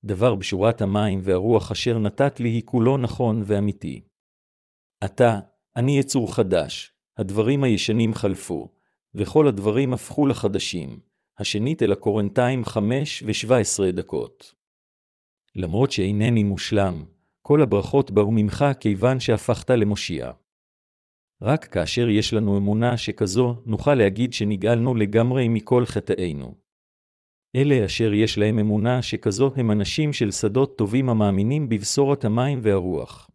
דבר 0.04 0.34
בשורת 0.34 0.82
המים 0.82 1.20
והרוח 1.22 1.70
אשר 1.70 1.98
נתת 1.98 2.40
לי 2.40 2.48
היא 2.48 2.62
כולו 2.64 2.96
נכון 2.96 3.42
ואמיתי. 3.46 4.04
עתה, 5.00 5.40
אני 5.76 5.98
יצור 5.98 6.34
חדש, 6.34 6.92
הדברים 7.18 7.64
הישנים 7.64 8.14
חלפו, 8.14 8.72
וכל 9.14 9.48
הדברים 9.48 9.92
הפכו 9.92 10.26
לחדשים, 10.26 11.00
השנית 11.38 11.82
אל 11.82 11.92
הקורנטיים 11.92 12.64
חמש 12.64 13.22
ושבע 13.26 13.58
עשרה 13.58 13.92
דקות. 13.92 14.55
למרות 15.56 15.90
שאינני 15.90 16.42
מושלם, 16.42 17.04
כל 17.42 17.62
הברכות 17.62 18.10
באו 18.10 18.30
ממך 18.30 18.64
כיוון 18.80 19.20
שהפכת 19.20 19.70
למושיע. 19.70 20.30
רק 21.42 21.64
כאשר 21.64 22.08
יש 22.08 22.34
לנו 22.34 22.58
אמונה 22.58 22.96
שכזו, 22.96 23.56
נוכל 23.66 23.94
להגיד 23.94 24.32
שנגאלנו 24.32 24.94
לגמרי 24.94 25.48
מכל 25.48 25.86
חטאינו. 25.86 26.54
אלה 27.56 27.84
אשר 27.84 28.12
יש 28.14 28.38
להם 28.38 28.58
אמונה 28.58 29.02
שכזו 29.02 29.52
הם 29.56 29.70
אנשים 29.70 30.12
של 30.12 30.30
שדות 30.30 30.78
טובים 30.78 31.08
המאמינים 31.08 31.68
בבשורת 31.68 32.24
המים 32.24 32.58
והרוח. 32.62 33.30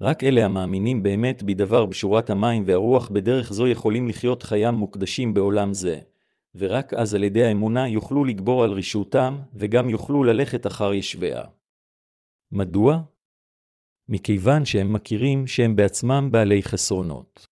רק 0.00 0.24
אלה 0.24 0.44
המאמינים 0.44 1.02
באמת 1.02 1.42
בדבר 1.42 1.86
בשורת 1.86 2.30
המים 2.30 2.62
והרוח 2.66 3.08
בדרך 3.08 3.52
זו 3.52 3.66
יכולים 3.66 4.08
לחיות 4.08 4.42
חיים 4.42 4.74
מוקדשים 4.74 5.34
בעולם 5.34 5.74
זה, 5.74 5.98
ורק 6.58 6.94
אז 6.94 7.14
על 7.14 7.24
ידי 7.24 7.44
האמונה 7.44 7.88
יוכלו 7.88 8.24
לגבור 8.24 8.64
על 8.64 8.72
רשעותם, 8.72 9.38
וגם 9.54 9.90
יוכלו 9.90 10.24
ללכת 10.24 10.66
אחר 10.66 10.94
ישביה. 10.94 11.42
מדוע? 12.52 13.02
מכיוון 14.08 14.64
שהם 14.64 14.92
מכירים 14.92 15.46
שהם 15.46 15.76
בעצמם 15.76 16.28
בעלי 16.32 16.62
חסרונות. 16.62 17.46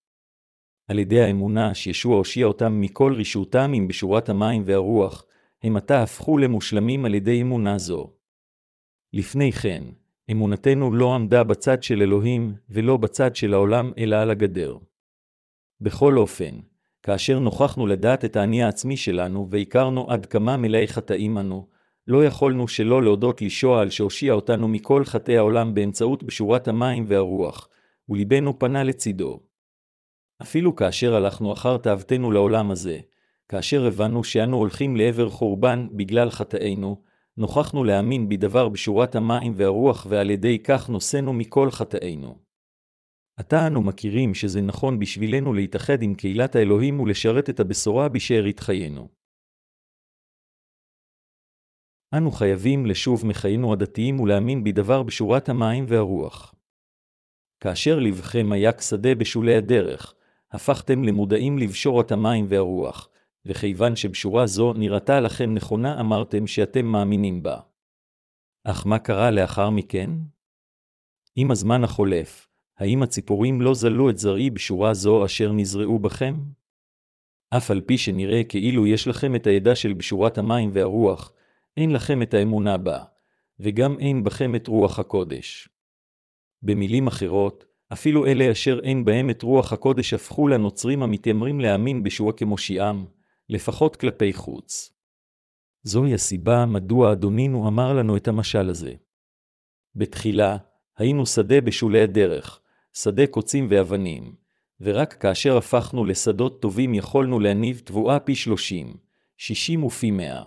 על 0.88 0.98
ידי 0.98 1.20
האמונה 1.20 1.74
שישוע 1.74 2.16
הושיע 2.16 2.46
אותם 2.46 2.80
מכל 2.80 3.14
רשעותם 3.18 3.72
עם 3.74 3.88
בשורת 3.88 4.28
המים 4.28 4.62
והרוח, 4.66 5.24
הם 5.62 5.76
עתה 5.76 6.02
הפכו 6.02 6.38
למושלמים 6.38 7.04
על 7.04 7.14
ידי 7.14 7.42
אמונה 7.42 7.78
זו. 7.78 8.12
לפני 9.12 9.52
כן, 9.52 9.84
אמונתנו 10.30 10.92
לא 10.92 11.14
עמדה 11.14 11.44
בצד 11.44 11.82
של 11.82 12.02
אלוהים, 12.02 12.54
ולא 12.68 12.96
בצד 12.96 13.36
של 13.36 13.54
העולם, 13.54 13.92
אלא 13.98 14.16
על 14.16 14.30
הגדר. 14.30 14.78
בכל 15.80 16.18
אופן, 16.18 16.58
כאשר 17.06 17.38
נוכחנו 17.38 17.86
לדעת 17.86 18.24
את 18.24 18.36
האני 18.36 18.62
העצמי 18.62 18.96
שלנו, 18.96 19.46
והכרנו 19.50 20.10
עד 20.10 20.26
כמה 20.26 20.56
מלאי 20.56 20.88
חטאים 20.88 21.38
אנו, 21.38 21.66
לא 22.06 22.24
יכולנו 22.24 22.68
שלא 22.68 23.02
להודות 23.02 23.42
לישוע 23.42 23.80
על 23.80 23.90
שהושיע 23.90 24.32
אותנו 24.32 24.68
מכל 24.68 25.04
חטאי 25.04 25.36
העולם 25.36 25.74
באמצעות 25.74 26.22
בשורת 26.22 26.68
המים 26.68 27.04
והרוח, 27.08 27.68
וליבנו 28.08 28.58
פנה 28.58 28.84
לצידו. 28.84 29.40
אפילו 30.42 30.76
כאשר 30.76 31.14
הלכנו 31.14 31.52
אחר 31.52 31.76
תאוותנו 31.76 32.30
לעולם 32.30 32.70
הזה, 32.70 32.98
כאשר 33.48 33.86
הבנו 33.86 34.24
שאנו 34.24 34.56
הולכים 34.56 34.96
לעבר 34.96 35.30
חורבן 35.30 35.88
בגלל 35.92 36.30
חטאינו, 36.30 37.02
נוכחנו 37.36 37.84
להאמין 37.84 38.28
בדבר 38.28 38.68
בשורת 38.68 39.16
המים 39.16 39.52
והרוח 39.56 40.06
ועל 40.08 40.30
ידי 40.30 40.58
כך 40.58 40.88
נושאנו 40.88 41.32
מכל 41.32 41.70
חטאינו. 41.70 42.45
עתה 43.36 43.66
אנו 43.66 43.82
מכירים 43.82 44.34
שזה 44.34 44.60
נכון 44.60 44.98
בשבילנו 44.98 45.52
להתאחד 45.52 46.02
עם 46.02 46.14
קהילת 46.14 46.56
האלוהים 46.56 47.00
ולשרת 47.00 47.50
את 47.50 47.60
הבשורה 47.60 48.08
בשארית 48.08 48.60
חיינו. 48.60 49.08
אנו 52.16 52.30
חייבים 52.30 52.86
לשוב 52.86 53.26
מחיינו 53.26 53.72
הדתיים 53.72 54.20
ולהאמין 54.20 54.64
בדבר 54.64 55.02
בשורת 55.02 55.48
המים 55.48 55.84
והרוח. 55.88 56.54
כאשר 57.60 57.98
לבכם 57.98 58.52
היה 58.52 58.72
כשדה 58.72 59.14
בשולי 59.14 59.56
הדרך, 59.56 60.14
הפכתם 60.50 61.04
למודעים 61.04 61.58
לבשורת 61.58 62.12
המים 62.12 62.46
והרוח, 62.48 63.08
וכיוון 63.46 63.96
שבשורה 63.96 64.46
זו 64.46 64.72
נראתה 64.72 65.20
לכם 65.20 65.54
נכונה 65.54 66.00
אמרתם 66.00 66.46
שאתם 66.46 66.86
מאמינים 66.86 67.42
בה. 67.42 67.60
אך 68.64 68.86
מה 68.86 68.98
קרה 68.98 69.30
לאחר 69.30 69.70
מכן? 69.70 70.10
עם 71.36 71.50
הזמן 71.50 71.84
החולף, 71.84 72.48
האם 72.78 73.02
הציפורים 73.02 73.60
לא 73.60 73.74
זלו 73.74 74.10
את 74.10 74.18
זרעי 74.18 74.50
בשורה 74.50 74.94
זו 74.94 75.24
אשר 75.24 75.52
נזרעו 75.52 75.98
בכם? 75.98 76.34
אף 77.56 77.70
על 77.70 77.80
פי 77.80 77.98
שנראה 77.98 78.44
כאילו 78.44 78.86
יש 78.86 79.08
לכם 79.08 79.36
את 79.36 79.46
הידע 79.46 79.74
של 79.74 79.92
בשורת 79.92 80.38
המים 80.38 80.70
והרוח, 80.72 81.32
אין 81.76 81.92
לכם 81.92 82.22
את 82.22 82.34
האמונה 82.34 82.76
בה, 82.76 83.04
וגם 83.60 83.98
אין 83.98 84.24
בכם 84.24 84.54
את 84.54 84.68
רוח 84.68 84.98
הקודש. 84.98 85.68
במילים 86.62 87.06
אחרות, 87.06 87.64
אפילו 87.92 88.26
אלה 88.26 88.52
אשר 88.52 88.80
אין 88.82 89.04
בהם 89.04 89.30
את 89.30 89.42
רוח 89.42 89.72
הקודש 89.72 90.14
הפכו 90.14 90.48
לנוצרים 90.48 91.02
המתיימרים 91.02 91.60
להאמין 91.60 92.02
בשוע 92.02 92.32
כמושיעם, 92.32 93.04
לפחות 93.48 93.96
כלפי 93.96 94.32
חוץ. 94.32 94.92
זוהי 95.82 96.14
הסיבה 96.14 96.66
מדוע 96.66 97.12
אדונינו 97.12 97.68
אמר 97.68 97.92
לנו 97.92 98.16
את 98.16 98.28
המשל 98.28 98.70
הזה. 98.70 98.94
בתחילה, 99.94 100.56
היינו 100.98 101.26
שדה 101.26 101.60
בשולי 101.60 102.00
הדרך, 102.00 102.60
שדה 102.98 103.26
קוצים 103.26 103.66
ואבנים, 103.70 104.34
ורק 104.80 105.12
כאשר 105.12 105.56
הפכנו 105.56 106.04
לשדות 106.04 106.62
טובים 106.62 106.94
יכולנו 106.94 107.40
להניב 107.40 107.82
תבואה 107.84 108.20
פי 108.20 108.34
שלושים, 108.34 108.96
שישים 109.38 109.84
ופי 109.84 110.10
מאה. 110.10 110.42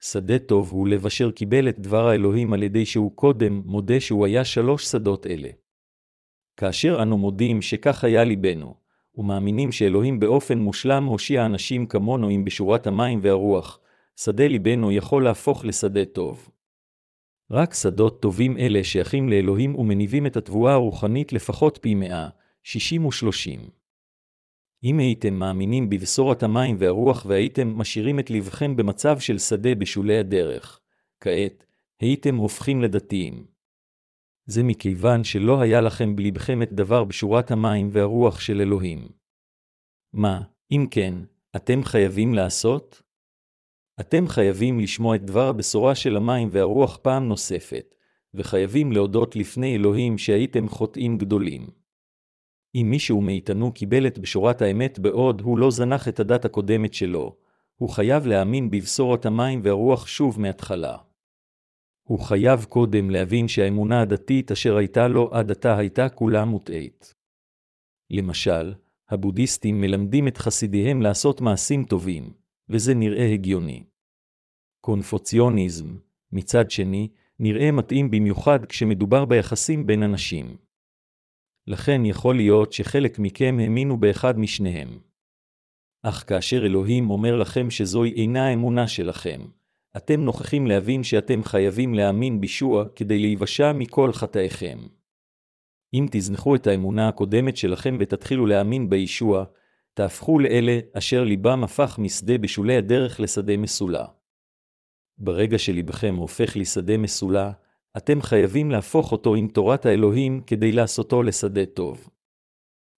שדה 0.00 0.38
טוב 0.38 0.70
הוא 0.70 0.88
לב 0.88 1.06
אשר 1.06 1.30
קיבל 1.30 1.68
את 1.68 1.78
דבר 1.78 2.08
האלוהים 2.08 2.52
על 2.52 2.62
ידי 2.62 2.86
שהוא 2.86 3.16
קודם 3.16 3.62
מודה 3.64 4.00
שהוא 4.00 4.26
היה 4.26 4.44
שלוש 4.44 4.84
שדות 4.84 5.26
אלה. 5.26 5.48
כאשר 6.56 7.02
אנו 7.02 7.18
מודים 7.18 7.62
שכך 7.62 8.04
היה 8.04 8.24
ליבנו, 8.24 8.74
ומאמינים 9.14 9.72
שאלוהים 9.72 10.20
באופן 10.20 10.58
מושלם 10.58 11.04
הושיע 11.04 11.46
אנשים 11.46 11.86
כמונו 11.86 12.28
עם 12.28 12.44
בשורת 12.44 12.86
המים 12.86 13.20
והרוח, 13.22 13.80
שדה 14.16 14.46
ליבנו 14.46 14.92
יכול 14.92 15.24
להפוך 15.24 15.64
לשדה 15.64 16.04
טוב. 16.04 16.48
רק 17.50 17.74
שדות 17.74 18.22
טובים 18.22 18.58
אלה 18.58 18.84
שייכים 18.84 19.28
לאלוהים 19.28 19.74
ומניבים 19.74 20.26
את 20.26 20.36
התבואה 20.36 20.72
הרוחנית 20.72 21.32
לפחות 21.32 21.78
פי 21.82 21.94
מאה, 21.94 22.28
שישים 22.62 23.06
ושלושים. 23.06 23.60
אם 24.84 24.98
הייתם 24.98 25.34
מאמינים 25.34 25.90
בבשורת 25.90 26.42
המים 26.42 26.76
והרוח 26.78 27.26
והייתם 27.26 27.68
משאירים 27.68 28.18
את 28.18 28.30
לבכם 28.30 28.76
במצב 28.76 29.18
של 29.18 29.38
שדה 29.38 29.74
בשולי 29.74 30.18
הדרך, 30.18 30.80
כעת, 31.20 31.66
הייתם 32.00 32.36
הופכים 32.36 32.82
לדתיים. 32.82 33.46
זה 34.46 34.62
מכיוון 34.62 35.24
שלא 35.24 35.60
היה 35.60 35.80
לכם 35.80 36.16
בלבכם 36.16 36.62
את 36.62 36.72
דבר 36.72 37.04
בשורת 37.04 37.50
המים 37.50 37.88
והרוח 37.92 38.40
של 38.40 38.60
אלוהים. 38.60 39.08
מה, 40.12 40.42
אם 40.70 40.86
כן, 40.90 41.14
אתם 41.56 41.84
חייבים 41.84 42.34
לעשות? 42.34 43.02
אתם 44.00 44.28
חייבים 44.28 44.80
לשמוע 44.80 45.16
את 45.16 45.24
דבר 45.24 45.48
הבשורה 45.48 45.94
של 45.94 46.16
המים 46.16 46.48
והרוח 46.52 46.98
פעם 47.02 47.28
נוספת, 47.28 47.94
וחייבים 48.34 48.92
להודות 48.92 49.36
לפני 49.36 49.74
אלוהים 49.74 50.18
שהייתם 50.18 50.68
חוטאים 50.68 51.18
גדולים. 51.18 51.66
אם 52.74 52.86
מישהו 52.90 53.20
מאיתנו 53.20 53.72
קיבל 53.72 54.06
את 54.06 54.18
בשורת 54.18 54.62
האמת 54.62 54.98
בעוד 54.98 55.40
הוא 55.40 55.58
לא 55.58 55.70
זנח 55.70 56.08
את 56.08 56.20
הדת 56.20 56.44
הקודמת 56.44 56.94
שלו, 56.94 57.36
הוא 57.76 57.88
חייב 57.88 58.26
להאמין 58.26 58.70
בבשורת 58.70 59.26
המים 59.26 59.60
והרוח 59.64 60.06
שוב 60.06 60.40
מהתחלה. 60.40 60.96
הוא 62.02 62.18
חייב 62.18 62.64
קודם 62.64 63.10
להבין 63.10 63.48
שהאמונה 63.48 64.02
הדתית 64.02 64.52
אשר 64.52 64.76
הייתה 64.76 65.08
לו 65.08 65.30
עד 65.32 65.50
עתה 65.50 65.76
הייתה 65.76 66.08
כולה 66.08 66.44
מוטעית. 66.44 67.14
למשל, 68.10 68.74
הבודהיסטים 69.08 69.80
מלמדים 69.80 70.28
את 70.28 70.36
חסידיהם 70.36 71.02
לעשות 71.02 71.40
מעשים 71.40 71.84
טובים, 71.84 72.32
וזה 72.68 72.94
נראה 72.94 73.32
הגיוני. 73.32 73.89
קונפוציוניזם, 74.80 75.96
מצד 76.32 76.70
שני, 76.70 77.08
נראה 77.38 77.72
מתאים 77.72 78.10
במיוחד 78.10 78.64
כשמדובר 78.64 79.24
ביחסים 79.24 79.86
בין 79.86 80.02
אנשים. 80.02 80.56
לכן 81.66 82.04
יכול 82.04 82.36
להיות 82.36 82.72
שחלק 82.72 83.18
מכם 83.18 83.58
האמינו 83.60 83.96
באחד 83.96 84.38
משניהם. 84.38 84.98
אך 86.02 86.24
כאשר 86.26 86.66
אלוהים 86.66 87.10
אומר 87.10 87.36
לכם 87.36 87.70
שזוהי 87.70 88.12
אינה 88.12 88.46
האמונה 88.46 88.88
שלכם, 88.88 89.40
אתם 89.96 90.20
נוכחים 90.20 90.66
להבין 90.66 91.02
שאתם 91.02 91.44
חייבים 91.44 91.94
להאמין 91.94 92.40
בישוע 92.40 92.84
כדי 92.96 93.18
להיוושע 93.18 93.72
מכל 93.72 94.12
חטאיכם. 94.12 94.78
אם 95.94 96.06
תזנחו 96.10 96.54
את 96.54 96.66
האמונה 96.66 97.08
הקודמת 97.08 97.56
שלכם 97.56 97.96
ותתחילו 98.00 98.46
להאמין 98.46 98.90
בישוע, 98.90 99.44
תהפכו 99.94 100.38
לאלה 100.38 100.78
אשר 100.92 101.24
ליבם 101.24 101.64
הפך 101.64 101.98
משדה 101.98 102.38
בשולי 102.38 102.76
הדרך 102.76 103.20
לשדה 103.20 103.56
מסולה. 103.56 104.04
ברגע 105.20 105.58
שלבכם 105.58 106.14
הופך 106.14 106.56
לשדה 106.56 106.96
מסולה, 106.96 107.52
אתם 107.96 108.22
חייבים 108.22 108.70
להפוך 108.70 109.12
אותו 109.12 109.34
עם 109.34 109.48
תורת 109.48 109.86
האלוהים 109.86 110.40
כדי 110.46 110.72
לעשותו 110.72 111.22
לשדה 111.22 111.66
טוב. 111.66 112.08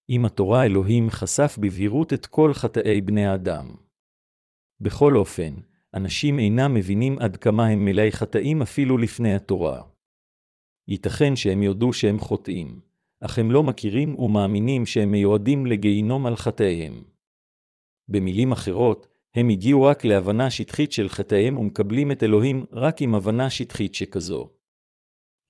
עם 0.08 0.24
התורה 0.24 0.60
האלוהים 0.62 1.10
חשף 1.10 1.58
בבהירות 1.60 2.12
את 2.12 2.26
כל 2.26 2.54
חטאי 2.54 3.00
בני 3.00 3.26
האדם. 3.26 3.74
בכל 4.80 5.16
אופן, 5.16 5.54
אנשים 5.94 6.38
אינם 6.38 6.74
מבינים 6.74 7.18
עד 7.18 7.36
כמה 7.36 7.66
הם 7.66 7.84
מלאי 7.84 8.12
חטאים 8.12 8.62
אפילו 8.62 8.98
לפני 8.98 9.34
התורה. 9.34 9.82
ייתכן 10.88 11.36
שהם 11.36 11.62
יודו 11.62 11.92
שהם 11.92 12.18
חוטאים, 12.18 12.80
אך 13.20 13.38
הם 13.38 13.50
לא 13.50 13.62
מכירים 13.62 14.18
ומאמינים 14.18 14.86
שהם 14.86 15.10
מיועדים 15.10 15.66
לגיהינום 15.66 16.26
על 16.26 16.36
חטאיהם. 16.36 17.02
במילים 18.08 18.52
אחרות, 18.52 19.11
הם 19.34 19.48
הגיעו 19.48 19.82
רק 19.82 20.04
להבנה 20.04 20.50
שטחית 20.50 20.92
של 20.92 21.08
חטאיהם 21.08 21.58
ומקבלים 21.58 22.12
את 22.12 22.22
אלוהים 22.22 22.64
רק 22.72 23.02
עם 23.02 23.14
הבנה 23.14 23.50
שטחית 23.50 23.94
שכזו. 23.94 24.50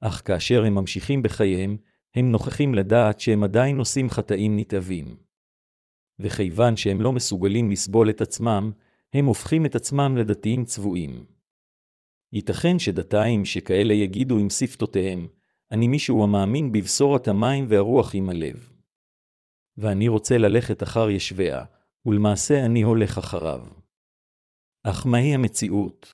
אך 0.01 0.22
כאשר 0.24 0.64
הם 0.64 0.74
ממשיכים 0.74 1.22
בחייהם, 1.22 1.76
הם 2.14 2.30
נוכחים 2.30 2.74
לדעת 2.74 3.20
שהם 3.20 3.45
עדיין 3.45 3.78
עושים 3.78 4.11
חטאים 4.11 4.57
נתעבים. 4.57 5.16
וכיוון 6.18 6.76
שהם 6.76 7.01
לא 7.01 7.12
מסוגלים 7.12 7.70
לסבול 7.70 8.11
את 8.11 8.20
עצמם, 8.20 8.72
הם 9.12 9.26
הופכים 9.26 9.66
את 9.66 9.74
עצמם 9.74 10.16
לדתיים 10.16 10.64
צבועים. 10.64 11.24
ייתכן 12.33 12.78
שדתיים 12.78 13.45
שכאלה 13.45 13.95
יגידו 13.95 14.39
עם 14.39 14.51
שפתותיהם, 14.51 15.26
אני 15.70 15.89
מישהו 15.89 16.24
המאמין 16.24 16.72
בבשורת 16.72 17.28
המים 17.28 17.66
והרוח 17.68 18.14
עם 18.14 18.28
הלב. 18.28 18.70
ואני 19.76 20.09
רוצה 20.09 20.39
ללכת 20.39 20.83
אחר 20.83 21.11
ישביה, 21.11 21.64
ולמעשה 22.07 22.66
אני 22.66 22.82
הולך 22.82 23.18
אחריו. 23.18 23.66
אך 24.86 25.07
מהי 25.07 25.34
המציאות? 25.34 26.12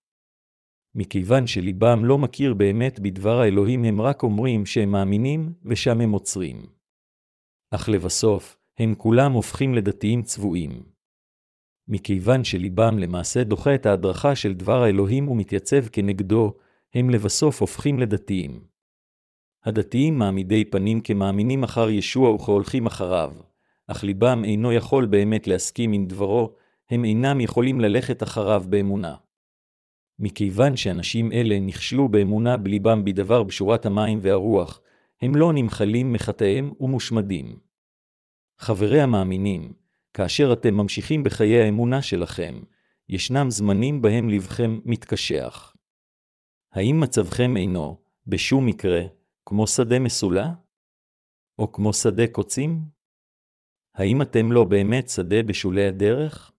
מכיוון 0.94 1.46
שליבם 1.46 2.04
לא 2.04 2.18
מכיר 2.18 2.54
באמת 2.54 3.00
בדבר 3.00 3.40
האלוהים, 3.40 3.84
הם 3.84 4.00
רק 4.00 4.22
אומרים 4.22 4.66
שהם 4.66 4.92
מאמינים, 4.92 5.52
ושם 5.64 6.00
הם 6.00 6.10
עוצרים. 6.10 6.66
אך 7.74 7.88
לבסוף, 7.88 8.56
הם 8.78 8.94
כולם 8.94 9.32
הופכים 9.32 9.74
לדתיים 9.74 10.22
צבועים. 10.22 10.82
מכיוון 11.88 12.44
שליבם 12.44 12.98
למעשה 12.98 13.44
דוחה 13.44 13.74
את 13.74 13.86
ההדרכה 13.86 14.36
של 14.36 14.54
דבר 14.54 14.82
האלוהים 14.82 15.28
ומתייצב 15.28 15.88
כנגדו, 15.88 16.54
הם 16.94 17.10
לבסוף 17.10 17.60
הופכים 17.60 17.98
לדתיים. 17.98 18.66
הדתיים 19.64 20.18
מעמידי 20.18 20.64
פנים 20.64 21.00
כמאמינים 21.00 21.64
אחר 21.64 21.90
ישוע 21.90 22.30
וכהולכים 22.30 22.86
אחריו, 22.86 23.32
אך 23.88 24.04
ליבם 24.04 24.42
אינו 24.44 24.72
יכול 24.72 25.06
באמת 25.06 25.46
להסכים 25.46 25.92
עם 25.92 26.06
דברו, 26.06 26.54
הם 26.90 27.04
אינם 27.04 27.40
יכולים 27.40 27.80
ללכת 27.80 28.22
אחריו 28.22 28.64
באמונה. 28.68 29.14
מכיוון 30.18 30.76
שאנשים 30.76 31.32
אלה 31.32 31.60
נכשלו 31.60 32.08
באמונה 32.08 32.56
בליבם 32.56 33.04
בדבר 33.04 33.42
בשורת 33.42 33.86
המים 33.86 34.18
והרוח, 34.22 34.80
הם 35.22 35.36
לא 35.36 35.52
נמחלים 35.52 36.12
מחטאיהם 36.12 36.72
ומושמדים. 36.80 37.58
חברי 38.58 39.00
המאמינים, 39.00 39.72
כאשר 40.14 40.52
אתם 40.52 40.74
ממשיכים 40.74 41.22
בחיי 41.22 41.62
האמונה 41.62 42.02
שלכם, 42.02 42.60
ישנם 43.08 43.50
זמנים 43.50 44.02
בהם 44.02 44.28
לבכם 44.28 44.80
מתקשח. 44.84 45.76
האם 46.72 47.00
מצבכם 47.00 47.56
אינו, 47.56 47.96
בשום 48.26 48.66
מקרה, 48.66 49.02
כמו 49.46 49.66
שדה 49.66 49.98
מסולה? 49.98 50.52
או 51.58 51.72
כמו 51.72 51.92
שדה 51.92 52.26
קוצים? 52.26 52.97
האם 53.98 54.22
אתם 54.22 54.52
לא 54.52 54.64
באמת 54.64 55.08
שדה 55.08 55.42
בשולי 55.42 55.86
הדרך? 55.86 56.52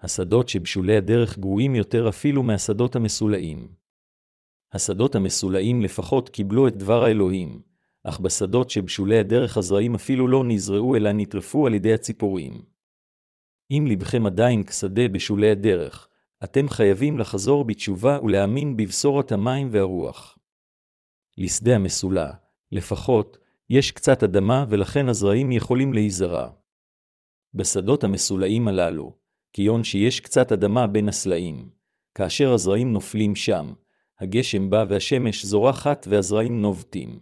השדות 0.00 0.48
שבשולי 0.48 0.96
הדרך 0.96 1.38
גרועים 1.38 1.74
יותר 1.74 2.08
אפילו 2.08 2.42
מהשדות 2.42 2.96
המסולאים. 2.96 3.68
השדות 4.72 5.14
המסולאים 5.14 5.82
לפחות 5.82 6.28
קיבלו 6.28 6.68
את 6.68 6.76
דבר 6.76 7.04
האלוהים, 7.04 7.62
אך 8.04 8.20
בשדות 8.20 8.70
שבשולי 8.70 9.18
הדרך 9.18 9.56
הזרעים 9.56 9.94
אפילו 9.94 10.28
לא 10.28 10.44
נזרעו 10.44 10.96
אלא 10.96 11.12
נטרפו 11.12 11.66
על 11.66 11.74
ידי 11.74 11.94
הציפורים. 11.94 12.62
אם 13.70 13.84
לבכם 13.90 14.26
עדיין 14.26 14.64
כשדה 14.64 15.08
בשולי 15.08 15.50
הדרך, 15.50 16.08
אתם 16.44 16.68
חייבים 16.68 17.18
לחזור 17.18 17.64
בתשובה 17.64 18.18
ולהאמין 18.22 18.76
בבשורת 18.76 19.32
המים 19.32 19.68
והרוח. 19.72 20.38
לשדה 21.38 21.74
המסולה, 21.74 22.32
לפחות, 22.72 23.38
יש 23.70 23.90
קצת 23.90 24.22
אדמה 24.22 24.64
ולכן 24.68 25.08
הזרעים 25.08 25.52
יכולים 25.52 25.92
להיזרע. 25.92 26.50
בשדות 27.54 28.04
המסולאים 28.04 28.68
הללו, 28.68 29.16
כיון 29.52 29.84
שיש 29.84 30.20
קצת 30.20 30.52
אדמה 30.52 30.86
בין 30.86 31.08
הסלעים, 31.08 31.70
כאשר 32.14 32.52
הזרעים 32.52 32.92
נופלים 32.92 33.36
שם, 33.36 33.72
הגשם 34.20 34.70
בא 34.70 34.84
והשמש 34.88 35.44
זורחת 35.44 36.06
והזרעים 36.10 36.62
נובטים. 36.62 37.20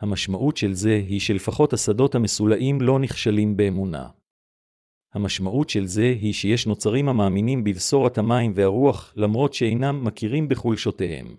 המשמעות 0.00 0.56
של 0.56 0.74
זה 0.74 0.94
היא 0.94 1.20
שלפחות 1.20 1.72
השדות 1.72 2.14
המסולאים 2.14 2.80
לא 2.80 2.98
נכשלים 2.98 3.56
באמונה. 3.56 4.08
המשמעות 5.14 5.68
של 5.68 5.86
זה 5.86 6.14
היא 6.20 6.32
שיש 6.32 6.66
נוצרים 6.66 7.08
המאמינים 7.08 7.64
בבשורת 7.64 8.18
המים 8.18 8.52
והרוח, 8.56 9.14
למרות 9.16 9.54
שאינם 9.54 10.04
מכירים 10.04 10.48
בחולשותיהם. 10.48 11.36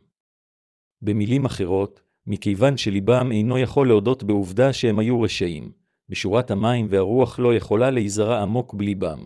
במילים 1.01 1.45
אחרות, 1.45 2.02
מכיוון 2.27 2.77
שליבם 2.77 3.31
אינו 3.31 3.57
יכול 3.57 3.87
להודות 3.87 4.23
בעובדה 4.23 4.73
שהם 4.73 4.99
היו 4.99 5.21
רשעים, 5.21 5.71
בשורת 6.09 6.51
המים 6.51 6.87
והרוח 6.89 7.39
לא 7.39 7.55
יכולה 7.55 7.91
להיזרע 7.91 8.41
עמוק 8.41 8.73
בליבם. 8.73 9.19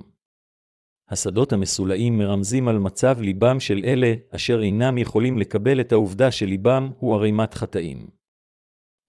השדות 1.09 1.53
המסולאים 1.53 2.17
מרמזים 2.17 2.67
על 2.67 2.79
מצב 2.79 3.21
ליבם 3.21 3.59
של 3.59 3.81
אלה 3.85 4.13
אשר 4.29 4.61
אינם 4.61 4.97
יכולים 4.97 5.37
לקבל 5.37 5.81
את 5.81 5.91
העובדה 5.91 6.31
שליבם 6.31 6.91
הוא 6.99 7.15
ערימת 7.15 7.53
חטאים. 7.53 8.07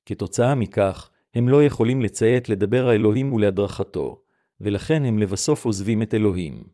כתוצאה 0.07 0.55
מכך, 0.55 1.11
הם 1.35 1.49
לא 1.49 1.65
יכולים 1.65 2.03
לציית 2.03 2.49
לדבר 2.49 2.89
האלוהים 2.89 3.33
ולהדרכתו, 3.33 4.23
ולכן 4.61 5.05
הם 5.05 5.19
לבסוף 5.19 5.65
עוזבים 5.65 6.03
את 6.03 6.15
אלוהים. 6.15 6.65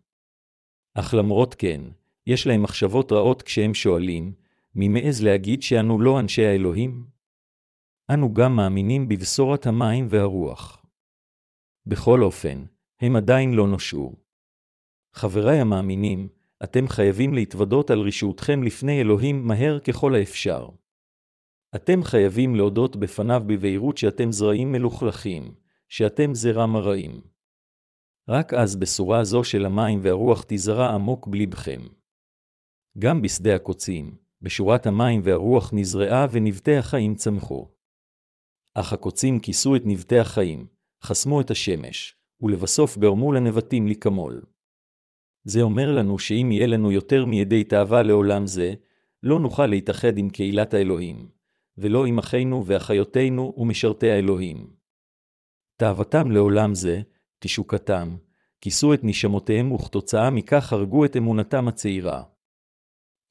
אך 0.95 1.15
למרות 1.15 1.55
כן, 1.55 1.81
יש 2.27 2.47
להם 2.47 2.63
מחשבות 2.63 3.13
רעות 3.13 3.43
כשהם 3.43 3.75
שואלים, 3.75 4.33
מי 4.75 4.89
מעז 4.89 5.23
להגיד 5.23 5.63
שאנו 5.63 6.01
לא 6.01 6.21
אנשי 6.21 6.47
האלוהים? 6.47 7.07
אנו 8.15 8.35
גם 8.35 8.57
מאמינים 8.57 9.09
בבשורת 9.09 9.67
המים 9.67 10.07
והרוח. 10.11 10.87
בכל 11.87 12.23
אופן, 12.23 12.65
הם 13.01 13.17
עדיין 13.17 13.53
לא 13.55 13.69
נושעו. 13.69 14.17
חבריי 15.13 15.61
המאמינים, 15.61 16.29
אתם 16.65 16.89
חייבים 16.89 17.35
להתוודות 17.35 17.91
על 17.91 18.01
רשעותכם 18.01 18.63
לפני 18.63 19.01
אלוהים 19.01 19.47
מהר 19.47 19.79
ככל 19.79 20.15
האפשר. 20.15 20.69
אתם 21.77 22.03
חייבים 22.03 22.55
להודות 22.55 22.97
בפניו 22.97 23.43
בבהירות 23.47 23.99
שאתם 23.99 24.33
זרעים 24.33 24.73
מלוכלכים, 24.73 25.55
שאתם 25.89 26.35
זרע 26.35 26.67
מרעים. 26.67 27.21
רק 28.29 28.55
אז 28.55 28.77
בשורה 28.77 29.25
זו 29.25 29.45
של 29.45 29.67
המים 29.67 30.01
והרוח 30.03 30.45
תזרע 30.49 30.95
עמוק 30.95 31.27
בלבכם. 31.27 31.81
גם 32.99 33.23
בשדה 33.23 33.55
הקוצים, 33.55 34.24
בשורת 34.45 34.87
המים 34.87 35.21
והרוח 35.25 35.71
נזרעה 35.73 36.27
ונבטי 36.31 36.77
החיים 36.77 37.15
צמחו. 37.15 37.69
אך 38.75 38.93
הקוצים 38.93 39.41
כיסו 39.41 39.77
את 39.77 39.83
נבטי 39.85 40.19
החיים, 40.19 40.67
חסמו 41.03 41.41
את 41.41 41.51
השמש, 41.51 42.17
ולבסוף 42.41 42.99
גרמו 42.99 43.33
לנבטים 43.33 43.87
לקמול. 43.89 44.43
זה 45.45 45.63
אומר 45.63 45.93
לנו 45.93 46.19
שאם 46.19 46.53
יהיה 46.53 46.67
לנו 46.67 46.93
יותר 46.93 47.25
מידי 47.25 47.65
תאווה 47.65 48.03
לעולם 48.03 48.47
זה, 48.47 48.75
לא 49.23 49.41
נוכל 49.41 49.67
להתאחד 49.67 50.19
עם 50.19 50.31
קהילת 50.31 50.75
האלוהים, 50.75 51.29
ולא 51.79 52.07
עם 52.07 52.19
אחינו 52.19 52.67
ואחיותינו 52.67 53.55
ומשרתי 53.57 54.11
האלוהים. 54.11 54.71
תאוותם 55.77 56.31
לעולם 56.31 56.75
זה, 56.75 57.01
תשוקתם, 57.39 58.17
כיסו 58.61 58.95
את 58.95 59.01
נשמותיהם 59.03 59.73
וכתוצאה 59.73 60.31
מכך 60.31 60.73
הרגו 60.73 61.05
את 61.05 61.17
אמונתם 61.17 61.69
הצעירה. 61.69 62.34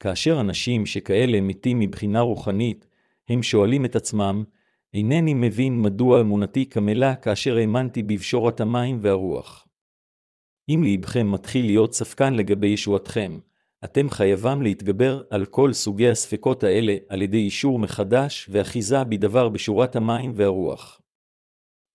כאשר 0.00 0.40
אנשים 0.40 0.86
שכאלה 0.86 1.40
מתים 1.40 1.78
מבחינה 1.78 2.20
רוחנית, 2.20 2.86
הם 3.28 3.42
שואלים 3.42 3.84
את 3.84 3.96
עצמם, 3.96 4.44
אינני 4.94 5.34
מבין 5.34 5.82
מדוע 5.82 6.20
אמונתי 6.20 6.64
קמלה 6.64 7.14
כאשר 7.14 7.56
האמנתי 7.56 8.02
בבשורת 8.02 8.60
המים 8.60 8.98
והרוח. 9.02 9.68
אם 10.68 10.80
ליבכם 10.82 11.32
מתחיל 11.32 11.66
להיות 11.66 11.94
ספקן 11.94 12.34
לגבי 12.34 12.66
ישועתכם, 12.66 13.38
אתם 13.84 14.10
חייבם 14.10 14.62
להתגבר 14.62 15.22
על 15.30 15.44
כל 15.46 15.72
סוגי 15.72 16.08
הספקות 16.08 16.64
האלה 16.64 16.96
על 17.08 17.22
ידי 17.22 17.38
אישור 17.38 17.78
מחדש 17.78 18.48
ואחיזה 18.50 19.04
בדבר 19.04 19.48
בשורת 19.48 19.96
המים 19.96 20.32
והרוח. 20.34 21.00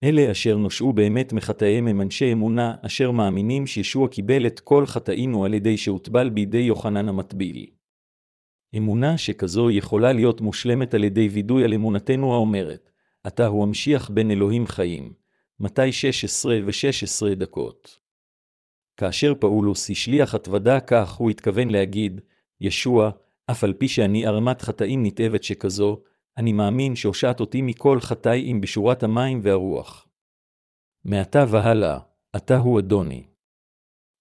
אלה 0.04 0.32
אשר 0.32 0.58
נושעו 0.58 0.94
באמת 0.94 1.34
מחטאיהם 1.34 1.88
הם 1.88 2.02
אנשי 2.02 2.34
אמונה, 2.34 2.76
אשר 2.86 3.12
מאמינים 3.12 3.68
שישוע 3.68 4.08
קיבל 4.08 4.48
את 4.48 4.60
כל 4.60 4.86
חטאינו 4.86 5.46
על 5.46 5.54
ידי 5.54 5.78
שהוטבל 5.78 6.30
בידי 6.30 6.58
יוחנן 6.58 7.10
המטביל. 7.10 7.66
אמונה 8.78 9.18
שכזו 9.18 9.72
יכולה 9.72 10.14
להיות 10.14 10.42
מושלמת 10.42 10.94
על 10.94 11.04
ידי 11.04 11.28
וידוי 11.28 11.64
על 11.64 11.74
אמונתנו 11.74 12.34
האומרת, 12.34 12.90
אתה 13.28 13.48
הוא 13.48 13.64
המשיח 13.64 14.10
בין 14.10 14.32
אלוהים 14.32 14.68
חיים. 14.68 15.14
מתי 15.60 15.92
16 15.92 16.60
ו-16 16.66 17.36
דקות. 17.36 18.00
כאשר 18.98 19.34
פאולוס 19.40 19.90
השליח 19.90 20.36
התוודה 20.36 20.80
כך, 20.80 21.12
הוא 21.12 21.30
התכוון 21.30 21.70
להגיד, 21.70 22.22
ישוע, 22.62 23.12
אף 23.52 23.64
על 23.64 23.74
פי 23.74 23.88
שאני 23.88 24.26
ערמת 24.26 24.62
חטאים 24.62 25.04
נתעבת 25.06 25.44
שכזו, 25.44 26.02
אני 26.38 26.54
מאמין 26.54 26.96
שהושעת 26.96 27.40
אותי 27.40 27.62
מכל 27.62 28.00
חטאי 28.00 28.44
עם 28.46 28.62
בשורת 28.62 29.04
המים 29.04 29.40
והרוח. 29.44 30.08
מעתה 31.06 31.46
והלאה, 31.50 32.00
אתה 32.36 32.58
הוא 32.58 32.80
אדוני. 32.80 33.24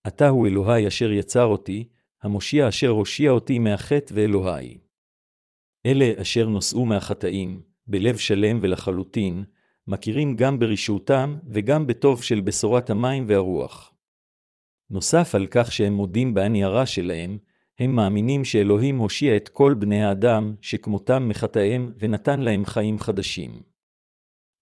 אתה 0.07 0.29
הוא 0.29 0.47
אלוהי 0.47 0.89
אשר 0.89 1.13
יצר 1.13 1.45
אותי, 1.45 1.89
המושיע 2.23 2.69
אשר 2.69 2.89
הושיע 2.89 3.31
אותי 3.31 3.59
מהחטא 3.59 4.15
ואלוהי. 4.15 4.79
אלה 5.87 6.13
אשר 6.23 6.49
נושאו 6.49 6.87
מהחטאים, 6.87 7.63
בלב 7.87 8.17
שלם 8.17 8.59
ולחלוטין, 8.63 9.45
מכירים 9.87 10.37
גם 10.37 10.59
ברשעותם 10.59 11.39
וגם 11.49 11.87
בטוב 11.87 12.23
של 12.23 12.41
בשורת 12.41 12.91
המים 12.91 13.25
והרוח. 13.29 13.93
נוסף 14.91 15.35
על 15.35 15.47
כך 15.51 15.73
שהם 15.73 15.93
מודים 15.93 16.35
בעניירה 16.35 16.87
שלהם, 16.87 17.39
הם 17.79 17.97
מאמינים 17.97 18.45
שאלוהים 18.45 18.99
הושיע 18.99 19.37
את 19.37 19.49
כל 19.49 19.75
בני 19.79 20.05
האדם 20.05 20.55
שכמותם 20.61 21.29
מחטאיהם 21.29 21.93
ונתן 21.99 22.41
להם 22.41 22.65
חיים 22.65 22.99
חדשים. 22.99 23.63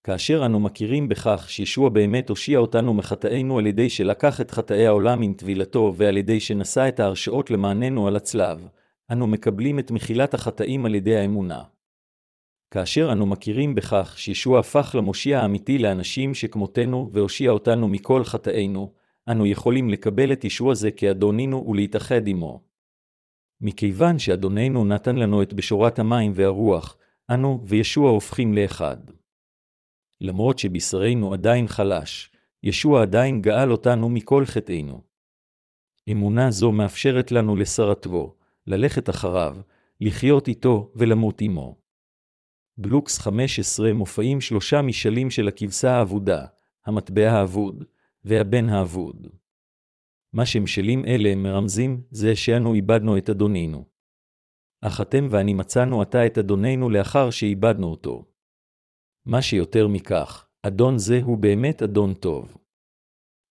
כאשר 0.07 0.47
אנו 0.47 0.61
מכירים 0.61 1.09
בכך 1.09 1.47
שישוע 1.49 1.89
באמת 1.89 2.29
הושיע 2.29 2.59
אותנו 2.59 2.95
מחטאינו 2.95 3.59
על 3.59 3.67
ידי 3.67 3.91
שלקח 3.91 4.41
את 4.41 4.51
חטאי 4.51 4.87
העולם 4.87 5.23
עם 5.23 5.33
טבילתו 5.35 5.95
ועל 5.97 6.17
ידי 6.17 6.41
שנשא 6.41 6.89
את 6.89 7.01
ההרשאות 7.01 7.51
למעננו 7.51 8.09
על 8.09 8.17
הצלב, 8.17 8.69
אנו 9.13 9.27
מקבלים 9.27 9.79
את 9.79 9.91
מחילת 9.91 10.35
החטאים 10.35 10.87
על 10.87 10.95
ידי 10.95 11.17
האמונה. 11.17 11.63
כאשר 12.71 13.13
אנו 13.13 13.27
מכירים 13.27 13.75
בכך 13.75 14.15
שישוע 14.19 14.59
הפך 14.59 14.95
למושיע 14.99 15.41
האמיתי 15.41 15.79
לאנשים 15.79 16.35
שכמותנו 16.35 17.11
והושיע 17.13 17.51
אותנו 17.51 17.89
מכל 17.89 18.25
חטאינו, 18.25 18.93
אנו 19.29 19.47
יכולים 19.47 19.91
לקבל 19.91 20.33
את 20.33 20.45
ישוע 20.45 20.75
זה 20.75 20.91
כאדונינו 20.91 21.67
ולהתאחד 21.69 22.29
עמו. 22.29 22.63
מכיוון 23.61 24.19
שאדוננו 24.19 24.85
נתן 24.85 25.17
לנו 25.17 25.43
את 25.43 25.55
בשורת 25.55 25.99
המים 25.99 26.33
והרוח, 26.35 26.97
אנו 27.31 27.61
וישוע 27.65 28.11
הופכים 28.11 28.55
לאחד. 28.55 28.97
למרות 30.21 30.59
שבשרנו 30.59 31.33
עדיין 31.33 31.69
חלש, 31.69 32.31
ישוע 32.63 33.03
עדיין 33.03 33.43
גאל 33.43 33.73
אותנו 33.73 34.09
מכל 34.09 34.45
חטאינו. 34.45 35.03
אמונה 36.13 36.51
זו 36.51 36.73
מאפשרת 36.73 37.33
לנו 37.33 37.57
לשרתו, 37.57 38.37
ללכת 38.67 39.11
אחריו, 39.11 39.57
לחיות 40.01 40.49
איתו 40.49 40.93
ולמות 40.95 41.41
עמו. 41.41 41.77
בלוקס 42.79 43.19
15 43.19 43.93
מופעים 43.93 44.41
שלושה 44.41 44.83
משלים 44.83 45.31
של 45.31 45.49
הכבשה 45.49 45.93
האבודה, 45.93 46.47
המטבע 46.87 47.31
האבוד 47.31 47.85
והבן 48.25 48.69
האבוד. 48.69 49.27
מה 50.33 50.47
שמשלים 50.47 51.05
אלה 51.05 51.35
מרמזים 51.35 52.03
זה 52.11 52.37
שאנו 52.37 52.75
איבדנו 52.75 53.19
את 53.19 53.31
אדונינו. 53.31 53.85
אך 54.81 55.01
אתם 55.01 55.29
ואני 55.31 55.55
מצאנו 55.55 56.03
עתה 56.03 56.27
את 56.27 56.39
אדוננו 56.39 56.91
לאחר 56.91 57.31
שאיבדנו 57.31 57.87
אותו. 57.87 58.25
מה 59.27 59.43
שיותר 59.43 59.89
מכך, 59.89 60.47
אדון 60.63 60.99
זה 60.99 61.21
הוא 61.25 61.39
באמת 61.39 61.83
אדון 61.83 62.15
טוב. 62.15 62.57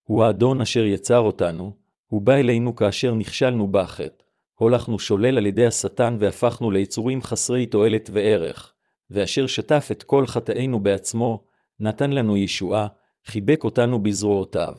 הוא 0.03 0.23
האדון 0.23 0.61
אשר 0.61 0.85
יצר 0.85 1.19
אותנו, 1.19 1.71
הוא 2.07 2.21
בא 2.21 2.33
אלינו 2.33 2.75
כאשר 2.75 3.15
נכשלנו 3.15 3.67
בחטא, 3.67 4.23
הולכנו 4.55 4.99
שולל 4.99 5.37
על 5.37 5.45
ידי 5.45 5.65
השטן 5.65 6.17
והפכנו 6.19 6.71
ליצורים 6.71 7.21
חסרי 7.21 7.65
תועלת 7.65 8.09
וערך, 8.13 8.73
ואשר 9.09 9.47
שטף 9.47 9.87
את 9.91 10.03
כל 10.03 10.27
חטאינו 10.27 10.79
בעצמו, 10.79 11.43
נתן 11.79 12.11
לנו 12.11 12.37
ישועה, 12.37 12.87
חיבק 13.25 13.63
אותנו 13.63 14.03
בזרועותיו, 14.03 14.75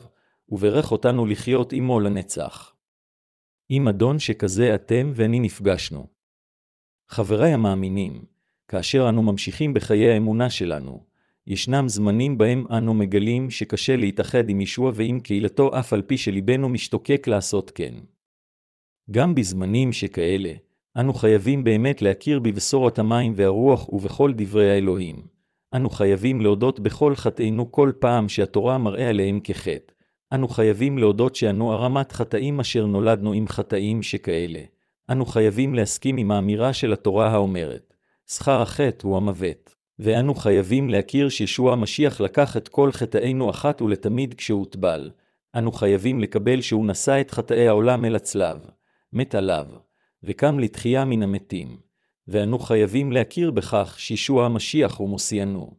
וברך 0.49 0.91
אותנו 0.91 1.25
לחיות 1.25 1.73
עמו 1.73 1.99
לנצח. 1.99 2.73
עם 3.69 3.87
אדון 3.87 4.19
שכזה 4.19 4.75
אתם 4.75 5.11
ואני 5.15 5.39
נפגשנו. 5.39 6.07
חבריי 7.07 7.53
המאמינים, 7.53 8.36
כאשר 8.67 9.09
אנו 9.09 9.21
ממשיכים 9.21 9.73
בחיי 9.73 10.11
האמונה 10.11 10.49
שלנו, 10.49 11.03
ישנם 11.47 11.87
זמנים 11.87 12.37
בהם 12.37 12.65
אנו 12.77 12.93
מגלים 12.93 13.49
שקשה 13.49 13.95
להתאחד 13.95 14.49
עם 14.49 14.61
ישוע 14.61 14.91
ועם 14.95 15.19
קהילתו 15.19 15.79
אף 15.79 15.93
על 15.93 16.01
פי 16.01 16.17
שליבנו 16.17 16.69
משתוקק 16.69 17.27
לעשות 17.27 17.71
כן. 17.75 17.93
גם 19.11 19.35
בזמנים 19.35 19.93
שכאלה, 19.93 20.53
אנו 20.97 21.13
חייבים 21.13 21.63
באמת 21.63 22.01
להכיר 22.01 22.39
בבשורת 22.39 22.99
המים 22.99 23.33
והרוח 23.35 23.93
ובכל 23.93 24.33
דברי 24.35 24.71
האלוהים. 24.71 25.15
אנו 25.73 25.89
חייבים 25.89 26.41
להודות 26.41 26.79
בכל 26.79 27.15
חטאינו 27.15 27.71
כל 27.71 27.91
פעם 27.99 28.29
שהתורה 28.29 28.77
מראה 28.77 29.09
עליהם 29.09 29.39
כחטא. 29.43 29.93
אנו 30.33 30.47
חייבים 30.47 30.97
להודות 30.97 31.35
שאנו 31.35 31.73
הרמת 31.73 32.11
חטאים 32.11 32.59
אשר 32.59 32.85
נולדנו 32.85 33.33
עם 33.33 33.47
חטאים 33.47 34.03
שכאלה. 34.03 34.61
אנו 35.09 35.25
חייבים 35.25 35.75
להסכים 35.75 36.17
עם 36.17 36.31
האמירה 36.31 36.73
של 36.73 36.93
התורה 36.93 37.27
האומרת, 37.27 37.86
שכר 38.27 38.61
החטא 38.61 39.07
הוא 39.07 39.17
המוות. 39.17 39.75
ואנו 39.99 40.35
חייבים 40.35 40.89
להכיר 40.89 41.29
שישוע 41.29 41.73
המשיח 41.73 42.21
לקח 42.21 42.57
את 42.57 42.67
כל 42.67 42.91
חטאינו 42.91 43.49
אחת 43.49 43.81
ולתמיד 43.81 44.33
כשהוטבל. 44.33 45.11
אנו 45.55 45.71
חייבים 45.71 46.19
לקבל 46.19 46.61
שהוא 46.61 46.87
נשא 46.87 47.21
את 47.21 47.31
חטאי 47.31 47.67
העולם 47.67 48.05
אל 48.05 48.15
הצלב, 48.15 48.69
מת 49.13 49.35
עליו, 49.35 49.67
וקם 50.23 50.59
לתחייה 50.59 51.05
מן 51.05 51.23
המתים. 51.23 51.77
ואנו 52.27 52.59
חייבים 52.59 53.11
להכיר 53.11 53.51
בכך 53.51 53.95
שישוע 53.99 54.45
המשיח 54.45 54.95
הוא 54.95 55.09
מושיענו. 55.09 55.71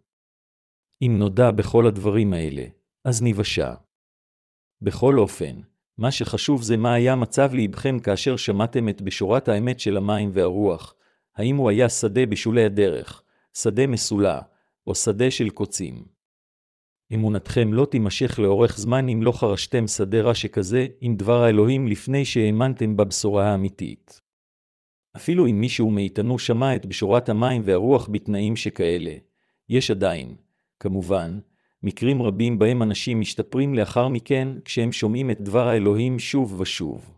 אם 1.02 1.16
נודע 1.18 1.50
בכל 1.50 1.86
הדברים 1.86 2.32
האלה, 2.32 2.64
אז 3.04 3.22
ניוושע. 3.22 3.74
בכל 4.82 5.18
אופן, 5.18 5.60
מה 5.98 6.10
שחשוב 6.10 6.62
זה 6.62 6.76
מה 6.76 6.92
היה 6.92 7.14
מצב 7.14 7.54
ליבכם 7.54 7.98
כאשר 7.98 8.36
שמעתם 8.36 8.88
את 8.88 9.02
בשורת 9.02 9.48
האמת 9.48 9.80
של 9.80 9.96
המים 9.96 10.30
והרוח, 10.32 10.94
האם 11.38 11.56
הוא 11.56 11.70
היה 11.70 11.88
שדה 11.88 12.26
בשולי 12.26 12.64
הדרך, 12.64 13.22
שדה 13.54 13.86
מסולע, 13.86 14.40
או 14.86 14.94
שדה 14.94 15.30
של 15.30 15.50
קוצים. 15.50 16.04
אמונתכם 17.14 17.72
לא 17.72 17.84
תימשך 17.84 18.38
לאורך 18.38 18.78
זמן 18.78 19.08
אם 19.08 19.22
לא 19.22 19.32
חרשתם 19.32 19.86
שדה 19.86 20.20
רע 20.20 20.34
שכזה 20.34 20.86
עם 21.00 21.16
דבר 21.16 21.42
האלוהים 21.42 21.88
לפני 21.88 22.24
שהאמנתם 22.24 22.96
בבשורה 22.96 23.50
האמיתית. 23.50 24.20
אפילו 25.16 25.46
אם 25.46 25.60
מישהו 25.60 25.90
מאיתנו 25.90 26.38
שמע 26.38 26.76
את 26.76 26.86
בשורת 26.86 27.28
המים 27.28 27.62
והרוח 27.64 28.08
בתנאים 28.12 28.56
שכאלה, 28.56 29.14
יש 29.68 29.90
עדיין, 29.90 30.34
כמובן, 30.80 31.38
מקרים 31.82 32.22
רבים 32.22 32.58
בהם 32.58 32.82
אנשים 32.82 33.20
משתפרים 33.20 33.74
לאחר 33.74 34.08
מכן 34.08 34.48
כשהם 34.64 34.92
שומעים 34.92 35.30
את 35.30 35.40
דבר 35.40 35.68
האלוהים 35.68 36.18
שוב 36.18 36.60
ושוב. 36.60 37.17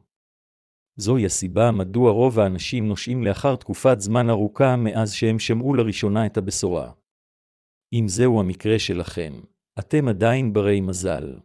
זוהי 0.97 1.27
הסיבה 1.27 1.71
מדוע 1.71 2.13
רוב 2.13 2.41
האנשים 2.41 2.89
נושעים 2.89 3.25
לאחר 3.25 3.57
תקופת 3.57 4.01
זמן 4.01 4.31
ארוכה 4.31 4.77
מאז 4.77 5.13
שהם 5.13 5.39
שמעו 5.39 5.75
לראשונה 5.75 6.27
את 6.27 6.37
הבשורה. 6.37 6.93
אם 7.93 8.09
זהו 8.09 8.41
המקרה 8.41 8.79
שלכם, 8.79 9.33
אתם 9.79 10.09
עדיין 10.09 10.53
ברי 10.53 10.81
מזל. 10.81 11.39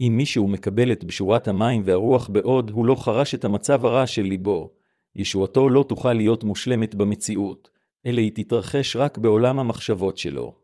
אם 0.00 0.14
מישהו 0.16 0.48
מקבל 0.48 0.92
את 0.92 1.04
בשורת 1.04 1.48
המים 1.48 1.82
והרוח 1.84 2.28
בעוד 2.28 2.70
הוא 2.70 2.86
לא 2.86 2.94
חרש 2.94 3.34
את 3.34 3.44
המצב 3.44 3.86
הרע 3.86 4.06
של 4.06 4.22
ליבו, 4.22 4.70
ישועתו 5.16 5.68
לא 5.68 5.84
תוכל 5.88 6.12
להיות 6.12 6.44
מושלמת 6.44 6.94
במציאות, 6.94 7.70
אלא 8.06 8.20
היא 8.20 8.32
תתרחש 8.34 8.96
רק 8.96 9.18
בעולם 9.18 9.58
המחשבות 9.58 10.18
שלו. 10.18 10.54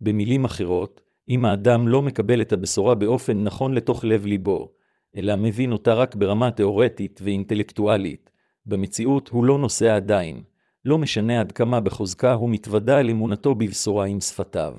במילים 0.00 0.44
אחרות, 0.44 1.00
אם 1.28 1.44
האדם 1.44 1.88
לא 1.88 2.02
מקבל 2.02 2.42
את 2.42 2.52
הבשורה 2.52 2.94
באופן 2.94 3.42
נכון 3.42 3.74
לתוך 3.74 4.04
לב 4.04 4.26
ליבו, 4.26 4.72
אלא 5.16 5.36
מבין 5.36 5.72
אותה 5.72 5.94
רק 5.94 6.14
ברמה 6.14 6.50
תאורטית 6.50 7.20
ואינטלקטואלית, 7.22 8.30
במציאות 8.66 9.28
הוא 9.28 9.44
לא 9.44 9.58
נוסע 9.58 9.96
עדיין, 9.96 10.42
לא 10.84 10.98
משנה 10.98 11.40
עד 11.40 11.52
כמה 11.52 11.80
בחוזקה 11.80 12.32
הוא 12.32 12.50
מתוודע 12.50 12.98
על 12.98 13.10
אמונתו 13.10 13.54
בבשורה 13.54 14.06
עם 14.06 14.20
שפתיו. 14.20 14.76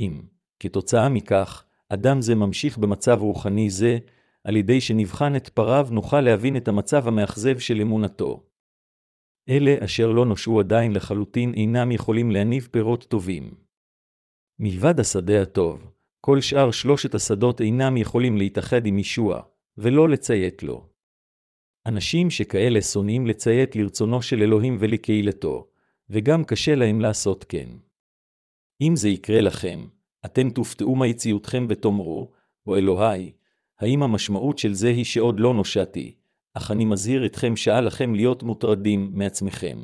אם, 0.00 0.22
כתוצאה 0.60 1.08
מכך, 1.08 1.64
אדם 1.88 2.20
זה 2.20 2.34
ממשיך 2.34 2.78
במצב 2.78 3.18
רוחני 3.20 3.70
זה, 3.70 3.98
על 4.44 4.56
ידי 4.56 4.80
שנבחן 4.80 5.36
את 5.36 5.48
פריו 5.48 5.88
נוכל 5.90 6.20
להבין 6.20 6.56
את 6.56 6.68
המצב 6.68 7.08
המאכזב 7.08 7.58
של 7.58 7.80
אמונתו. 7.80 8.42
אלה 9.48 9.84
אשר 9.84 10.10
לא 10.10 10.26
נושעו 10.26 10.60
עדיין 10.60 10.92
לחלוטין 10.92 11.54
אינם 11.54 11.92
יכולים 11.92 12.30
להניב 12.30 12.68
פירות 12.70 13.04
טובים. 13.04 13.54
מלבד 14.58 15.00
השדה 15.00 15.42
הטוב, 15.42 15.90
כל 16.26 16.40
שאר 16.40 16.70
שלושת 16.70 17.14
השדות 17.14 17.60
אינם 17.60 17.96
יכולים 17.96 18.36
להתאחד 18.36 18.86
עם 18.86 18.98
ישוע, 18.98 19.42
ולא 19.78 20.08
לציית 20.08 20.62
לו. 20.62 20.88
אנשים 21.86 22.30
שכאלה 22.30 22.82
שונאים 22.82 23.26
לציית 23.26 23.76
לרצונו 23.76 24.22
של 24.22 24.42
אלוהים 24.42 24.76
ולקהילתו, 24.80 25.66
וגם 26.10 26.44
קשה 26.44 26.74
להם 26.74 27.00
לעשות 27.00 27.44
כן. 27.48 27.68
אם 28.80 28.96
זה 28.96 29.08
יקרה 29.08 29.40
לכם, 29.40 29.86
אתם 30.24 30.50
תופתעו 30.50 30.96
מיציותכם 30.96 31.66
ותאמרו, 31.68 32.32
או 32.66 32.76
אלוהי, 32.76 33.32
האם 33.80 34.02
המשמעות 34.02 34.58
של 34.58 34.74
זה 34.74 34.88
היא 34.88 35.04
שעוד 35.04 35.40
לא 35.40 35.54
נושעתי, 35.54 36.14
אך 36.54 36.70
אני 36.70 36.84
מזהיר 36.84 37.26
אתכם 37.26 37.56
שעה 37.56 37.80
לכם 37.80 38.14
להיות 38.14 38.42
מוטרדים 38.42 39.10
מעצמכם. 39.14 39.78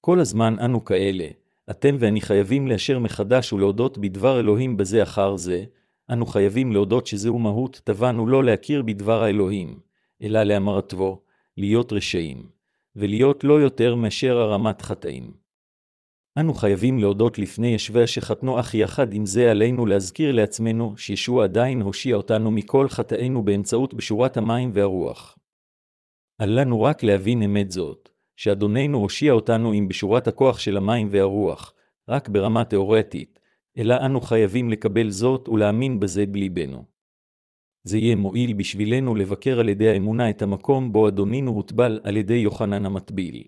כל 0.00 0.20
הזמן 0.20 0.58
אנו 0.58 0.84
כאלה, 0.84 1.28
אתם 1.70 1.96
ואני 1.98 2.20
חייבים 2.20 2.68
לאשר 2.68 2.98
מחדש 2.98 3.52
ולהודות 3.52 3.98
בדבר 3.98 4.40
אלוהים 4.40 4.76
בזה 4.76 5.02
אחר 5.02 5.36
זה, 5.36 5.64
אנו 6.12 6.26
חייבים 6.26 6.72
להודות 6.72 7.06
שזהו 7.06 7.38
מהות 7.38 7.80
טבענו 7.84 8.26
לא 8.26 8.44
להכיר 8.44 8.82
בדבר 8.82 9.22
האלוהים, 9.22 9.80
אלא 10.22 10.42
להמרתבו, 10.42 11.22
להיות 11.56 11.92
רשעים, 11.92 12.48
ולהיות 12.96 13.44
לא 13.44 13.60
יותר 13.60 13.94
מאשר 13.94 14.38
הרמת 14.38 14.82
חטאים. 14.82 15.44
אנו 16.38 16.54
חייבים 16.54 16.98
להודות 16.98 17.38
לפני 17.38 17.68
ישביה 17.68 18.06
שחתנו 18.06 18.60
אך 18.60 18.74
יחד 18.74 19.12
עם 19.12 19.26
זה 19.26 19.50
עלינו 19.50 19.86
להזכיר 19.86 20.32
לעצמנו 20.32 20.96
שישוע 20.96 21.44
עדיין 21.44 21.82
הושיע 21.82 22.16
אותנו 22.16 22.50
מכל 22.50 22.88
חטאינו 22.88 23.42
באמצעות 23.42 23.94
בשורת 23.94 24.36
המים 24.36 24.70
והרוח. 24.74 25.38
אל 26.40 26.60
לנו 26.60 26.82
רק 26.82 27.02
להבין 27.02 27.42
אמת 27.42 27.70
זאת, 27.70 28.08
שאדוננו 28.36 28.98
הושיע 28.98 29.32
אותנו 29.32 29.72
עם 29.72 29.88
בשורת 29.88 30.28
הכוח 30.28 30.58
של 30.58 30.76
המים 30.76 31.08
והרוח, 31.10 31.74
רק 32.08 32.28
ברמה 32.28 32.64
תאורטית, 32.64 33.40
אלא 33.78 33.94
אנו 34.06 34.20
חייבים 34.20 34.70
לקבל 34.70 35.10
זאת 35.10 35.48
ולהאמין 35.48 36.00
בזה 36.00 36.26
בליבנו. 36.26 36.84
זה 37.84 37.98
יהיה 37.98 38.16
מועיל 38.16 38.52
בשבילנו 38.52 39.14
לבקר 39.14 39.60
על 39.60 39.68
ידי 39.68 39.88
האמונה 39.88 40.30
את 40.30 40.42
המקום 40.42 40.92
בו 40.92 41.08
אדונינו 41.08 41.50
הוטבל 41.50 42.00
על 42.04 42.16
ידי 42.16 42.34
יוחנן 42.34 42.86
המטביל. 42.86 43.44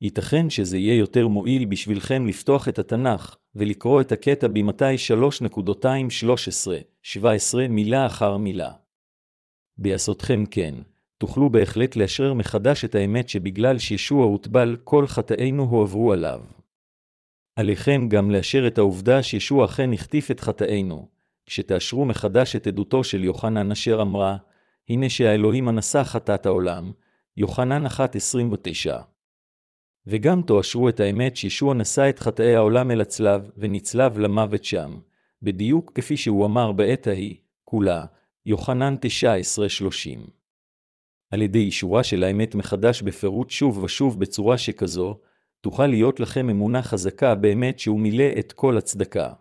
ייתכן 0.00 0.50
שזה 0.50 0.78
יהיה 0.78 0.94
יותר 0.94 1.28
מועיל 1.28 1.64
בשבילכם 1.64 2.26
לפתוח 2.26 2.68
את 2.68 2.78
התנ"ך, 2.78 3.36
ולקרוא 3.54 4.00
את 4.00 4.12
הקטע 4.12 4.48
במתי 4.48 4.94
3.213-17 7.14 7.68
מילה 7.68 8.06
אחר 8.06 8.36
מילה. 8.36 8.72
בעשותכם 9.78 10.44
כן, 10.50 10.74
תוכלו 11.18 11.50
בהחלט 11.50 11.96
לאשרר 11.96 12.34
מחדש 12.34 12.84
את 12.84 12.94
האמת 12.94 13.28
שבגלל 13.28 13.78
שישוע 13.78 14.24
הוטבל, 14.24 14.76
כל 14.84 15.06
חטאינו 15.06 15.62
הועברו 15.62 16.12
עליו. 16.12 16.40
עליכם 17.56 18.08
גם 18.08 18.30
לאשר 18.30 18.66
את 18.66 18.78
העובדה 18.78 19.22
שישוע 19.22 19.64
אכן 19.64 19.92
החטיף 19.92 20.30
את 20.30 20.40
חטאינו, 20.40 21.08
כשתאשרו 21.46 22.04
מחדש 22.04 22.56
את 22.56 22.66
עדותו 22.66 23.04
של 23.04 23.24
יוחנן 23.24 23.70
אשר 23.70 24.02
אמרה, 24.02 24.36
הנה 24.88 25.10
שהאלוהים 25.10 25.68
הנשא 25.68 26.04
חטאת 26.04 26.46
העולם, 26.46 26.92
יוחנן 27.36 27.86
1.29. 27.86 27.90
וגם 30.06 30.42
תואשרו 30.42 30.88
את 30.88 31.00
האמת 31.00 31.36
שישוע 31.36 31.74
נשא 31.74 32.08
את 32.08 32.18
חטאי 32.18 32.54
העולם 32.54 32.90
אל 32.90 33.00
הצלב, 33.00 33.50
ונצלב 33.56 34.18
למוות 34.18 34.64
שם, 34.64 34.98
בדיוק 35.42 35.92
כפי 35.94 36.16
שהוא 36.16 36.46
אמר 36.46 36.72
בעת 36.72 37.06
ההיא, 37.06 37.36
כולה, 37.64 38.04
יוחנן 38.46 38.94
19.30. 38.94 40.37
על 41.30 41.42
ידי 41.42 41.58
אישורה 41.58 42.04
של 42.04 42.24
האמת 42.24 42.54
מחדש 42.54 43.02
בפירוט 43.02 43.50
שוב 43.50 43.78
ושוב 43.78 44.20
בצורה 44.20 44.58
שכזו, 44.58 45.18
תוכל 45.60 45.86
להיות 45.86 46.20
לכם 46.20 46.50
אמונה 46.50 46.82
חזקה 46.82 47.34
באמת 47.34 47.78
שהוא 47.78 48.00
מילא 48.00 48.28
את 48.38 48.52
כל 48.52 48.78
הצדקה. 48.78 49.32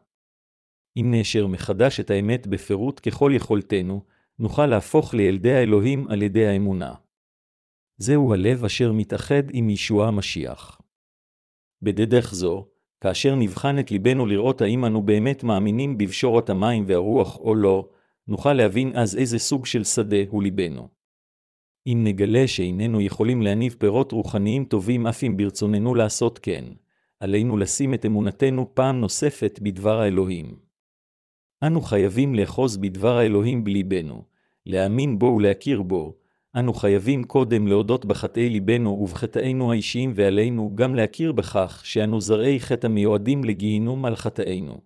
אם 0.98 1.12
נאשר 1.12 1.48
מחדש 1.48 2.00
את 2.00 2.10
האמת 2.10 2.48
בפירוט 2.48 3.08
ככל 3.08 3.32
יכולתנו, 3.36 4.04
נוכל 4.40 4.66
להפוך 4.66 5.14
לילדי 5.14 5.54
האלוהים 5.54 6.08
על 6.08 6.22
ידי 6.22 6.48
האמונה. 6.48 6.94
זהו 7.98 8.34
הלב 8.34 8.66
אשר 8.66 8.92
מתאחד 8.92 9.44
עם 9.52 9.70
ישוע 9.70 10.08
המשיח. 10.08 10.82
בדרך 11.82 12.34
זו, 12.34 12.68
כאשר 13.02 13.36
נבחן 13.36 13.80
את 13.80 13.92
ליבנו 13.92 14.26
לראות 14.26 14.62
האם 14.62 14.86
אנו 14.86 15.02
באמת 15.02 15.44
מאמינים 15.44 15.98
בבשורת 15.98 16.50
המים 16.50 16.84
והרוח 16.88 17.38
או 17.38 17.56
לא, 17.56 17.90
נוכל 18.28 18.54
להבין 18.54 18.92
אז 18.96 19.16
איזה 19.16 19.40
סוג 19.40 19.66
של 19.66 19.84
שדה 19.84 20.18
הוא 20.30 20.44
ליבנו. 20.44 20.97
אם 21.88 22.02
נגלה 22.04 22.48
שאיננו 22.48 23.02
יכולים 23.02 23.42
להניב 23.42 23.76
פירות 23.80 24.12
רוחניים 24.12 24.66
טובים 24.66 25.08
אף 25.08 25.24
אם 25.24 25.38
ברצוננו 25.38 25.96
לעשות 25.96 26.40
כן, 26.40 26.66
עלינו 27.20 27.58
לשים 27.58 27.94
את 27.94 28.06
אמונתנו 28.06 28.76
פעם 28.76 29.00
נוספת 29.00 29.60
בדבר 29.62 30.00
האלוהים. 30.00 30.56
אנו 31.64 31.82
חייבים 31.82 32.36
לאחוז 32.36 32.78
בדבר 32.78 33.18
האלוהים 33.18 33.64
בליבנו, 33.64 34.24
להאמין 34.66 35.20
בו 35.20 35.26
ולהכיר 35.26 35.82
בו, 35.82 36.18
אנו 36.56 36.74
חייבים 36.74 37.24
קודם 37.24 37.68
להודות 37.68 38.06
בחטאי 38.06 38.50
ליבנו 38.50 38.90
ובחטאינו 38.90 39.72
האישיים 39.72 40.12
ועלינו 40.16 40.72
גם 40.76 40.96
להכיר 40.96 41.32
בכך 41.32 41.82
שאנו 41.86 42.22
זרעי 42.22 42.60
חטא 42.60 42.88
המיועדים 42.88 43.44
לגיהינום 43.44 44.06
על 44.06 44.16
חטאינו. 44.16 44.82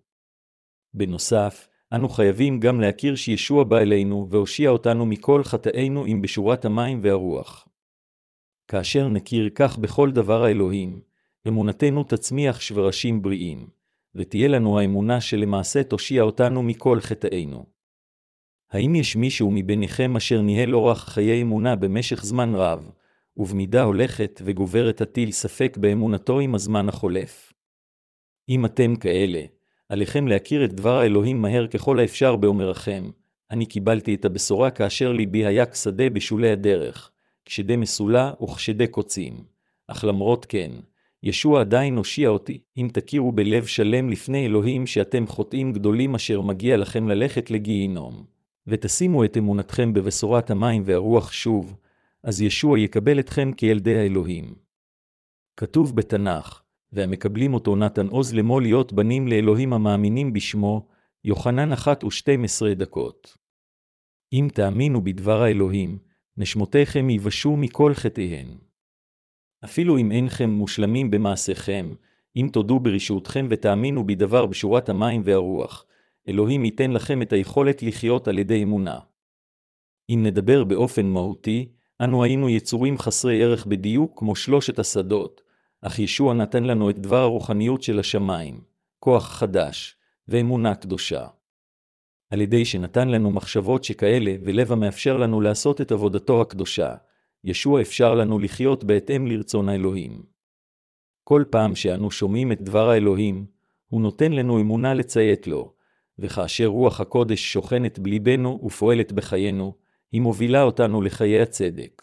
בנוסף, 0.94 1.68
אנו 1.94 2.10
חייבים 2.10 2.60
גם 2.60 2.82
להכיר 2.82 3.16
שישוע 3.16 3.64
בא 3.64 3.78
אלינו 3.78 4.28
והושיע 4.30 4.70
אותנו 4.70 5.06
מכל 5.06 5.44
חטאינו 5.44 6.06
עם 6.06 6.22
בשורת 6.22 6.66
המים 6.66 7.00
והרוח. 7.04 7.68
כאשר 8.68 9.08
נכיר 9.08 9.50
כך 9.56 9.78
בכל 9.78 10.12
דבר 10.12 10.44
האלוהים, 10.44 11.02
אמונתנו 11.48 12.04
תצמיח 12.04 12.60
שברשים 12.60 13.22
בריאים, 13.22 13.70
ותהיה 14.16 14.48
לנו 14.48 14.80
האמונה 14.80 15.22
שלמעשה 15.22 15.84
תושיע 15.84 16.22
אותנו 16.22 16.64
מכל 16.64 17.00
חטאינו. 17.00 17.66
האם 18.72 18.96
יש 18.96 19.16
מישהו 19.16 19.52
מביניכם 19.52 20.16
אשר 20.16 20.42
ניהל 20.42 20.76
אורח 20.76 21.10
חיי 21.10 21.42
אמונה 21.42 21.76
במשך 21.76 22.24
זמן 22.24 22.56
רב, 22.56 22.92
ובמידה 23.38 23.84
הולכת 23.84 24.42
וגוברת 24.46 25.02
הטיל 25.02 25.32
ספק 25.32 25.78
באמונתו 25.78 26.40
עם 26.40 26.56
הזמן 26.56 26.90
החולף? 26.90 27.54
אם 28.50 28.66
אתם 28.66 28.96
כאלה, 28.96 29.42
עליכם 29.92 30.28
להכיר 30.28 30.66
את 30.66 30.74
דבר 30.74 30.98
האלוהים 30.98 31.42
מהר 31.42 31.68
ככל 31.68 32.00
האפשר 32.00 32.36
באומרכם. 32.36 33.10
אני 33.52 33.66
קיבלתי 33.66 34.16
את 34.16 34.26
הבשורה 34.26 34.72
כאשר 34.72 35.12
ליבי 35.12 35.46
היה 35.46 35.66
כשדה 35.66 36.10
בשולי 36.10 36.52
הדרך, 36.52 37.12
כשדה 37.46 37.78
מסולה 37.78 38.34
וכשדה 38.44 38.88
קוצים. 38.88 39.44
אך 39.88 40.04
למרות 40.04 40.46
כן, 40.46 40.72
ישוע 41.24 41.62
עדיין 41.62 41.96
הושיע 41.98 42.30
אותי, 42.30 42.60
אם 42.78 42.88
תכירו 42.94 43.32
בלב 43.32 43.66
שלם 43.66 44.10
לפני 44.10 44.46
אלוהים 44.46 44.88
שאתם 44.88 45.28
חוטאים 45.28 45.74
גדולים 45.74 46.16
אשר 46.16 46.42
מגיע 46.42 46.78
לכם 46.78 47.08
ללכת 47.08 47.52
לגיהינום, 47.52 48.26
ותשימו 48.68 49.24
את 49.24 49.38
אמונתכם 49.38 49.94
בבשורת 49.94 50.52
המים 50.52 50.84
והרוח 50.86 51.32
שוב, 51.32 51.76
אז 52.24 52.42
ישוע 52.42 52.80
יקבל 52.80 53.20
אתכם 53.20 53.52
כילדי 53.58 53.98
האלוהים. 53.98 54.56
כתוב 55.58 55.96
בתנ"ך, 55.96 56.61
והמקבלים 56.92 57.54
אותו 57.54 57.76
נתן 57.76 58.08
עוז 58.08 58.34
לאמו 58.34 58.60
להיות 58.60 58.94
בנים 58.94 59.28
לאלוהים 59.28 59.74
המאמינים 59.74 60.34
בשמו, 60.34 60.88
יוחנן 61.24 61.72
אחת 61.72 62.04
ושתים 62.04 62.44
עשרה 62.44 62.74
דקות. 62.74 63.38
אם 64.34 64.48
תאמינו 64.54 65.04
בדבר 65.04 65.42
האלוהים, 65.42 65.98
נשמותיכם 66.38 67.10
יבשו 67.10 67.56
מכל 67.56 67.94
חטאיהן. 67.94 68.48
אפילו 69.66 69.98
אם 69.98 70.12
אינכם 70.12 70.50
מושלמים 70.50 71.12
במעשיכם, 71.12 71.94
אם 72.36 72.50
תודו 72.54 72.80
ברשעותכם 72.80 73.48
ותאמינו 73.50 74.08
בדבר 74.08 74.46
בשורת 74.46 74.90
המים 74.90 75.22
והרוח, 75.26 75.86
אלוהים 76.28 76.66
ייתן 76.66 76.92
לכם 76.92 77.22
את 77.22 77.34
היכולת 77.34 77.84
לחיות 77.84 78.28
על 78.28 78.40
ידי 78.40 78.64
אמונה. 78.64 79.00
אם 80.10 80.24
נדבר 80.24 80.64
באופן 80.64 81.06
מהותי, 81.06 81.72
אנו 82.04 82.24
היינו 82.24 82.50
יצורים 82.50 82.98
חסרי 82.98 83.44
ערך 83.44 83.66
בדיוק 83.66 84.20
כמו 84.20 84.36
שלושת 84.36 84.80
השדות, 84.80 85.42
אך 85.82 86.00
ישוע 86.00 86.34
נתן 86.34 86.64
לנו 86.64 86.90
את 86.90 87.00
דבר 87.00 87.22
הרוחניות 87.22 87.84
של 87.84 88.00
השמיים, 88.00 88.62
כוח 89.00 89.28
חדש 89.28 89.96
ואמונה 90.28 90.76
קדושה. 90.76 91.28
על 92.30 92.42
ידי 92.42 92.66
שנתן 92.66 93.10
לנו 93.10 93.32
מחשבות 93.32 93.84
שכאלה 93.84 94.36
ולב 94.44 94.72
המאפשר 94.72 95.18
לנו 95.18 95.42
לעשות 95.42 95.82
את 95.82 95.92
עבודתו 95.92 96.42
הקדושה, 96.42 96.96
ישוע 97.44 97.82
אפשר 97.82 98.16
לנו 98.16 98.40
לחיות 98.40 98.84
בהתאם 98.84 99.28
לרצון 99.28 99.70
האלוהים. 99.70 100.24
כל 101.24 101.44
פעם 101.50 101.76
שאנו 101.76 102.12
שומעים 102.12 102.52
את 102.52 102.62
דבר 102.62 102.90
האלוהים, 102.90 103.46
הוא 103.88 104.02
נותן 104.02 104.32
לנו 104.32 104.62
אמונה 104.62 104.94
לציית 104.94 105.48
לו, 105.48 105.74
וכאשר 106.20 106.66
רוח 106.66 107.02
הקודש 107.02 107.54
שוכנת 107.54 108.00
בליבנו 108.00 108.60
ופועלת 108.64 109.12
בחיינו, 109.12 109.76
היא 110.12 110.22
מובילה 110.22 110.64
אותנו 110.64 111.02
לחיי 111.02 111.42
הצדק. 111.42 112.02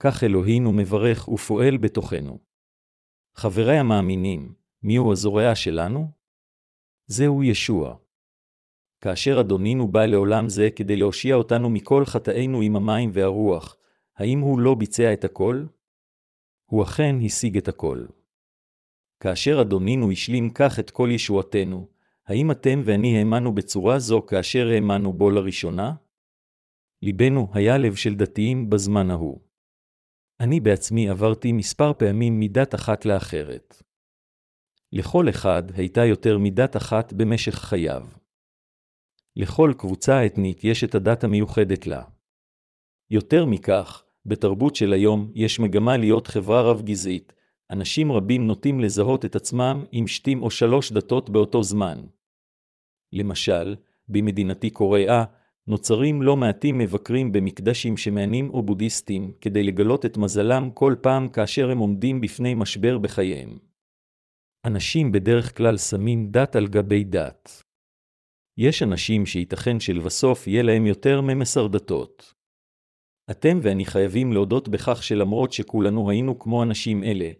כך 0.00 0.24
אלוהינו 0.24 0.72
מברך 0.72 1.28
ופועל 1.28 1.76
בתוכנו. 1.76 2.53
חברי 3.36 3.78
המאמינים, 3.78 4.54
מיהו 4.82 5.12
הזורע 5.12 5.54
שלנו? 5.54 6.10
זהו 7.06 7.42
ישוע. 7.42 7.96
כאשר 9.00 9.40
אדונינו 9.40 9.88
בא 9.88 10.06
לעולם 10.06 10.48
זה 10.48 10.68
כדי 10.76 10.96
להושיע 10.96 11.34
אותנו 11.34 11.70
מכל 11.70 12.04
חטאינו 12.04 12.60
עם 12.60 12.76
המים 12.76 13.10
והרוח, 13.12 13.76
האם 14.16 14.40
הוא 14.40 14.60
לא 14.60 14.74
ביצע 14.74 15.12
את 15.12 15.24
הכל? 15.24 15.64
הוא 16.66 16.82
אכן 16.82 17.16
השיג 17.24 17.56
את 17.56 17.68
הכל. 17.68 18.06
כאשר 19.20 19.60
אדונינו 19.60 20.10
השלים 20.10 20.50
כך 20.50 20.78
את 20.78 20.90
כל 20.90 21.08
ישועתנו, 21.12 21.88
האם 22.26 22.50
אתם 22.50 22.82
ואני 22.84 23.18
האמנו 23.18 23.54
בצורה 23.54 23.98
זו 23.98 24.26
כאשר 24.26 24.68
האמנו 24.68 25.12
בו 25.12 25.30
לראשונה? 25.30 25.94
ליבנו 27.02 27.48
היה 27.52 27.78
לב 27.78 27.94
של 27.94 28.14
דתיים 28.14 28.70
בזמן 28.70 29.10
ההוא. 29.10 29.40
אני 30.44 30.60
בעצמי 30.60 31.08
עברתי 31.08 31.52
מספר 31.52 31.92
פעמים 31.92 32.40
מדת 32.40 32.74
אחת 32.74 33.04
לאחרת. 33.04 33.82
לכל 34.92 35.28
אחד 35.28 35.62
הייתה 35.74 36.04
יותר 36.04 36.38
מדת 36.38 36.76
אחת 36.76 37.12
במשך 37.12 37.54
חייו. 37.54 38.06
לכל 39.36 39.72
קבוצה 39.78 40.26
אתנית 40.26 40.64
יש 40.64 40.84
את 40.84 40.94
הדת 40.94 41.24
המיוחדת 41.24 41.86
לה. 41.86 42.02
יותר 43.10 43.44
מכך, 43.44 44.04
בתרבות 44.26 44.76
של 44.76 44.92
היום 44.92 45.32
יש 45.34 45.60
מגמה 45.60 45.96
להיות 45.96 46.26
חברה 46.26 46.62
רב-גזעית, 46.62 47.32
אנשים 47.70 48.12
רבים 48.12 48.46
נוטים 48.46 48.80
לזהות 48.80 49.24
את 49.24 49.36
עצמם 49.36 49.84
עם 49.92 50.06
שתים 50.06 50.42
או 50.42 50.50
שלוש 50.50 50.92
דתות 50.92 51.30
באותו 51.30 51.62
זמן. 51.62 52.06
למשל, 53.12 53.76
במדינתי 54.08 54.70
קוריאה, 54.70 55.24
נוצרים 55.66 56.22
לא 56.22 56.36
מעטים 56.36 56.78
מבקרים 56.78 57.32
במקדשים 57.32 57.96
שמענים 57.96 58.50
או 58.50 58.62
בודהיסטים, 58.62 59.32
כדי 59.40 59.62
לגלות 59.62 60.06
את 60.06 60.16
מזלם 60.16 60.70
כל 60.74 60.94
פעם 61.00 61.28
כאשר 61.28 61.70
הם 61.70 61.78
עומדים 61.78 62.20
בפני 62.20 62.54
משבר 62.54 62.98
בחייהם. 62.98 63.58
אנשים 64.64 65.12
בדרך 65.12 65.56
כלל 65.56 65.76
שמים 65.76 66.30
דת 66.30 66.56
על 66.56 66.66
גבי 66.66 67.04
דת. 67.04 67.62
יש 68.58 68.82
אנשים 68.82 69.26
שייתכן 69.26 69.80
שלבסוף 69.80 70.46
יהיה 70.46 70.62
להם 70.62 70.86
יותר 70.86 71.20
ממסר 71.20 71.66
דתות. 71.66 72.34
אתם 73.30 73.58
ואני 73.62 73.84
חייבים 73.84 74.32
להודות 74.32 74.68
בכך 74.68 75.02
שלמרות 75.02 75.52
שכולנו 75.52 76.10
היינו 76.10 76.38
כמו 76.38 76.62
אנשים 76.62 77.04
אלה, 77.04 77.30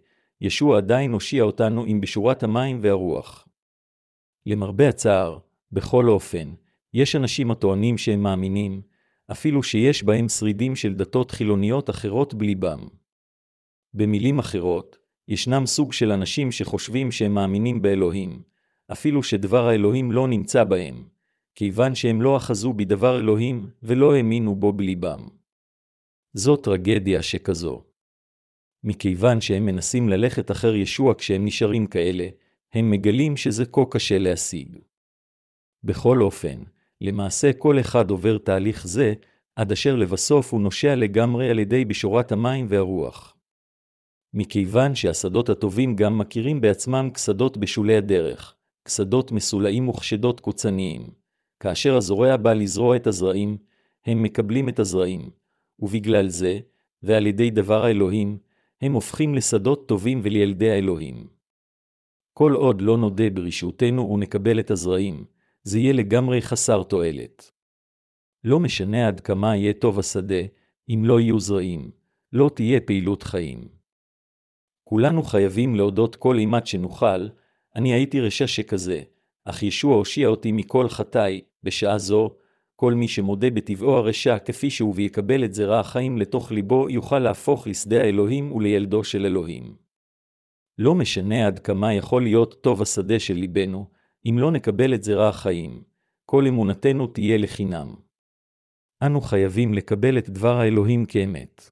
ישוע 0.41 0.77
עדיין 0.77 1.11
הושיע 1.11 1.43
אותנו 1.43 1.83
עם 1.85 2.01
בשורת 2.01 2.43
המים 2.43 2.79
והרוח. 2.81 3.47
למרבה 4.45 4.89
הצער, 4.89 5.39
בכל 5.71 6.09
אופן, 6.09 6.53
יש 6.95 7.15
אנשים 7.15 7.51
הטוענים 7.51 7.97
שהם 7.97 8.23
מאמינים, 8.23 8.81
אפילו 9.31 9.63
שיש 9.63 10.03
בהם 10.03 10.29
שרידים 10.29 10.75
של 10.75 10.93
דתות 10.93 11.31
חילוניות 11.31 11.89
אחרות 11.89 12.33
בליבם. 12.33 12.87
במילים 13.93 14.39
אחרות, 14.39 14.97
ישנם 15.27 15.65
סוג 15.65 15.93
של 15.93 16.11
אנשים 16.11 16.51
שחושבים 16.51 17.11
שהם 17.11 17.33
מאמינים 17.33 17.81
באלוהים, 17.81 18.41
אפילו 18.91 19.23
שדבר 19.23 19.67
האלוהים 19.67 20.11
לא 20.11 20.27
נמצא 20.27 20.63
בהם, 20.63 21.03
כיוון 21.55 21.95
שהם 21.95 22.21
לא 22.21 22.37
אחזו 22.37 22.73
בדבר 22.73 23.19
אלוהים 23.19 23.69
ולא 23.83 24.15
האמינו 24.15 24.55
בו 24.55 24.73
בליבם. 24.73 25.27
זו 26.33 26.55
טרגדיה 26.55 27.21
שכזו. 27.21 27.83
מכיוון 28.83 29.41
שהם 29.41 29.65
מנסים 29.65 30.09
ללכת 30.09 30.51
אחר 30.51 30.75
ישוע 30.75 31.13
כשהם 31.17 31.45
נשארים 31.45 31.87
כאלה, 31.87 32.27
הם 32.73 32.91
מגלים 32.91 33.37
שזה 33.37 33.65
כה 33.65 33.81
קשה 33.91 34.17
להשיג. 34.17 34.77
בכל 35.83 36.21
אופן, 36.21 36.63
למעשה 37.05 37.53
כל 37.53 37.79
אחד 37.79 38.09
עובר 38.09 38.37
תהליך 38.37 38.87
זה, 38.87 39.13
עד 39.55 39.71
אשר 39.71 39.95
לבסוף 39.95 40.53
הוא 40.53 40.61
נושע 40.61 40.95
לגמרי 40.95 41.49
על 41.49 41.59
ידי 41.59 41.85
בשורת 41.85 42.31
המים 42.31 42.65
והרוח. 42.69 43.35
מכיוון 44.33 44.95
שהשדות 44.95 45.49
הטובים 45.49 45.95
גם 45.95 46.17
מכירים 46.17 46.61
בעצמם 46.61 47.09
כשדות 47.13 47.57
בשולי 47.57 47.97
הדרך, 47.97 48.55
כשדות 48.85 49.31
מסולאים 49.31 49.89
וכשדות 49.89 50.39
קוצניים. 50.39 51.09
כאשר 51.59 51.97
הזורע 51.97 52.37
בא 52.37 52.53
לזרוע 52.53 52.95
את 52.95 53.07
הזרעים, 53.07 53.57
הם 54.05 54.23
מקבלים 54.23 54.69
את 54.69 54.79
הזרעים, 54.79 55.29
ובגלל 55.79 56.27
זה, 56.27 56.59
ועל 57.03 57.27
ידי 57.27 57.49
דבר 57.49 57.85
האלוהים, 57.85 58.37
הם 58.81 58.93
הופכים 58.93 59.35
לשדות 59.35 59.87
טובים 59.87 60.19
ולילדי 60.23 60.71
האלוהים. 60.71 61.27
כל 62.33 62.53
עוד 62.53 62.81
לא 62.81 62.97
נודה 62.97 63.29
ברשעותנו 63.29 64.09
ונקבל 64.11 64.59
את 64.59 64.71
הזרעים, 64.71 65.25
זה 65.67 65.79
יהיה 65.79 65.93
לגמרי 65.93 66.41
חסר 66.41 66.83
תועלת. 66.83 67.51
לא 68.43 68.59
משנה 68.59 69.07
עד 69.07 69.19
כמה 69.19 69.55
יהיה 69.55 69.73
טוב 69.73 69.99
השדה, 69.99 70.41
אם 70.89 71.01
לא 71.05 71.19
יהיו 71.19 71.39
זרעים, 71.39 71.91
לא 72.33 72.51
תהיה 72.55 72.79
פעילות 72.79 73.23
חיים. 73.23 73.67
כולנו 74.83 75.23
חייבים 75.23 75.75
להודות 75.75 76.15
כל 76.15 76.37
אימת 76.37 76.67
שנוכל, 76.67 77.27
אני 77.75 77.93
הייתי 77.93 78.21
רשע 78.21 78.47
שכזה, 78.47 79.01
אך 79.45 79.63
ישוע 79.63 79.95
הושיע 79.95 80.27
אותי 80.27 80.51
מכל 80.51 80.89
חטאי, 80.89 81.41
בשעה 81.63 81.97
זו, 81.97 82.35
כל 82.75 82.93
מי 82.93 83.07
שמודה 83.07 83.49
בטבעו 83.49 83.97
הרשע 83.97 84.39
כפי 84.39 84.69
שהוא 84.69 84.93
ויקבל 84.95 85.45
את 85.45 85.53
זרע 85.53 85.79
החיים 85.79 86.17
לתוך 86.17 86.51
ליבו, 86.51 86.89
יוכל 86.89 87.19
להפוך 87.19 87.67
לשדה 87.67 88.01
האלוהים 88.01 88.51
ולילדו 88.51 89.03
של 89.03 89.25
אלוהים. 89.25 89.75
לא 90.77 90.95
משנה 90.95 91.47
עד 91.47 91.59
כמה 91.59 91.93
יכול 91.93 92.23
להיות 92.23 92.61
טוב 92.61 92.81
השדה 92.81 93.19
של 93.19 93.33
ליבנו, 93.33 93.94
אם 94.29 94.39
לא 94.39 94.51
נקבל 94.51 94.93
את 94.93 95.03
זרע 95.03 95.29
החיים, 95.29 95.83
כל 96.25 96.47
אמונתנו 96.47 97.07
תהיה 97.07 97.37
לחינם. 97.37 97.95
אנו 99.05 99.21
חייבים 99.21 99.73
לקבל 99.73 100.17
את 100.17 100.29
דבר 100.29 100.57
האלוהים 100.57 101.05
כאמת. 101.05 101.69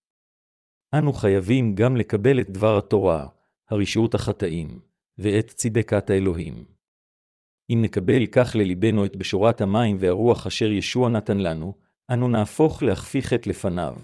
אנו 0.93 1.13
חייבים 1.13 1.75
גם 1.75 1.97
לקבל 1.97 2.39
את 2.39 2.49
דבר 2.49 2.77
התורה, 2.77 3.27
הרשעות 3.69 4.15
החטאים, 4.15 4.79
ואת 5.17 5.47
צדקת 5.47 6.09
האלוהים. 6.09 6.65
אם 7.69 7.79
נקבל 7.81 8.25
כך 8.25 8.55
ללבנו 8.55 9.05
את 9.05 9.15
בשורת 9.15 9.61
המים 9.61 9.97
והרוח 9.99 10.47
אשר 10.47 10.71
ישוע 10.71 11.09
נתן 11.09 11.37
לנו, 11.37 11.73
אנו 12.09 12.27
נהפוך 12.27 12.83
להכפי 12.83 13.21
חטא 13.21 13.49
לפניו. 13.49 13.95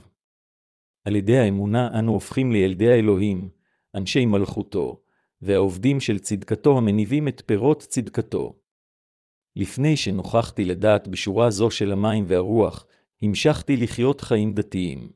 על 1.06 1.16
ידי 1.16 1.38
האמונה 1.38 2.00
אנו 2.00 2.12
הופכים 2.12 2.52
לילדי 2.52 2.92
האלוהים, 2.92 3.50
אנשי 3.96 4.26
מלכותו, 4.26 5.02
והעובדים 5.42 6.00
של 6.00 6.20
צדקתו 6.20 6.78
המניבים 6.78 7.28
את 7.28 7.42
פירות 7.46 7.80
צדקתו. 7.80 8.56
לפני 9.56 9.98
שנוכחתי 9.98 10.66
לדעת 10.66 11.08
בשורה 11.08 11.52
זו 11.52 11.72
של 11.72 11.92
המים 11.92 12.24
והרוח, 12.28 12.86
המשכתי 13.22 13.78
לחיות 13.78 14.22
חיים 14.22 14.54
דתיים. 14.54 15.12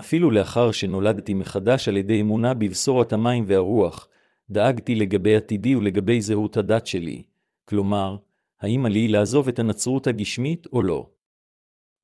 אפילו 0.00 0.30
לאחר 0.30 0.72
שנולדתי 0.72 1.34
מחדש 1.34 1.88
על 1.88 1.96
ידי 1.96 2.20
אמונה 2.20 2.54
בבשורת 2.54 3.12
המים 3.12 3.44
והרוח, 3.46 4.08
דאגתי 4.50 4.94
לגבי 4.94 5.36
עתידי 5.36 5.76
ולגבי 5.76 6.20
זהות 6.20 6.56
הדת 6.56 6.86
שלי, 6.86 7.22
כלומר, 7.64 8.16
האם 8.60 8.86
עלי 8.86 9.08
לעזוב 9.08 9.48
את 9.48 9.58
הנצרות 9.58 10.06
הגשמית 10.06 10.66
או 10.72 10.82
לא. 10.82 11.10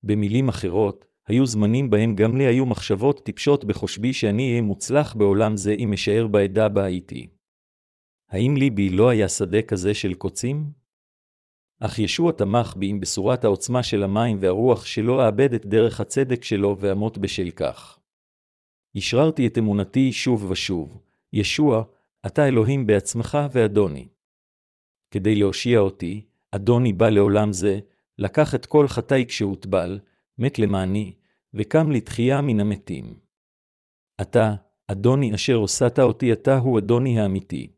במילים 0.03 0.49
אחרות, 0.49 1.05
היו 1.27 1.47
זמנים 1.47 1.91
בהם 1.91 2.15
גם 2.15 2.37
לי 2.37 2.47
היו 2.47 2.67
מחשבות 2.67 3.25
טיפשות 3.25 3.65
בחושבי 3.65 4.13
שאני 4.13 4.51
אהיה 4.51 4.63
מוצלח 4.63 5.15
בעולם 5.15 5.57
זה 5.57 5.73
אם 5.73 5.93
אשאר 5.93 6.27
בעדה 6.27 6.69
בה 6.69 6.85
הייתי. 6.85 7.29
האם 8.31 8.57
ליבי 8.57 8.89
לא 8.89 9.09
היה 9.09 9.29
שדה 9.29 9.63
כזה 9.63 9.95
של 9.95 10.15
קוצים? 10.15 10.73
אך 11.81 11.99
ישוע 11.99 12.33
תמך 12.33 12.77
בי 12.77 12.87
עם 12.87 13.01
בשורת 13.01 13.45
העוצמה 13.45 13.83
של 13.83 14.03
המים 14.03 14.37
והרוח 14.41 14.85
שלא 14.85 15.27
אאבד 15.27 15.55
את 15.55 15.67
דרך 15.67 16.01
הצדק 16.01 16.45
שלו 16.45 16.77
ואמות 16.81 17.19
בשל 17.19 17.51
כך. 17.51 17.99
אשררתי 18.99 19.47
את 19.47 19.59
אמונתי 19.59 20.13
שוב 20.13 20.51
ושוב, 20.51 21.01
ישוע, 21.33 21.85
אתה 22.27 22.49
אלוהים 22.49 22.87
בעצמך 22.87 23.39
ואדוני. 23.53 24.09
כדי 25.11 25.35
להושיע 25.35 25.79
אותי, 25.79 26.25
אדוני 26.51 26.93
בא 26.93 27.09
לעולם 27.09 27.53
זה, 27.53 27.79
לקח 28.19 28.55
את 28.55 28.67
כל 28.67 28.89
חטאי 28.89 29.25
כשהוטבל, 29.29 30.01
מת 30.39 30.59
למעני, 30.59 31.15
וקם 31.55 31.91
לתחייה 31.91 32.41
מן 32.41 32.61
המתים. 32.61 33.15
אתה, 34.21 34.55
אדוני 34.87 35.35
אשר 35.35 35.55
הוסעת 35.55 35.99
אותי, 35.99 36.33
אתה 36.33 36.59
הוא 36.59 36.79
אדוני 36.79 37.21
האמיתי. 37.21 37.73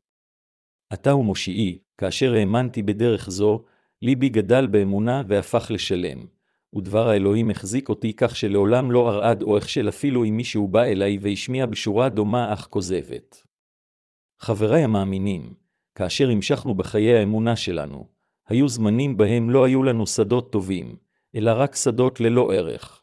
אתה 0.92 1.11
הוא 1.11 1.24
מושיעי, 1.24 1.78
כאשר 1.98 2.34
האמנתי 2.34 2.82
בדרך 2.82 3.30
זו, 3.30 3.64
ליבי 4.02 4.28
גדל 4.28 4.66
באמונה 4.66 5.22
והפך 5.28 5.70
לשלם, 5.70 6.26
ודבר 6.76 7.09
האלוהים 7.09 7.50
החזיק 7.50 7.88
אותי 7.88 8.12
כך 8.12 8.36
שלעולם 8.36 8.90
לא 8.90 9.11
ארעד 9.11 9.42
או 9.42 9.59
אכשל 9.59 9.88
אפילו 9.88 10.24
אם 10.24 10.36
מישהו 10.36 10.68
בא 10.68 10.82
אליי 10.82 11.18
והשמיע 11.20 11.66
בשורה 11.66 12.09
דומה 12.09 12.52
אך 12.52 12.66
כוזבת. 12.70 13.46
חבריי 14.38 14.84
המאמינים, 14.84 15.55
כאשר 15.94 16.30
המשכנו 16.30 16.74
בחיי 16.74 17.18
האמונה 17.18 17.57
שלנו, 17.57 18.09
היו 18.48 18.68
זמנים 18.68 19.16
בהם 19.16 19.50
לא 19.50 19.64
היו 19.64 19.82
לנו 19.82 20.07
שדות 20.07 20.52
טובים, 20.52 20.96
אלא 21.35 21.53
רק 21.57 21.74
שדות 21.76 22.20
ללא 22.20 22.53
ערך. 22.53 23.03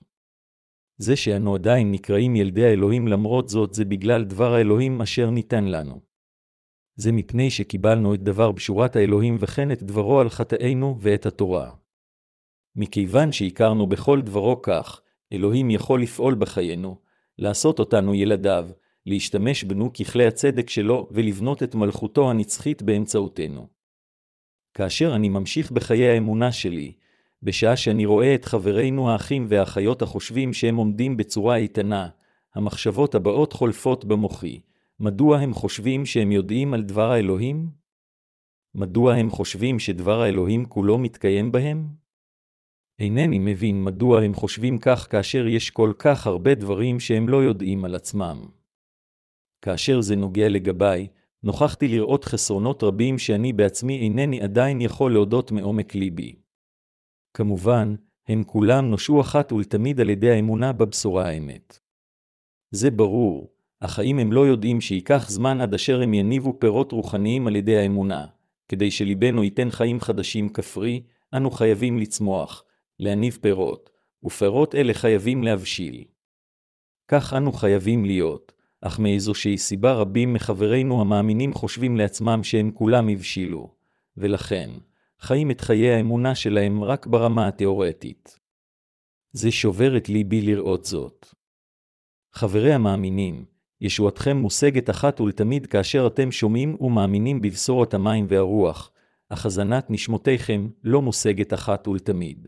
זה 0.98 1.16
שאנו 1.16 1.56
עדיין 1.56 1.92
נקראים 1.92 2.36
ילדי 2.36 2.66
האלוהים 2.66 3.08
למרות 3.08 3.50
זאת 3.50 3.74
זה 3.74 3.86
בגלל 3.86 4.24
דבר 4.24 4.54
האלוהים 4.54 5.02
אשר 5.02 5.30
ניתן 5.30 5.64
לנו. 5.64 6.02
זה 6.96 7.12
מפני 7.12 7.50
שקיבלנו 7.50 8.14
את 8.14 8.24
דבר 8.24 8.52
בשורת 8.52 8.96
האלוהים 8.96 9.38
וכן 9.40 9.72
את 9.72 9.84
דברו 9.84 10.20
על 10.20 10.30
חטאינו 10.30 10.98
ואת 11.00 11.26
התורה. 11.26 11.72
מכיוון 12.76 13.32
שהכרנו 13.32 13.88
בכל 13.88 14.22
דברו 14.22 14.62
כך, 14.62 15.02
אלוהים 15.34 15.70
יכול 15.70 16.02
לפעול 16.02 16.36
בחיינו, 16.36 16.98
לעשות 17.38 17.80
אותנו 17.80 18.16
ילדיו, 18.16 18.70
להשתמש 19.06 19.64
בנו 19.64 19.94
ככלי 19.94 20.26
הצדק 20.26 20.70
שלו 20.70 21.08
ולבנות 21.12 21.64
את 21.64 21.76
מלכותו 21.76 22.30
הנצחית 22.30 22.82
באמצעותנו. 22.82 23.68
כאשר 24.74 25.16
אני 25.16 25.30
ממשיך 25.30 25.72
בחיי 25.72 26.10
האמונה 26.10 26.52
שלי, 26.52 26.94
בשעה 27.44 27.76
שאני 27.76 28.06
רואה 28.06 28.36
את 28.36 28.46
חברינו 28.46 29.10
האחים 29.10 29.46
והאחיות 29.50 30.02
החושבים 30.02 30.54
שהם 30.54 30.76
עומדים 30.76 31.18
בצורה 31.18 31.56
איתנה, 31.56 32.10
המחשבות 32.56 33.16
הבאות 33.16 33.54
חולפות 33.54 34.06
במוחי. 34.06 34.60
מדוע 35.00 35.38
הם 35.38 35.54
חושבים 35.54 36.06
שהם 36.06 36.32
יודעים 36.32 36.74
על 36.74 36.84
דבר 36.84 37.12
האלוהים? 37.12 37.70
מדוע 38.76 39.16
הם 39.16 39.30
חושבים 39.30 39.80
שדבר 39.80 40.22
האלוהים 40.22 40.66
כולו 40.66 40.98
מתקיים 40.98 41.52
בהם? 41.52 41.88
אינני 43.00 43.40
מבין 43.40 43.84
מדוע 43.84 44.22
הם 44.22 44.34
חושבים 44.34 44.78
כך 44.78 45.08
כאשר 45.12 45.48
יש 45.48 45.70
כל 45.70 45.94
כך 46.00 46.28
הרבה 46.28 46.56
דברים 46.56 47.00
שהם 47.00 47.30
לא 47.30 47.38
יודעים 47.38 47.86
על 47.86 47.96
עצמם. 47.96 48.46
כאשר 49.62 50.02
זה 50.02 50.16
נוגע 50.16 50.50
לגביי, 50.50 51.08
נוכחתי 51.44 51.88
לראות 51.88 52.26
חסרונות 52.26 52.84
רבים 52.84 53.18
שאני 53.18 53.54
בעצמי 53.54 54.00
אינני 54.00 54.42
עדיין 54.42 54.82
יכול 54.82 55.14
להודות 55.14 55.52
מעומק 55.52 55.96
ליבי. 55.96 56.41
כמובן, 57.34 57.96
הם 58.28 58.44
כולם 58.44 58.90
נושעו 58.90 59.22
אחת 59.22 59.52
ולתמיד 59.52 60.00
על 60.00 60.10
ידי 60.10 60.32
האמונה 60.32 60.74
בבשורה 60.74 61.28
האמת. 61.28 61.80
זה 62.72 62.92
ברור, 62.92 63.54
אך 63.80 64.00
האם 64.00 64.20
הם 64.20 64.32
לא 64.32 64.48
יודעים 64.48 64.82
שייקח 64.82 65.30
זמן 65.30 65.62
עד 65.62 65.74
אשר 65.74 66.02
הם 66.02 66.14
יניבו 66.14 66.60
פירות 66.60 66.92
רוחניים 66.92 67.48
על 67.48 67.56
ידי 67.56 67.78
האמונה, 67.78 68.26
כדי 68.68 68.92
שליבנו 68.92 69.44
ייתן 69.44 69.70
חיים 69.70 70.00
חדשים 70.00 70.50
כפרי, 70.50 71.04
אנו 71.34 71.52
חייבים 71.52 72.00
לצמוח, 72.00 72.64
להניב 73.00 73.38
פירות, 73.42 73.90
ופירות 74.24 74.76
אלה 74.76 74.94
חייבים 74.94 75.44
להבשיל. 75.44 76.04
כך 77.08 77.34
אנו 77.34 77.52
חייבים 77.52 78.06
להיות, 78.06 78.54
אך 78.82 79.00
מאיזושהי 79.00 79.58
סיבה 79.58 79.94
רבים 79.94 80.34
מחברינו 80.34 81.02
המאמינים 81.02 81.54
חושבים 81.54 81.98
לעצמם 81.98 82.44
שהם 82.44 82.72
כולם 82.72 83.10
הבשילו, 83.10 83.76
ולכן, 84.18 84.70
חיים 85.24 85.52
את 85.52 85.62
חיי 85.62 85.92
האמונה 85.92 86.36
שלהם 86.36 86.84
רק 86.84 87.08
ברמה 87.08 87.48
התאורטית. 87.48 88.40
זה 89.32 89.52
שובר 89.52 89.98
את 89.98 90.10
ליבי 90.10 90.42
לראות 90.42 90.86
זאת. 90.86 91.28
חברי 92.34 92.74
המאמינים, 92.74 93.46
ישועתכם 93.82 94.38
מושגת 94.38 94.90
אחת 94.90 95.22
ולתמיד 95.22 95.66
כאשר 95.66 96.08
אתם 96.08 96.32
שומעים 96.32 96.78
ומאמינים 96.80 97.42
בבשורת 97.42 97.94
המים 97.94 98.26
והרוח, 98.30 98.92
אך 99.30 99.46
הזנת 99.46 99.86
נשמותיכם 99.90 100.70
לא 100.84 101.02
מושגת 101.02 101.54
אחת 101.54 101.88
ולתמיד. 101.88 102.48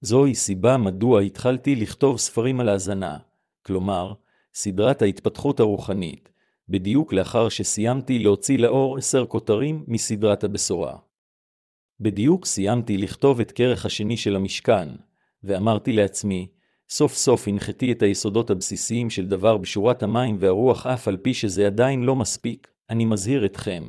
זוהי 0.00 0.34
סיבה 0.34 0.76
מדוע 0.76 1.20
התחלתי 1.20 1.76
לכתוב 1.76 2.18
ספרים 2.18 2.60
על 2.60 2.68
ההזנה, 2.68 3.18
כלומר, 3.62 4.12
סדרת 4.54 5.02
ההתפתחות 5.02 5.60
הרוחנית, 5.60 6.32
בדיוק 6.68 7.12
לאחר 7.12 7.48
שסיימתי 7.48 8.18
להוציא 8.18 8.58
לאור 8.58 8.98
עשר 8.98 9.26
כותרים 9.26 9.84
מסדרת 9.88 10.44
הבשורה. 10.44 10.96
בדיוק 12.00 12.46
סיימתי 12.46 12.98
לכתוב 12.98 13.40
את 13.40 13.52
כרך 13.52 13.86
השני 13.86 14.16
של 14.16 14.36
המשכן, 14.36 14.88
ואמרתי 15.44 15.92
לעצמי, 15.92 16.46
סוף 16.90 17.14
סוף 17.14 17.48
הנחתי 17.48 17.92
את 17.92 18.02
היסודות 18.02 18.50
הבסיסיים 18.50 19.10
של 19.10 19.26
דבר 19.26 19.56
בשורת 19.56 20.02
המים 20.02 20.36
והרוח 20.40 20.86
אף 20.86 21.08
על 21.08 21.16
פי 21.16 21.34
שזה 21.34 21.66
עדיין 21.66 22.02
לא 22.02 22.16
מספיק, 22.16 22.68
אני 22.90 23.04
מזהיר 23.04 23.46
אתכם, 23.46 23.84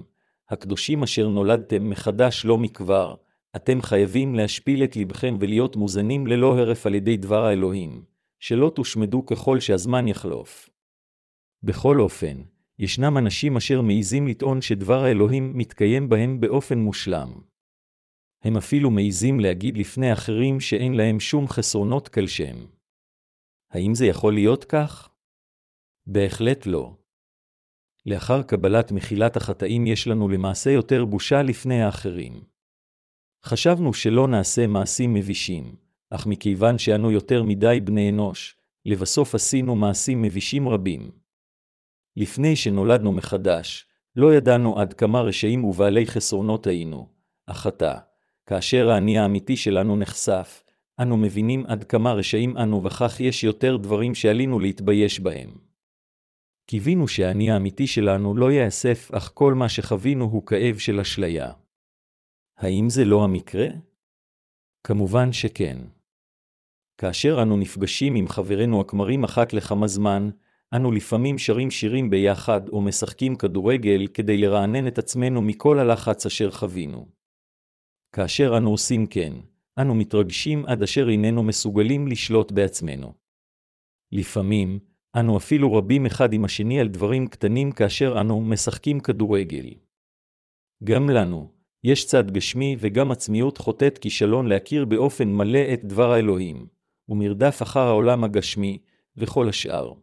הקדושים 0.50 1.04
אשר 1.04 1.28
נולדתם 1.28 1.90
מחדש 1.90 2.46
לא 2.46 2.58
מכבר, 2.58 3.16
אתם 3.56 3.82
חייבים 3.82 4.36
להשפיל 4.36 4.84
את 4.84 4.96
לבכם 4.96 5.38
ולהיות 5.40 5.76
מוזנים 5.76 6.28
ללא 6.28 6.58
הרף 6.58 6.86
על 6.86 6.96
ידי 6.96 7.18
דבר 7.18 7.46
האלוהים, 7.46 8.04
שלא 8.40 8.72
תושמדו 8.76 9.26
ככל 9.26 9.60
שהזמן 9.60 10.08
יחלוף. 10.08 10.70
בכל 11.64 12.00
אופן, 12.00 12.38
ישנם 12.80 13.18
אנשים 13.18 13.58
אשר 13.58 13.82
מעיזים 13.82 14.28
לטעון 14.28 14.62
שדבר 14.62 15.04
האלוהים 15.04 15.58
מתקיים 15.58 16.10
בהם 16.10 16.40
באופן 16.40 16.78
מושלם. 16.78 17.30
הם 18.48 18.58
אפילו 18.58 18.92
מעיזים 18.92 19.40
להגיד 19.40 19.78
לפני 19.78 20.14
אחרים 20.14 20.60
שאין 20.60 20.94
להם 20.94 21.20
שום 21.20 21.48
חסרונות 21.48 22.08
כלשהם. 22.08 22.68
האם 23.72 23.96
זה 23.96 24.06
יכול 24.06 24.34
להיות 24.34 24.64
כך? 24.64 25.10
בהחלט 26.06 26.66
לא. 26.66 26.96
לאחר 28.06 28.44
קבלת 28.44 28.92
מחילת 28.92 29.38
החטאים 29.38 29.88
יש 29.88 30.08
לנו 30.08 30.30
למעשה 30.30 30.70
יותר 30.70 31.06
בושה 31.06 31.42
לפני 31.42 31.82
האחרים. 31.82 32.44
חשבנו 33.46 33.94
שלא 33.94 34.28
נעשה 34.28 34.68
מעשים 34.68 35.14
מבישים, 35.14 35.76
אך 36.10 36.28
מכיוון 36.28 36.78
שאנו 36.78 37.12
יותר 37.12 37.44
מדי 37.44 37.80
בני 37.84 38.10
אנוש, 38.10 38.56
לבסוף 38.86 39.36
עשינו 39.36 39.76
מעשים 39.76 40.22
מבישים 40.22 40.70
רבים. 40.70 41.12
לפני 42.16 42.56
שנולדנו 42.56 43.12
מחדש, 43.12 43.86
לא 44.16 44.34
ידענו 44.34 44.80
עד 44.80 44.94
כמה 44.94 45.22
רשעים 45.22 45.64
ובעלי 45.64 46.06
חסרונות 46.06 46.68
היינו, 46.68 47.08
אך 47.48 47.68
עתה, 47.68 48.00
כאשר 48.48 48.90
האני 48.90 49.20
האמיתי 49.20 49.58
שלנו 49.58 49.96
נחשף, 49.96 50.64
אנו 51.02 51.18
מבינים 51.18 51.66
עד 51.66 51.84
כמה 51.84 52.14
רשעים 52.14 52.58
אנו 52.58 52.84
וכך 52.84 53.20
יש 53.20 53.44
יותר 53.44 53.78
דברים 53.78 54.16
שעלינו 54.16 54.60
להתבייש 54.60 55.20
בהם. 55.20 55.50
קיווינו 56.68 57.08
שהאני 57.08 57.52
האמיתי 57.52 57.88
שלנו 57.88 58.36
לא 58.36 58.52
ייאסף, 58.52 59.12
אך 59.12 59.32
כל 59.34 59.54
מה 59.54 59.70
שחווינו 59.70 60.26
הוא 60.26 60.46
כאב 60.46 60.78
של 60.78 61.00
אשליה. 61.00 61.52
האם 62.58 62.90
זה 62.90 63.06
לא 63.06 63.24
המקרה? 63.24 63.68
כמובן 64.84 65.34
שכן. 65.34 65.78
כאשר 66.98 67.40
אנו 67.42 67.58
נפגשים 67.58 68.16
עם 68.16 68.28
חברינו 68.28 68.82
הכמרים 68.82 69.24
אחת 69.24 69.54
לכמה 69.54 69.88
זמן, 69.88 70.30
אנו 70.76 70.92
לפעמים 70.92 71.38
שרים 71.38 71.72
שירים 71.72 72.10
ביחד 72.10 72.70
או 72.70 72.82
משחקים 72.82 73.36
כדורגל 73.36 74.08
כדי 74.14 74.38
לרענן 74.38 74.88
את 74.88 74.98
עצמנו 74.98 75.42
מכל 75.42 75.80
הלחץ 75.80 76.26
אשר 76.26 76.52
חווינו. 76.52 77.17
כאשר 78.12 78.58
אנו 78.58 78.72
עושים 78.72 79.08
כן, 79.08 79.34
אנו 79.80 79.96
מתרגשים 79.96 80.66
עד 80.66 80.84
אשר 80.84 81.10
איננו 81.10 81.44
מסוגלים 81.44 82.08
לשלוט 82.08 82.52
בעצמנו. 82.52 83.14
לפעמים, 84.12 84.80
אנו 85.16 85.38
אפילו 85.38 85.74
רבים 85.74 86.06
אחד 86.06 86.34
עם 86.34 86.46
השני 86.46 86.80
על 86.80 86.88
דברים 86.88 87.28
קטנים 87.28 87.72
כאשר 87.72 88.22
אנו 88.22 88.42
משחקים 88.42 89.00
כדורגל. 89.00 89.74
גם 90.84 91.10
לנו, 91.10 91.52
יש 91.84 92.06
צד 92.06 92.32
גשמי 92.32 92.76
וגם 92.80 93.12
עצמיות 93.12 93.58
חוטאת 93.58 93.98
כישלון 93.98 94.48
להכיר 94.48 94.86
באופן 94.86 95.28
מלא 95.28 95.74
את 95.74 95.86
דבר 95.86 96.12
האלוהים, 96.12 96.68
ומרדף 97.10 97.62
אחר 97.62 97.80
העולם 97.80 98.24
הגשמי 98.24 98.78
וכל 99.18 99.50
השאר. 99.50 99.94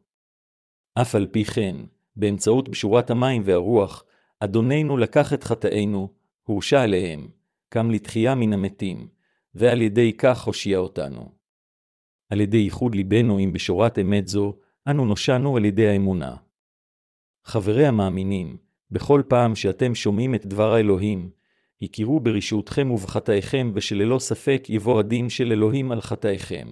אף 0.95 1.15
על 1.15 1.27
פי 1.27 1.45
כן, 1.45 1.77
באמצעות 2.17 2.69
בשורת 2.69 3.11
המים 3.11 3.43
והרוח, 3.45 4.05
אדוננו 4.41 4.97
לקח 4.97 5.33
את 5.33 5.45
חטאינו, 5.45 6.09
הורשע 6.43 6.83
עליהם, 6.83 7.29
קם 7.75 7.91
לתחייה 7.91 8.35
מן 8.35 8.53
המתים, 8.53 9.09
ועל 9.55 9.83
ידי 9.83 10.13
כך 10.13 10.43
הושיע 10.43 10.79
אותנו. 10.79 11.33
על 12.31 12.41
ידי 12.41 12.57
ייחוד 12.57 12.95
ליבנו 12.95 13.39
עם 13.39 13.53
בשורת 13.53 13.99
אמת 13.99 14.29
זו, 14.29 14.59
אנו 14.89 15.05
נושענו 15.05 15.57
על 15.57 15.65
ידי 15.65 15.89
האמונה. 15.89 16.37
חברי 17.45 17.87
המאמינים, 17.87 18.57
בכל 18.91 19.23
פעם 19.29 19.55
שאתם 19.55 19.95
שומעים 19.95 20.35
את 20.35 20.47
דבר 20.47 20.75
האלוהים, 20.75 21.31
הכירו 21.83 22.21
ברשעותכם 22.21 22.91
ובחטאיכם, 22.91 23.73
ושללא 23.75 24.19
ספק 24.19 24.65
יבוא 24.69 25.01
הדין 25.01 25.29
של 25.29 25.53
אלוהים 25.53 25.93
על 25.93 26.01
חטאיכם. 26.01 26.69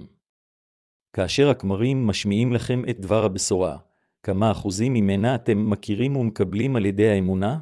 כאשר 1.13 1.49
הכמרים 1.49 2.07
משמיעים 2.07 2.53
לכם 2.53 2.83
את 2.91 3.01
דבר 3.01 3.25
הבשורה, 3.25 3.79
כמה 4.23 4.51
אחוזים 4.51 4.95
ממנה 4.95 5.35
אתם 5.35 5.71
מכירים 5.71 6.17
ומקבלים 6.17 6.77
על 6.77 6.87
ידי 6.87 7.09
האמונה? 7.09 7.59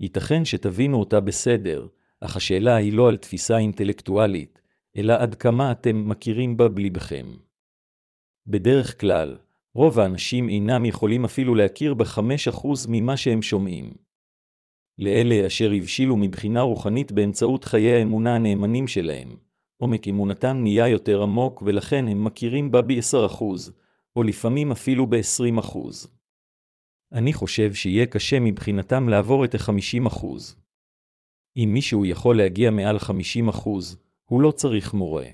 ייתכן 0.00 0.44
שתבינו 0.44 1.00
אותה 1.00 1.20
בסדר, 1.20 1.88
אך 2.20 2.36
השאלה 2.36 2.76
היא 2.76 2.92
לא 2.92 3.08
על 3.08 3.16
תפיסה 3.16 3.58
אינטלקטואלית, 3.58 4.60
אלא 4.96 5.12
עד 5.12 5.34
כמה 5.34 5.72
אתם 5.72 6.08
מכירים 6.08 6.56
בה 6.56 6.68
בליבכם. 6.68 7.26
בדרך 8.46 9.00
כלל, 9.00 9.36
רוב 9.74 9.98
האנשים 9.98 10.48
אינם 10.48 10.84
יכולים 10.84 11.24
אפילו 11.24 11.54
להכיר 11.54 11.94
בחמש 11.94 12.48
אחוז 12.48 12.86
ממה 12.90 13.16
שהם 13.16 13.42
שומעים. 13.42 13.92
לאלה 14.98 15.46
אשר 15.46 15.70
הבשילו 15.76 16.16
מבחינה 16.16 16.60
רוחנית 16.60 17.12
באמצעות 17.12 17.64
חיי 17.64 17.92
האמונה 17.92 18.34
הנאמנים 18.34 18.88
שלהם, 18.88 19.36
עומק 19.76 20.08
אמונתם 20.08 20.56
נהיה 20.62 20.88
יותר 20.88 21.22
עמוק 21.22 21.62
ולכן 21.66 22.08
הם 22.08 22.24
מכירים 22.24 22.70
בה 22.70 22.82
ב-10%, 22.82 23.42
או 24.16 24.22
לפעמים 24.22 24.72
אפילו 24.72 25.06
ב-20%. 25.06 25.78
אני 27.12 27.32
חושב 27.32 27.74
שיהיה 27.74 28.06
קשה 28.06 28.40
מבחינתם 28.40 29.08
לעבור 29.08 29.44
את 29.44 29.54
ה-50%. 29.54 30.26
אם 31.58 31.70
מישהו 31.72 32.04
יכול 32.04 32.38
להגיע 32.38 32.70
מעל 32.70 32.96
50%, 32.96 33.00
הוא 34.24 34.42
לא 34.42 34.50
צריך 34.50 34.94
מורה. 34.94 35.26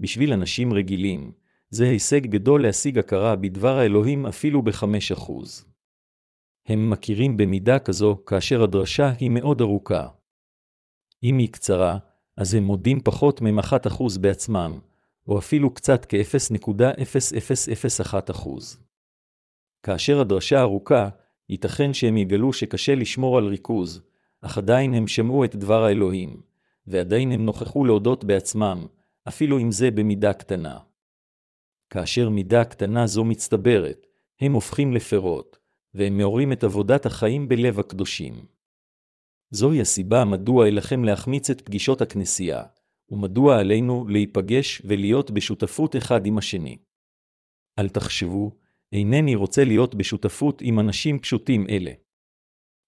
בשביל 0.00 0.32
אנשים 0.32 0.72
רגילים, 0.72 1.32
זה 1.70 1.84
הישג 1.84 2.26
גדול 2.26 2.62
להשיג 2.62 2.98
הכרה 2.98 3.36
בדבר 3.36 3.78
האלוהים 3.78 4.26
אפילו 4.26 4.62
ב-5%. 4.62 5.32
הם 6.66 6.90
מכירים 6.90 7.36
במידה 7.36 7.78
כזו 7.78 8.18
כאשר 8.26 8.62
הדרשה 8.62 9.12
היא 9.18 9.30
מאוד 9.30 9.60
ארוכה. 9.60 10.08
אם 11.22 11.38
היא 11.38 11.52
קצרה, 11.52 11.98
אז 12.36 12.54
הם 12.54 12.64
מודים 12.64 13.00
פחות 13.00 13.40
מ-1% 13.40 14.18
בעצמם, 14.20 14.78
או 15.28 15.38
אפילו 15.38 15.74
קצת 15.74 16.06
כ-0.0001%. 16.08 18.48
כאשר 19.82 20.20
הדרשה 20.20 20.60
ארוכה, 20.60 21.08
ייתכן 21.48 21.94
שהם 21.94 22.16
יגלו 22.16 22.52
שקשה 22.52 22.94
לשמור 22.94 23.38
על 23.38 23.46
ריכוז, 23.46 24.02
אך 24.42 24.58
עדיין 24.58 24.94
הם 24.94 25.06
שמעו 25.06 25.44
את 25.44 25.56
דבר 25.56 25.84
האלוהים, 25.84 26.42
ועדיין 26.86 27.32
הם 27.32 27.44
נוכחו 27.44 27.84
להודות 27.84 28.24
בעצמם, 28.24 28.86
אפילו 29.28 29.58
אם 29.58 29.70
זה 29.70 29.90
במידה 29.90 30.32
קטנה. 30.32 30.78
כאשר 31.90 32.28
מידה 32.28 32.64
קטנה 32.64 33.06
זו 33.06 33.24
מצטברת, 33.24 34.06
הם 34.40 34.52
הופכים 34.52 34.92
לפירות, 34.92 35.58
והם 35.94 36.16
מעורים 36.16 36.52
את 36.52 36.64
עבודת 36.64 37.06
החיים 37.06 37.48
בלב 37.48 37.78
הקדושים. 37.78 38.46
זוהי 39.50 39.80
הסיבה 39.80 40.24
מדוע 40.24 40.68
אלכם 40.68 41.04
להחמיץ 41.04 41.50
את 41.50 41.60
פגישות 41.60 42.00
הכנסייה, 42.00 42.62
ומדוע 43.10 43.58
עלינו 43.60 44.08
להיפגש 44.08 44.82
ולהיות 44.84 45.30
בשותפות 45.30 45.96
אחד 45.96 46.26
עם 46.26 46.38
השני. 46.38 46.78
אל 47.78 47.88
תחשבו, 47.88 48.56
אינני 48.92 49.34
רוצה 49.34 49.64
להיות 49.64 49.94
בשותפות 49.94 50.62
עם 50.62 50.80
אנשים 50.80 51.18
פשוטים 51.18 51.66
אלה. 51.68 51.92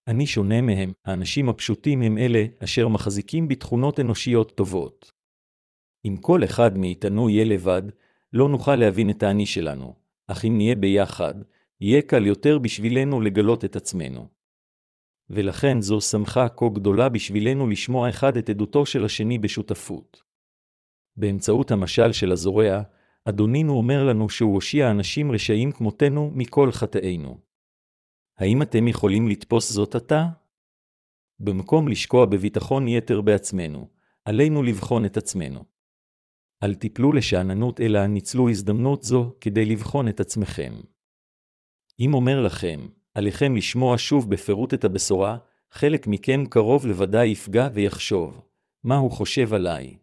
אני 0.08 0.26
שונה 0.26 0.60
מהם, 0.60 0.92
האנשים 1.04 1.48
הפשוטים 1.48 2.02
הם 2.02 2.18
אלה 2.18 2.44
אשר 2.64 2.88
מחזיקים 2.88 3.48
בתכונות 3.48 4.00
אנושיות 4.00 4.52
טובות. 4.54 5.12
אם 6.04 6.16
כל 6.16 6.44
אחד 6.44 6.78
מאיתנו 6.78 7.30
יהיה 7.30 7.44
לבד, 7.44 7.82
לא 8.32 8.48
נוכל 8.48 8.76
להבין 8.76 9.10
את 9.10 9.22
האני 9.22 9.46
שלנו, 9.46 9.94
אך 10.26 10.44
אם 10.44 10.56
נהיה 10.56 10.74
ביחד, 10.74 11.34
יהיה 11.80 12.02
קל 12.02 12.26
יותר 12.26 12.58
בשבילנו 12.58 13.20
לגלות 13.20 13.64
את 13.64 13.76
עצמנו. 13.76 14.28
ולכן 15.30 15.80
זו 15.80 16.00
שמחה 16.00 16.48
כה 16.48 16.68
גדולה 16.74 17.08
בשבילנו 17.08 17.66
לשמוע 17.66 18.08
אחד 18.08 18.36
את 18.36 18.48
עדותו 18.48 18.86
של 18.86 19.04
השני 19.04 19.38
בשותפות. 19.38 20.22
באמצעות 21.16 21.70
המשל 21.70 22.12
של 22.12 22.32
הזורע, 22.32 22.82
אדונינו 23.24 23.72
אומר 23.72 24.04
לנו 24.04 24.28
שהוא 24.28 24.54
הושיע 24.54 24.90
אנשים 24.90 25.32
רשעים 25.32 25.72
כמותנו 25.72 26.30
מכל 26.34 26.72
חטאינו. 26.72 27.38
האם 28.38 28.62
אתם 28.62 28.88
יכולים 28.88 29.28
לתפוס 29.28 29.72
זאת 29.72 29.94
עתה? 29.94 30.26
במקום 31.40 31.88
לשקוע 31.88 32.26
בביטחון 32.26 32.88
יתר 32.88 33.20
בעצמנו, 33.20 33.88
עלינו 34.24 34.62
לבחון 34.62 35.04
את 35.04 35.16
עצמנו. 35.16 35.64
אל 36.62 36.74
תיפלו 36.74 37.12
לשאננות, 37.12 37.80
אלא 37.80 38.06
ניצלו 38.06 38.50
הזדמנות 38.50 39.02
זו 39.02 39.34
כדי 39.40 39.64
לבחון 39.64 40.08
את 40.08 40.20
עצמכם. 40.20 40.74
אם 42.00 42.14
אומר 42.14 42.42
לכם, 42.42 42.80
עליכם 43.14 43.56
לשמוע 43.56 43.94
שוב 43.98 44.30
בפירוט 44.30 44.74
את 44.74 44.84
הבשורה, 44.84 45.38
חלק 45.70 46.06
מכם 46.06 46.46
קרוב 46.46 46.86
לוודאי 46.86 47.28
יפגע 47.28 47.68
ויחשוב, 47.74 48.40
מה 48.84 48.96
הוא 48.96 49.10
חושב 49.10 49.54
עליי. 49.54 49.96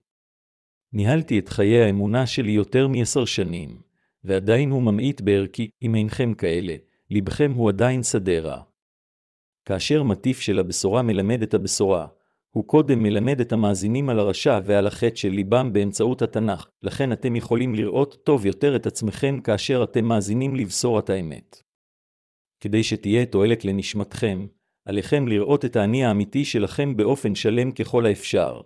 ניהלתי 0.93 1.39
את 1.39 1.49
חיי 1.49 1.81
האמונה 1.81 2.27
שלי 2.27 2.51
יותר 2.51 2.87
מעשר 2.87 3.25
שנים, 3.25 3.81
ועדיין 4.23 4.69
הוא 4.69 4.81
ממעיט 4.81 5.21
בערכי, 5.21 5.69
אם 5.81 5.95
אינכם 5.95 6.33
כאלה, 6.33 6.75
לבכם 7.11 7.51
הוא 7.55 7.69
עדיין 7.69 8.03
שדה. 8.03 8.57
כאשר 9.65 10.03
מטיף 10.03 10.39
של 10.39 10.59
הבשורה 10.59 11.01
מלמד 11.01 11.41
את 11.41 11.53
הבשורה, 11.53 12.07
הוא 12.49 12.67
קודם 12.67 13.03
מלמד 13.03 13.41
את 13.41 13.51
המאזינים 13.51 14.09
על 14.09 14.19
הרשע 14.19 14.59
ועל 14.65 14.87
החטא 14.87 15.15
של 15.15 15.29
ליבם 15.29 15.73
באמצעות 15.73 16.21
התנ"ך, 16.21 16.67
לכן 16.83 17.11
אתם 17.11 17.35
יכולים 17.35 17.75
לראות 17.75 18.17
טוב 18.23 18.45
יותר 18.45 18.75
את 18.75 18.85
עצמכם 18.85 19.39
כאשר 19.41 19.83
אתם 19.83 20.05
מאזינים 20.05 20.55
לבשורת 20.55 21.09
האמת. 21.09 21.63
כדי 22.59 22.83
שתהיה 22.83 23.25
תועלת 23.25 23.65
לנשמתכם, 23.65 24.47
עליכם 24.85 25.27
לראות 25.27 25.65
את 25.65 25.75
האני 25.75 26.05
האמיתי 26.05 26.45
שלכם 26.45 26.97
באופן 26.97 27.35
שלם 27.35 27.71
ככל 27.71 28.05
האפשר, 28.05 28.61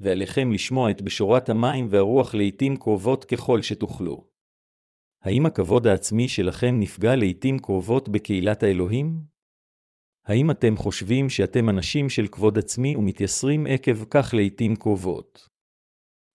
ועליכם 0.00 0.52
לשמוע 0.52 0.90
את 0.90 1.02
בשורת 1.02 1.48
המים 1.48 1.86
והרוח 1.90 2.34
לעתים 2.34 2.76
קרובות 2.76 3.24
ככל 3.24 3.62
שתוכלו. 3.62 4.29
האם 5.22 5.46
הכבוד 5.46 5.86
העצמי 5.86 6.28
שלכם 6.28 6.80
נפגע 6.80 7.16
לעתים 7.16 7.58
קרובות 7.58 8.08
בקהילת 8.08 8.62
האלוהים? 8.62 9.20
האם 10.26 10.50
אתם 10.50 10.76
חושבים 10.76 11.30
שאתם 11.30 11.68
אנשים 11.68 12.08
של 12.08 12.26
כבוד 12.26 12.58
עצמי 12.58 12.96
ומתייסרים 12.96 13.66
עקב 13.66 14.04
כך 14.10 14.34
לעתים 14.34 14.76
קרובות? 14.76 15.48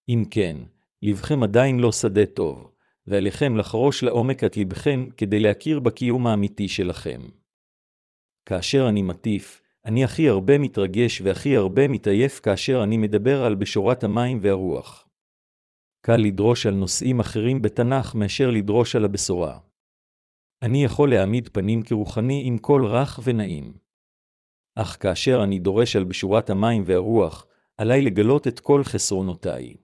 אם 0.10 0.24
כן, 0.32 0.58
לבכם 1.02 1.44
עדיין 1.44 1.80
לא 1.80 1.92
שדה 1.92 2.26
טוב, 2.26 2.72
ועליכם 3.08 3.58
לחרוש 3.58 4.04
לעומק 4.04 4.44
את 4.44 4.58
לבכם 4.58 5.06
כדי 5.18 5.40
להכיר 5.40 5.80
בקיום 5.80 6.28
האמיתי 6.28 6.68
שלכם. 6.68 7.22
כאשר 8.46 8.86
אני 8.90 9.02
מטיף, 9.02 9.62
אני 9.86 10.04
הכי 10.04 10.30
הרבה 10.30 10.58
מתרגש 10.58 11.22
והכי 11.22 11.58
הרבה 11.58 11.88
מתעייף 11.88 12.40
כאשר 12.40 12.84
אני 12.84 12.98
מדבר 12.98 13.44
על 13.44 13.56
בשורת 13.56 14.04
המים 14.04 14.40
והרוח. 14.42 15.05
קל 16.06 16.18
לדרוש 16.18 16.66
על 16.66 16.74
נושאים 16.74 17.20
אחרים 17.20 17.62
בתנ"ך 17.62 18.16
מאשר 18.16 18.51
לדרוש 18.51 18.95
על 18.95 19.06
הבשורה. 19.06 19.60
אני 20.62 20.84
יכול 20.84 21.10
להעמיד 21.10 21.49
פנים 21.53 21.82
כרוחני 21.82 22.43
עם 22.45 22.58
קול 22.58 22.86
רך 22.86 23.20
ונעים. 23.24 23.74
אך 24.76 24.97
כאשר 24.99 25.43
אני 25.43 25.60
דורש 25.60 25.95
על 25.95 26.03
בשורת 26.03 26.49
המים 26.49 26.84
והרוח, 26.86 27.47
עליי 27.78 28.01
לגלות 28.01 28.47
את 28.47 28.60
כל 28.60 28.84
חסרונותיי. 28.84 29.76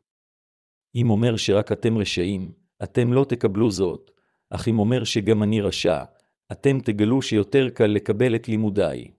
אם 0.95 1.09
אומר 1.09 1.37
שרק 1.37 1.71
אתם 1.71 1.97
רשעים, 1.97 2.51
אתם 2.83 3.13
לא 3.13 3.25
תקבלו 3.29 3.71
זאת, 3.71 4.11
אך 4.49 4.67
אם 4.67 4.79
אומר 4.79 5.03
שגם 5.03 5.43
אני 5.43 5.61
רשע, 5.61 6.03
אתם 6.51 6.79
תגלו 6.79 7.21
שיותר 7.21 7.69
קל 7.69 7.87
לקבל 7.87 8.35
את 8.35 8.47
לימודיי. 8.47 9.11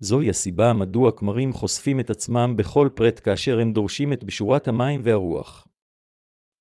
זוהי 0.00 0.30
הסיבה 0.30 0.72
מדוע 0.72 1.12
כמרים 1.16 1.52
חושפים 1.52 2.00
את 2.00 2.10
עצמם 2.10 2.54
בכל 2.56 2.88
פרט 2.94 3.20
כאשר 3.24 3.58
הם 3.60 3.72
דורשים 3.72 4.12
את 4.12 4.24
בשורת 4.24 4.68
המים 4.68 5.00
והרוח. 5.04 5.68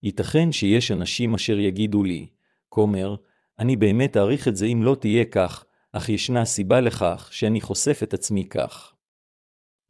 ייתכן 0.03 0.51
שיש 0.51 0.91
אנשים 0.91 1.33
אשר 1.33 1.59
יגידו 1.59 2.03
לי, 2.03 2.27
כומר, 2.69 3.15
אני 3.59 3.75
באמת 3.75 4.17
אעריך 4.17 4.47
את 4.47 4.55
זה 4.55 4.65
אם 4.65 4.83
לא 4.83 4.95
תהיה 4.99 5.25
כך, 5.25 5.65
אך 5.91 6.09
ישנה 6.09 6.45
סיבה 6.45 6.81
לכך 6.81 7.29
שאני 7.31 7.61
חושף 7.61 7.99
את 8.03 8.13
עצמי 8.13 8.45
כך. 8.45 8.93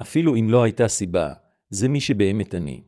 אפילו 0.02 0.36
אם 0.36 0.50
לא 0.50 0.64
הייתה 0.64 0.88
סיבה, 0.88 1.34
זה 1.70 1.88
מי 1.88 2.02
שבאמת 2.02 2.56
אני. 2.56 2.84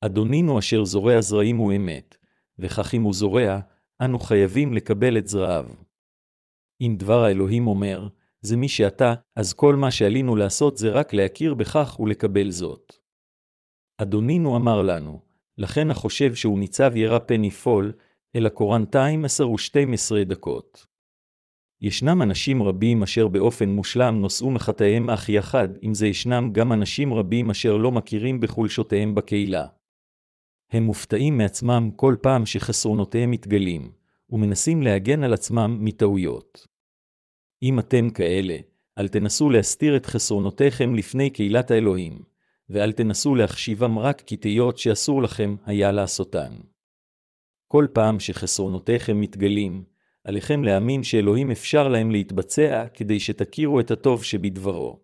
אדונינו 0.00 0.58
אשר 0.58 0.84
זורע 0.84 1.20
זרעים 1.20 1.56
הוא 1.56 1.72
אמת, 1.72 2.16
וכך 2.58 2.94
אם 2.94 3.02
הוא 3.02 3.14
זורע, 3.14 3.60
אנו 4.04 4.18
חייבים 4.18 4.74
לקבל 4.74 5.18
את 5.18 5.28
זרעיו. 5.28 5.66
אם 6.80 6.94
דבר 6.98 7.24
האלוהים 7.24 7.66
אומר, 7.66 8.08
זה 8.40 8.56
מי 8.56 8.68
שאתה, 8.68 9.14
אז 9.36 9.52
כל 9.52 9.76
מה 9.76 9.90
שעלינו 9.90 10.36
לעשות 10.36 10.76
זה 10.76 10.90
רק 10.90 11.12
להכיר 11.12 11.54
בכך 11.54 12.00
ולקבל 12.00 12.50
זאת. 12.50 12.92
אדונינו 13.98 14.56
אמר 14.56 14.82
לנו, 14.82 15.20
לכן 15.60 15.90
החושב 15.90 16.34
שהוא 16.34 16.58
ניצב 16.58 16.96
ירא 16.96 17.18
פן 17.18 17.44
יפול, 17.44 17.92
אלא 18.36 18.48
קורנתיים 18.48 19.24
עשר 19.24 19.50
ושתים 19.50 19.92
עשרה 19.92 20.24
דקות. 20.24 20.86
ישנם 21.80 22.22
אנשים 22.22 22.62
רבים 22.62 23.02
אשר 23.02 23.28
באופן 23.28 23.68
מושלם 23.68 24.20
נושאו 24.20 24.50
מחטאיהם 24.50 25.10
אך 25.10 25.28
יחד, 25.28 25.68
עם 25.80 25.94
זה 25.94 26.06
ישנם 26.06 26.50
גם 26.52 26.72
אנשים 26.72 27.14
רבים 27.14 27.50
אשר 27.50 27.76
לא 27.76 27.92
מכירים 27.92 28.40
בחולשותיהם 28.40 29.14
בקהילה. 29.14 29.66
הם 30.72 30.82
מופתעים 30.82 31.38
מעצמם 31.38 31.90
כל 31.96 32.16
פעם 32.22 32.46
שחסרונותיהם 32.46 33.30
מתגלים, 33.30 33.92
ומנסים 34.30 34.82
להגן 34.82 35.22
על 35.22 35.32
עצמם 35.32 35.78
מטעויות. 35.80 36.66
אם 37.62 37.78
אתם 37.78 38.10
כאלה, 38.10 38.56
אל 38.98 39.08
תנסו 39.08 39.50
להסתיר 39.50 39.96
את 39.96 40.06
חסרונותיכם 40.06 40.94
לפני 40.94 41.30
קהילת 41.30 41.70
האלוהים, 41.70 42.29
ואל 42.70 42.92
תנסו 42.92 43.34
להחשיבם 43.34 43.98
רק 43.98 44.22
כתהיות 44.26 44.78
שאסור 44.78 45.22
לכם 45.22 45.56
היה 45.66 45.92
לעשותן. 45.92 46.52
כל 47.68 47.86
פעם 47.92 48.20
שחסרונותיכם 48.20 49.20
מתגלים, 49.20 49.84
עליכם 50.24 50.64
להאמין 50.64 51.02
שאלוהים 51.02 51.50
אפשר 51.50 51.88
להם 51.88 52.10
להתבצע 52.10 52.84
כדי 52.94 53.20
שתכירו 53.20 53.80
את 53.80 53.90
הטוב 53.90 54.24
שבדברו. 54.24 55.00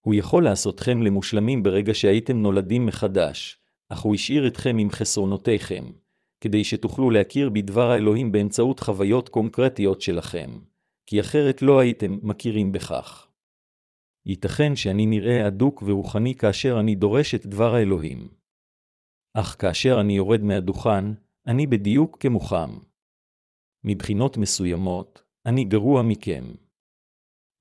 הוא 0.00 0.14
יכול 0.14 0.44
לעשותכם 0.44 1.02
למושלמים 1.02 1.62
ברגע 1.62 1.94
שהייתם 1.94 2.36
נולדים 2.36 2.86
מחדש, 2.86 3.58
אך 3.88 4.00
הוא 4.00 4.14
השאיר 4.14 4.46
אתכם 4.46 4.78
עם 4.78 4.90
חסרונותיכם, 4.90 5.84
כדי 6.40 6.64
שתוכלו 6.64 7.10
להכיר 7.10 7.50
בדבר 7.50 7.90
האלוהים 7.90 8.32
באמצעות 8.32 8.80
חוויות 8.80 9.28
קונקרטיות 9.28 10.00
שלכם, 10.00 10.50
כי 11.06 11.20
אחרת 11.20 11.62
לא 11.62 11.78
הייתם 11.78 12.18
מכירים 12.22 12.72
בכך. 12.72 13.25
ייתכן 14.26 14.76
שאני 14.76 15.06
נראה 15.06 15.48
אדוק 15.48 15.82
ורוחני 15.86 16.34
כאשר 16.34 16.80
אני 16.80 16.94
דורש 16.94 17.34
את 17.34 17.46
דבר 17.46 17.74
האלוהים. 17.74 18.28
אך 19.34 19.56
כאשר 19.58 20.00
אני 20.00 20.16
יורד 20.16 20.40
מהדוכן, 20.40 21.04
אני 21.46 21.66
בדיוק 21.66 22.16
כמוכם. 22.20 22.78
מבחינות 23.84 24.36
מסוימות, 24.36 25.22
אני 25.46 25.64
גרוע 25.64 26.02
מכם. 26.02 26.44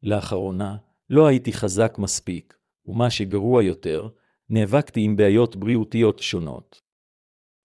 לאחרונה, 0.03 0.78
לא 1.09 1.28
הייתי 1.28 1.53
חזק 1.53 1.97
מספיק, 1.99 2.57
ומה 2.86 3.09
שגרוע 3.09 3.63
יותר, 3.63 4.09
נאבקתי 4.49 5.01
עם 5.01 5.16
בעיות 5.16 5.55
בריאותיות 5.55 6.20
שונות. 6.20 6.82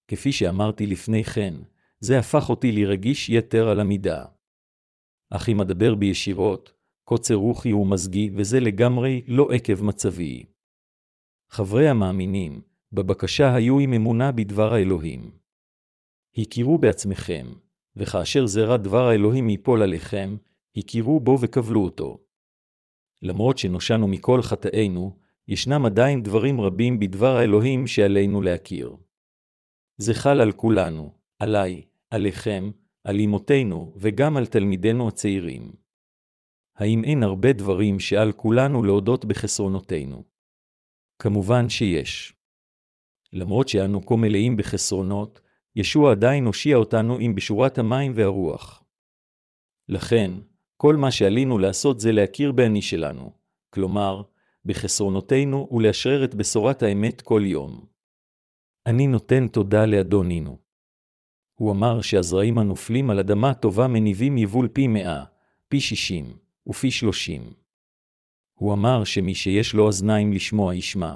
כפי 0.09 0.32
שאמרתי 0.32 0.86
לפני 0.86 1.24
כן, 1.24 1.55
זה 2.01 2.18
הפך 2.18 2.51
אותי 2.51 2.72
לרגיש 2.72 3.28
יתר 3.28 3.68
על 3.68 3.80
המידה. 3.80 4.24
אך 5.30 5.48
אם 5.48 5.61
אדבר 5.61 5.94
בישירות, 5.94 6.80
קוצר 7.11 7.34
רוחי 7.34 7.72
ומזגי, 7.72 8.30
וזה 8.34 8.61
לגמרי 8.61 9.22
לא 9.26 9.48
עקב 9.52 9.82
מצבי. 9.82 10.44
חברי 11.50 11.88
המאמינים, 11.88 12.61
בבקשה 12.92 13.54
היו 13.54 13.78
עם 13.78 13.92
אמונה 13.92 14.32
בדבר 14.32 14.74
האלוהים. 14.74 15.30
הכירו 16.38 16.78
בעצמכם, 16.78 17.46
וכאשר 17.96 18.46
זרע 18.46 18.76
דבר 18.76 19.08
האלוהים 19.08 19.50
ייפול 19.50 19.82
עליכם, 19.82 20.36
הכירו 20.76 21.20
בו 21.20 21.38
וקבלו 21.40 21.84
אותו. 21.84 22.18
למרות 23.22 23.58
שנושענו 23.58 24.08
מכל 24.08 24.42
חטאינו, 24.42 25.16
ישנם 25.48 25.86
עדיין 25.86 26.22
דברים 26.22 26.60
רבים 26.60 26.98
בדבר 26.98 27.36
האלוהים 27.36 27.86
שעלינו 27.86 28.43
להכיר. 28.43 28.97
זה 29.97 30.14
חל 30.14 30.40
על 30.40 30.52
כולנו, 30.52 31.14
עליי, 31.39 31.82
עליכם, 32.10 32.70
על 33.05 33.20
אמותינו 33.20 33.94
וגם 33.97 34.36
על 34.36 34.47
תלמידינו 34.47 35.09
הצעירים. 35.09 35.80
האם 36.81 37.05
אין 37.05 37.23
הרבה 37.23 37.52
דברים 37.52 38.01
שעל 38.01 38.32
כולנו 38.32 38.82
להודות 38.82 39.24
בחסרונותינו? 39.24 40.24
כמובן 41.19 41.69
שיש. 41.69 42.32
למרות 43.32 43.69
שאנו 43.69 44.07
כה 44.07 44.16
מלאים 44.16 44.57
בחסרונות, 44.57 45.40
ישוע 45.77 46.11
עדיין 46.11 46.44
הושיע 46.44 46.77
אותנו 46.77 47.19
עם 47.19 47.35
בשורת 47.35 47.78
המים 47.78 48.12
והרוח. 48.15 48.85
לכן, 49.89 50.31
כל 50.77 50.97
מה 50.97 51.11
שעלינו 51.11 51.59
לעשות 51.59 52.01
זה 52.01 52.12
להכיר 52.12 52.52
באני 52.52 52.82
שלנו, 52.82 53.32
כלומר, 53.70 54.23
בחסרונותינו 54.65 55.69
ולאשרר 55.73 56.24
את 56.24 56.35
בשורת 56.35 56.82
האמת 56.82 57.20
כל 57.20 57.43
יום. 57.44 57.86
אני 58.86 59.07
נותן 59.07 59.48
תודה 59.48 59.86
לאדונינו. 59.86 60.59
הוא 61.55 61.73
אמר 61.73 62.01
שהזרעים 62.01 62.59
הנופלים 62.59 63.11
על 63.11 63.19
אדמה 63.19 63.55
טובה 63.55 63.89
מניבים 63.89 64.39
יבול 64.39 64.69
פי 64.69 64.86
מאה, 64.86 65.24
פי 65.69 65.81
שישים 65.81 66.49
ופי 66.66 66.91
שלושים. 66.91 67.53
הוא 68.59 68.74
אמר 68.74 69.05
שמי 69.05 69.35
שיש 69.35 69.74
לו 69.74 69.87
אוזניים 69.87 70.32
לשמוע 70.32 70.74
ישמע. 70.74 71.15